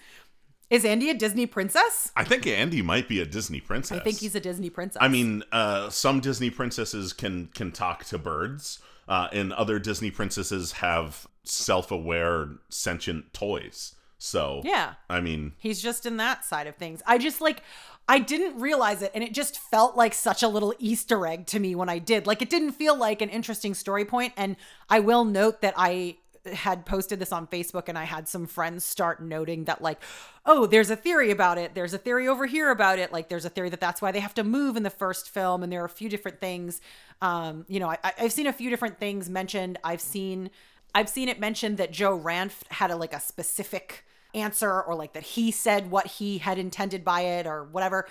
Is 0.70 0.85
Andy 0.85 1.09
a 1.09 1.14
Disney 1.14 1.46
princess? 1.46 2.12
I 2.14 2.24
think 2.24 2.46
Andy 2.46 2.83
might 2.83 3.09
be 3.09 3.20
a 3.20 3.24
Disney 3.24 3.61
princess. 3.61 3.98
I 3.98 4.04
think 4.04 4.18
he's 4.18 4.35
a 4.35 4.40
Disney 4.40 4.68
princess. 4.68 5.00
I 5.00 5.09
mean, 5.09 5.42
uh, 5.50 5.88
some 5.88 6.20
Disney 6.20 6.50
princesses 6.50 7.14
can 7.14 7.46
can 7.54 7.72
talk 7.72 8.04
to 8.07 8.18
birds, 8.18 8.81
uh, 9.09 9.28
and 9.33 9.52
other 9.54 9.78
Disney 9.78 10.11
princesses 10.11 10.72
have 10.72 11.26
self-aware, 11.48 12.50
sentient 12.68 13.32
toys. 13.32 13.94
So 14.18 14.62
yeah, 14.64 14.94
I 15.08 15.20
mean, 15.20 15.52
he's 15.58 15.80
just 15.80 16.04
in 16.04 16.16
that 16.16 16.44
side 16.44 16.66
of 16.66 16.76
things. 16.76 17.02
I 17.06 17.18
just 17.18 17.40
like 17.40 17.62
I 18.08 18.18
didn't 18.18 18.58
realize 18.58 19.02
it, 19.02 19.12
and 19.14 19.22
it 19.22 19.34
just 19.34 19.58
felt 19.58 19.96
like 19.96 20.14
such 20.14 20.42
a 20.42 20.48
little 20.48 20.74
Easter 20.78 21.26
egg 21.26 21.46
to 21.48 21.61
me 21.61 21.74
when 21.74 21.88
I 21.88 21.98
did. 21.98 22.26
Like 22.26 22.42
it 22.42 22.50
didn't 22.50 22.72
feel 22.72 22.96
like 22.96 23.20
an 23.20 23.28
interesting 23.28 23.74
story 23.74 24.04
point. 24.04 24.32
And 24.37 24.56
I 24.88 25.00
will 25.00 25.24
note 25.24 25.61
that 25.61 25.74
I 25.76 26.16
had 26.52 26.87
posted 26.87 27.18
this 27.18 27.32
on 27.32 27.46
Facebook 27.46 27.88
and 27.88 27.98
I 27.98 28.04
had 28.04 28.26
some 28.26 28.46
friends 28.46 28.84
start 28.84 29.22
noting 29.22 29.64
that 29.64 29.82
like, 29.82 30.00
oh, 30.46 30.66
there's 30.66 30.88
a 30.88 30.96
theory 30.96 31.30
about 31.30 31.58
it. 31.58 31.74
There's 31.74 31.92
a 31.92 31.98
theory 31.98 32.26
over 32.26 32.46
here 32.46 32.70
about 32.70 32.98
it. 32.98 33.12
Like 33.12 33.28
there's 33.28 33.44
a 33.44 33.50
theory 33.50 33.68
that 33.68 33.80
that's 33.80 34.00
why 34.00 34.12
they 34.12 34.20
have 34.20 34.34
to 34.34 34.44
move 34.44 34.76
in 34.76 34.82
the 34.82 34.90
first 34.90 35.28
film. 35.28 35.62
And 35.62 35.70
there 35.70 35.82
are 35.82 35.87
a 35.87 35.90
few 35.90 36.08
different 36.08 36.40
things. 36.40 36.80
Um, 37.20 37.66
you 37.68 37.78
know, 37.78 37.90
I, 37.90 37.98
I've 38.18 38.32
seen 38.32 38.46
a 38.46 38.52
few 38.52 38.70
different 38.70 38.98
things 38.98 39.28
mentioned. 39.28 39.78
I've 39.84 40.00
seen, 40.00 40.50
I've 40.94 41.09
seen 41.09 41.29
it 41.29 41.38
mentioned 41.38 41.79
that 41.79 41.92
Joe 41.92 42.18
Ranft 42.18 42.70
had 42.70 42.90
a 42.90 42.96
like 42.96 43.12
a 43.12 43.20
specific 43.20 44.05
answer 44.35 44.83
or 44.83 44.94
like 44.94 45.14
that 45.14 45.22
he 45.22 45.51
said 45.51 45.90
what 45.90 46.07
he 46.07 46.38
had 46.38 46.59
intended 46.59 47.05
by 47.05 47.22
it 47.22 47.46
or 47.46 47.64
whatever. 47.64 48.07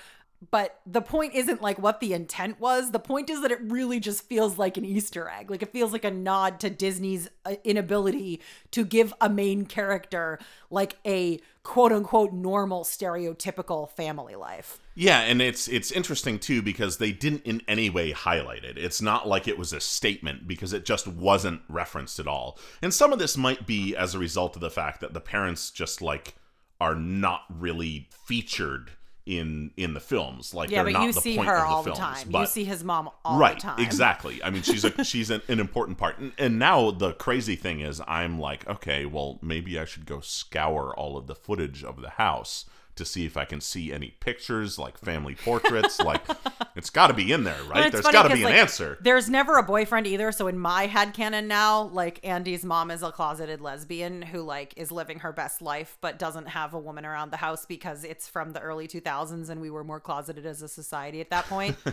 But 0.52 0.80
the 0.86 1.02
point 1.02 1.34
isn't 1.34 1.64
like 1.64 1.80
what 1.80 2.00
the 2.00 2.14
intent 2.14 2.60
was. 2.60 2.92
The 2.92 3.00
point 3.00 3.30
is 3.30 3.42
that 3.42 3.52
it 3.52 3.60
really 3.62 4.00
just 4.00 4.24
feels 4.24 4.60
like 4.60 4.78
an 4.78 4.86
Easter 4.86 5.28
egg. 5.28 5.50
Like 5.50 5.64
it 5.64 5.74
feels 5.74 5.92
like 5.92 6.06
a 6.06 6.12
nod 6.12 6.60
to 6.60 6.70
Disney's 6.70 7.28
uh, 7.44 7.56
inability 7.64 8.42
to 8.72 8.86
give 8.86 9.14
a 9.20 9.30
main 9.30 9.66
character 9.66 10.38
like 10.70 10.98
a 11.06 11.40
quote 11.64 11.92
unquote 11.92 12.34
normal 12.34 12.84
stereotypical 12.84 13.90
family 13.90 14.36
life. 14.36 14.80
Yeah, 15.00 15.20
and 15.20 15.44
it's 15.44 15.68
it's 15.68 15.92
interesting 15.92 16.40
too 16.40 16.64
because 16.64 16.98
they 16.98 17.12
didn't 17.12 17.44
in 17.44 17.62
any 17.68 17.88
way 17.88 18.14
highlight 18.14 18.64
it. 18.64 18.80
It's 18.80 19.00
not 19.00 19.28
like 19.28 19.48
it 19.48 19.56
was 19.56 19.72
a 19.72 19.80
statement 19.80 20.48
because 20.48 20.74
it 20.74 20.86
just 20.86 21.08
wasn't 21.08 21.62
referenced 21.70 22.20
at 22.20 22.26
all. 22.26 22.58
And 22.82 22.92
some 22.92 23.14
of 23.14 23.20
this 23.20 23.38
might 23.38 23.68
be 23.68 23.96
as 23.96 24.16
a 24.16 24.20
result 24.20 24.56
of 24.56 24.62
the 24.62 24.72
fact 24.72 25.02
that 25.02 25.14
the 25.14 25.22
parents 25.22 25.70
just 25.70 26.02
like 26.02 26.34
are 26.82 26.96
not 26.96 27.42
really 27.48 28.10
featured 28.26 28.90
in 29.28 29.70
in 29.78 29.94
the 29.94 30.00
films. 30.00 30.56
Like 30.56 30.72
yeah, 30.72 30.78
they're 30.78 30.94
but 30.94 31.00
not 31.00 31.06
you 31.06 31.14
the 31.14 31.22
see 31.22 31.36
point 31.36 31.48
her 31.48 31.58
the 31.58 31.64
all 31.64 31.84
films. 31.84 32.00
the 32.00 32.04
time. 32.04 32.28
But 32.32 32.40
you 32.40 32.48
see 32.48 32.64
his 32.64 32.84
mom 32.84 33.12
all 33.24 33.38
right, 33.38 33.54
the 33.54 33.62
time. 33.62 33.80
exactly. 33.80 34.42
I 34.42 34.50
mean, 34.50 34.64
she's 34.64 34.84
a 34.84 35.04
she's 35.04 35.30
an, 35.30 35.44
an 35.48 35.60
important 35.60 36.00
part. 36.00 36.18
And, 36.18 36.32
and 36.40 36.58
now 36.58 36.90
the 36.90 37.14
crazy 37.14 37.56
thing 37.56 37.82
is, 37.82 38.02
I'm 38.08 38.40
like, 38.40 38.68
okay, 38.68 39.06
well, 39.06 39.38
maybe 39.44 39.78
I 39.78 39.86
should 39.86 40.08
go 40.08 40.22
scour 40.22 40.92
all 40.98 41.18
of 41.18 41.28
the 41.28 41.36
footage 41.36 41.84
of 41.84 42.02
the 42.02 42.10
house 42.10 42.66
to 42.98 43.06
see 43.06 43.26
if 43.26 43.38
I 43.38 43.46
can 43.46 43.62
see 43.62 43.92
any 43.94 44.12
pictures, 44.20 44.78
like 44.78 44.98
family 44.98 45.36
portraits. 45.36 46.00
like, 46.00 46.22
it's 46.76 46.90
got 46.90 47.08
to 47.08 47.14
be 47.14 47.32
in 47.32 47.44
there, 47.44 47.62
right? 47.70 47.92
There's 47.92 48.06
got 48.08 48.24
to 48.24 48.34
be 48.34 48.42
an 48.42 48.50
like, 48.50 48.56
answer. 48.56 48.98
There's 49.02 49.30
never 49.30 49.58
a 49.58 49.64
boyfriend 49.64 50.08
either. 50.08 50.32
So 50.32 50.48
in 50.48 50.60
my 50.60 50.88
head 50.88 51.14
canon 51.14 51.48
now, 51.48 51.84
like 51.84 52.20
Andy's 52.24 52.64
mom 52.64 52.92
is 52.92 53.04
a 53.04 53.12
closeted 53.12 53.62
lesbian 53.62 54.22
who 54.22 54.42
like 54.42 54.74
is 54.78 54.92
living 54.92 55.20
her 55.20 55.32
best 55.32 55.62
life, 55.62 55.98
but 56.02 56.20
doesn't 56.20 56.50
have 56.50 56.74
a 56.74 56.80
woman 56.80 57.06
around 57.06 57.32
the 57.32 57.38
house 57.38 57.66
because 57.66 58.04
it's 58.04 58.28
from 58.28 58.52
the 58.52 58.60
early 58.60 58.88
2000s 58.88 59.50
and 59.50 59.62
we 59.62 59.70
were 59.70 59.84
more 59.84 60.00
closeted 60.00 60.46
as 60.46 60.62
a 60.62 60.68
society 60.68 61.22
at 61.22 61.30
that 61.30 61.46
point. 61.46 61.78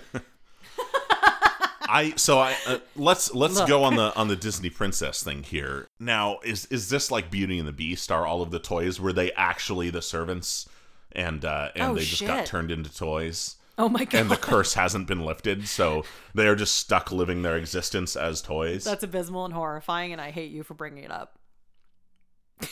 I 1.89 2.15
so 2.17 2.39
I 2.39 2.57
uh, 2.67 2.79
let's 2.97 3.35
let's 3.35 3.57
Look. 3.57 3.69
go 3.69 3.85
on 3.85 3.97
the 3.97 4.15
on 4.17 4.29
the 4.29 4.37
Disney 4.37 4.71
princess 4.71 5.23
thing 5.23 5.43
here. 5.43 5.87
Now, 6.01 6.39
is 6.45 6.67
is 6.67 6.89
this 6.89 7.11
like 7.11 7.31
Beauty 7.31 7.59
and 7.59 7.69
the 7.69 7.73
Beast? 7.73 8.11
Are 8.11 8.27
all 8.27 8.43
of 8.43 8.51
the 8.51 8.59
toys 8.59 9.01
were 9.01 9.13
they 9.13 9.33
actually 9.33 9.91
the 9.91 10.03
servants, 10.03 10.69
and 11.15 11.45
uh, 11.45 11.71
and 11.75 11.83
Oh, 11.91 11.95
they 11.95 12.05
just 12.05 12.25
got 12.27 12.47
turned 12.47 12.71
into 12.71 12.95
toys? 12.95 13.57
oh 13.77 13.89
my 13.89 14.05
god. 14.05 14.21
and 14.21 14.31
the 14.31 14.37
curse 14.37 14.75
hasn't 14.83 15.07
been 15.09 15.25
lifted, 15.25 15.67
so 15.69 16.05
they 16.35 16.47
are 16.47 16.55
just 16.57 16.77
stuck 16.77 17.11
living 17.11 17.43
their 17.43 17.57
existence 17.57 18.15
as 18.17 18.41
toys. 18.43 18.85
That's 18.85 19.03
abysmal 19.03 19.45
and 19.47 19.55
horrifying 19.55 20.13
and 20.13 20.21
I 20.21 20.31
hate 20.31 20.51
you 20.53 20.63
for 20.63 20.75
bringing 20.75 21.05
it 21.05 21.11
up. 21.11 21.39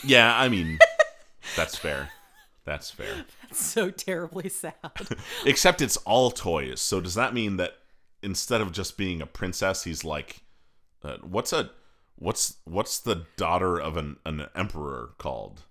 yeah, 0.05 0.37
I 0.39 0.49
mean, 0.49 0.79
that's 1.57 1.77
fair. 1.77 2.11
That's 2.65 2.91
fair. 2.91 3.25
It's 3.51 3.65
so 3.65 3.91
terribly 3.91 4.49
sad. 4.49 4.75
Except 5.45 5.83
it's 5.83 5.97
all 5.99 6.31
toys. 6.31 6.81
So 6.81 7.01
does 7.01 7.15
that 7.15 7.35
mean 7.35 7.57
that 7.57 7.73
instead 8.23 8.61
of 8.61 8.71
just 8.71 8.97
being 8.97 9.21
a 9.21 9.27
princess, 9.27 9.83
he's 9.83 10.05
like, 10.05 10.43
uh, 11.03 11.17
what's 11.23 11.53
a 11.53 11.71
what's 12.15 12.59
what's 12.65 13.01
the 13.01 13.27
daughter 13.37 13.77
of 13.81 13.97
an 13.97 14.19
an 14.25 14.47
emperor 14.55 15.11
called? 15.19 15.63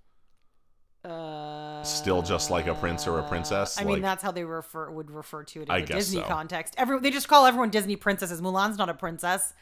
Uh, 1.04 1.82
Still 1.84 2.22
just 2.22 2.52
like 2.52 2.68
a 2.68 2.76
prince 2.76 3.08
or 3.08 3.20
a 3.20 3.24
princess. 3.24 3.80
I 3.80 3.84
mean, 3.86 4.02
that's 4.02 4.22
how 4.22 4.32
they 4.32 4.44
refer 4.44 4.92
would 4.92 5.10
refer 5.10 5.44
to 5.46 5.62
it 5.62 5.64
in 5.64 5.72
I 5.72 5.82
the 5.82 5.88
Disney 5.88 6.22
so. 6.22 6.28
context. 6.28 6.76
Every 6.78 7.00
they 7.00 7.10
just 7.10 7.28
call 7.28 7.46
everyone 7.48 7.72
Disney 7.72 7.96
princesses. 7.96 8.40
Mulan's 8.40 8.78
not 8.78 8.88
a 8.88 8.94
princess. 8.94 9.54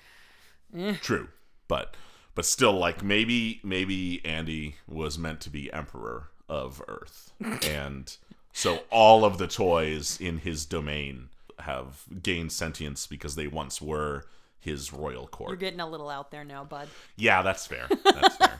True, 1.02 1.30
but 1.70 1.96
but 2.36 2.46
still, 2.46 2.74
like 2.74 3.04
maybe 3.04 3.62
maybe 3.64 4.22
Andy 4.26 4.76
was 4.86 5.18
meant 5.18 5.40
to 5.42 5.50
be 5.50 5.72
emperor 5.72 6.30
of 6.50 6.82
Earth, 6.88 7.32
and 7.66 8.16
so 8.52 8.84
all 8.90 9.24
of 9.24 9.38
the 9.38 9.48
toys 9.48 10.20
in 10.20 10.40
his 10.40 10.66
domain 10.66 11.30
have 11.60 12.04
gained 12.22 12.52
sentience 12.52 13.08
because 13.08 13.36
they 13.36 13.48
once 13.48 13.82
were 13.82 14.26
his 14.60 14.92
royal 14.92 15.28
court. 15.28 15.52
You're 15.52 15.58
getting 15.58 15.80
a 15.80 15.90
little 15.90 16.10
out 16.10 16.32
there 16.32 16.44
now, 16.44 16.66
bud. 16.66 16.90
Yeah, 17.16 17.42
that's 17.42 17.66
fair. 17.66 17.88
That's 18.04 18.36
fair. 18.36 18.58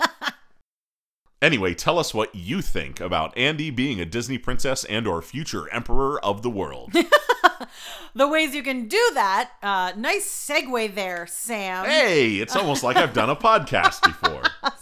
Anyway, 1.42 1.74
tell 1.74 1.98
us 1.98 2.14
what 2.14 2.36
you 2.36 2.62
think 2.62 3.00
about 3.00 3.38
Andy 3.38 3.70
being 3.70 4.02
a 4.02 4.06
Disney 4.06 4.38
princess 4.38 4.84
and 4.86 5.08
or 5.08 5.22
future 5.22 5.72
emperor 5.74 6.24
of 6.24 6.42
the 6.42 6.50
world. 6.50 6.94
The 8.16 8.28
ways 8.28 8.56
you 8.56 8.64
can 8.64 8.88
do 8.88 9.12
that. 9.14 9.52
Uh, 9.62 9.94
nice 9.96 10.26
segue 10.28 10.96
there, 10.96 11.28
Sam. 11.28 11.86
hey, 11.86 12.38
it's 12.38 12.56
almost 12.56 12.84
like 12.84 12.98
I've 12.98 13.14
done 13.14 13.30
a 13.30 13.36
podcast 13.36 14.02
before. 14.02 14.44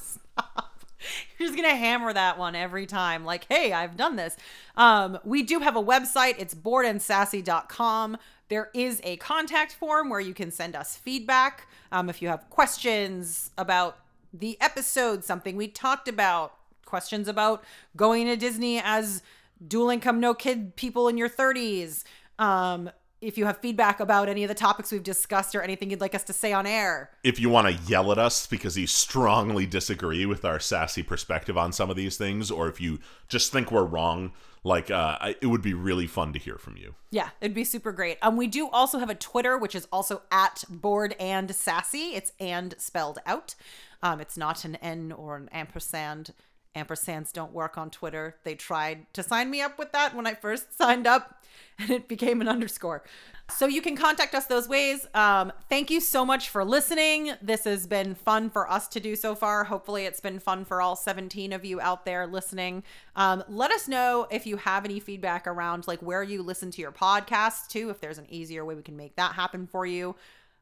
You're 1.37 1.49
just 1.49 1.55
gonna 1.55 1.75
hammer 1.75 2.13
that 2.13 2.37
one 2.39 2.55
every 2.55 2.85
time. 2.85 3.25
Like, 3.25 3.45
hey, 3.49 3.73
I've 3.73 3.97
done 3.97 4.15
this. 4.15 4.37
Um, 4.75 5.19
we 5.23 5.43
do 5.43 5.59
have 5.59 5.75
a 5.75 5.83
website. 5.83 6.35
It's 6.39 6.55
boardandsassy.com. 6.55 8.17
There 8.49 8.69
is 8.73 9.01
a 9.03 9.17
contact 9.17 9.73
form 9.73 10.09
where 10.09 10.21
you 10.21 10.33
can 10.33 10.51
send 10.51 10.75
us 10.75 10.95
feedback. 10.95 11.67
Um, 11.91 12.09
if 12.09 12.21
you 12.21 12.29
have 12.29 12.49
questions 12.49 13.51
about 13.57 13.97
the 14.33 14.59
episode, 14.61 15.23
something 15.23 15.55
we 15.55 15.67
talked 15.67 16.07
about, 16.07 16.53
questions 16.85 17.27
about 17.27 17.63
going 17.95 18.27
to 18.27 18.35
Disney 18.35 18.79
as 18.83 19.21
dual 19.65 19.89
income, 19.89 20.19
no 20.19 20.33
kid 20.33 20.75
people 20.75 21.07
in 21.07 21.17
your 21.17 21.29
30s. 21.29 22.03
Um, 22.39 22.89
if 23.19 23.37
you 23.37 23.45
have 23.45 23.57
feedback 23.57 23.99
about 23.99 24.29
any 24.29 24.43
of 24.43 24.47
the 24.47 24.55
topics 24.55 24.91
we've 24.91 25.01
discussed 25.01 25.55
or 25.55 25.61
anything 25.61 25.89
you'd 25.89 26.01
like 26.01 26.13
us 26.13 26.23
to 26.25 26.33
say 26.33 26.53
on 26.53 26.67
air, 26.67 27.09
if 27.23 27.39
you 27.39 27.49
want 27.49 27.67
to 27.67 27.73
yell 27.91 28.11
at 28.11 28.19
us 28.19 28.45
because 28.45 28.77
you 28.77 28.85
strongly 28.85 29.65
disagree 29.65 30.25
with 30.25 30.45
our 30.45 30.59
sassy 30.59 31.01
perspective 31.01 31.57
on 31.57 31.73
some 31.73 31.89
of 31.89 31.95
these 31.95 32.15
things, 32.15 32.51
or 32.51 32.67
if 32.67 32.79
you 32.79 32.99
just 33.27 33.51
think 33.51 33.71
we're 33.71 33.85
wrong, 33.85 34.33
like 34.63 34.91
uh, 34.91 35.17
I, 35.19 35.35
it 35.41 35.47
would 35.47 35.63
be 35.63 35.73
really 35.73 36.05
fun 36.05 36.31
to 36.33 36.39
hear 36.39 36.57
from 36.57 36.77
you. 36.77 36.93
Yeah, 37.09 37.29
it'd 37.41 37.55
be 37.55 37.63
super 37.63 37.91
great. 37.91 38.17
Um, 38.21 38.37
we 38.37 38.47
do 38.47 38.69
also 38.69 38.99
have 38.99 39.09
a 39.09 39.15
Twitter, 39.15 39.57
which 39.57 39.73
is 39.73 39.87
also 39.91 40.21
at 40.31 40.63
board 40.69 41.15
and 41.19 41.53
sassy. 41.55 42.13
It's 42.13 42.33
and 42.39 42.75
spelled 42.77 43.17
out. 43.25 43.55
Um, 44.03 44.19
it's 44.21 44.37
not 44.37 44.65
an 44.65 44.75
N 44.77 45.11
or 45.11 45.35
an 45.35 45.49
ampersand. 45.51 46.33
Ampersands 46.75 47.33
don't 47.33 47.53
work 47.53 47.77
on 47.77 47.89
Twitter. 47.89 48.35
They 48.43 48.53
tried 48.53 49.11
to 49.13 49.23
sign 49.23 49.49
me 49.49 49.61
up 49.61 49.79
with 49.79 49.91
that 49.93 50.15
when 50.15 50.27
I 50.27 50.35
first 50.35 50.77
signed 50.77 51.07
up, 51.07 51.43
and 51.79 51.89
it 51.89 52.07
became 52.07 52.39
an 52.39 52.47
underscore. 52.47 53.03
So 53.49 53.65
you 53.65 53.81
can 53.81 53.95
contact 53.95 54.35
us 54.35 54.45
those 54.45 54.67
ways. 54.67 55.07
Um, 55.13 55.51
thank 55.69 55.89
you 55.89 56.01
so 56.01 56.25
much 56.25 56.49
for 56.49 56.63
listening. 56.65 57.31
This 57.41 57.63
has 57.63 57.87
been 57.87 58.13
fun 58.13 58.49
for 58.49 58.69
us 58.69 58.87
to 58.89 58.99
do 58.99 59.15
so 59.15 59.33
far. 59.33 59.63
Hopefully, 59.63 60.05
it's 60.05 60.19
been 60.19 60.39
fun 60.39 60.65
for 60.65 60.81
all 60.81 60.95
17 60.95 61.53
of 61.53 61.65
you 61.65 61.79
out 61.79 62.05
there 62.05 62.27
listening. 62.27 62.83
Um, 63.15 63.43
let 63.47 63.71
us 63.71 63.87
know 63.87 64.27
if 64.29 64.45
you 64.45 64.57
have 64.57 64.85
any 64.85 64.99
feedback 64.99 65.47
around 65.47 65.87
like 65.87 66.01
where 66.01 66.23
you 66.23 66.43
listen 66.43 66.69
to 66.71 66.81
your 66.81 66.91
podcast 66.91 67.69
too. 67.69 67.89
If 67.89 68.01
there's 68.01 68.17
an 68.17 68.27
easier 68.29 68.65
way 68.65 68.75
we 68.75 68.83
can 68.83 68.97
make 68.97 69.15
that 69.15 69.33
happen 69.33 69.65
for 69.65 69.85
you. 69.85 70.15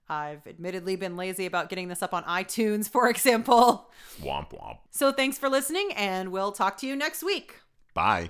I've 0.08 0.46
admittedly 0.46 0.96
been 0.96 1.18
lazy 1.18 1.46
about 1.46 1.70
getting 1.70 1.88
this 1.88 2.04
up 2.04 2.14
on 2.14 2.24
iTunes, 2.24 2.88
for 2.90 3.10
example. 3.10 3.90
Womp 4.22 4.52
womp. 4.52 4.78
So 4.92 5.12
thanks 5.12 5.38
for 5.38 5.50
listening, 5.50 5.92
and 5.96 6.32
we'll 6.32 6.52
talk 6.52 6.78
to 6.78 6.88
you 6.88 6.96
next 6.96 7.24
week. 7.24 7.62
Bye. 7.94 8.30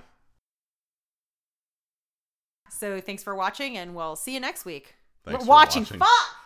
So 2.70 3.00
thanks 3.00 3.22
for 3.22 3.34
watching, 3.34 3.76
and 3.76 3.94
we'll 3.94 4.16
see 4.16 4.34
you 4.34 4.40
next 4.40 4.64
week. 4.64 4.94
Thanks 5.24 5.44
watching. 5.44 5.82
watching. 5.82 5.98
Fuck! 5.98 6.45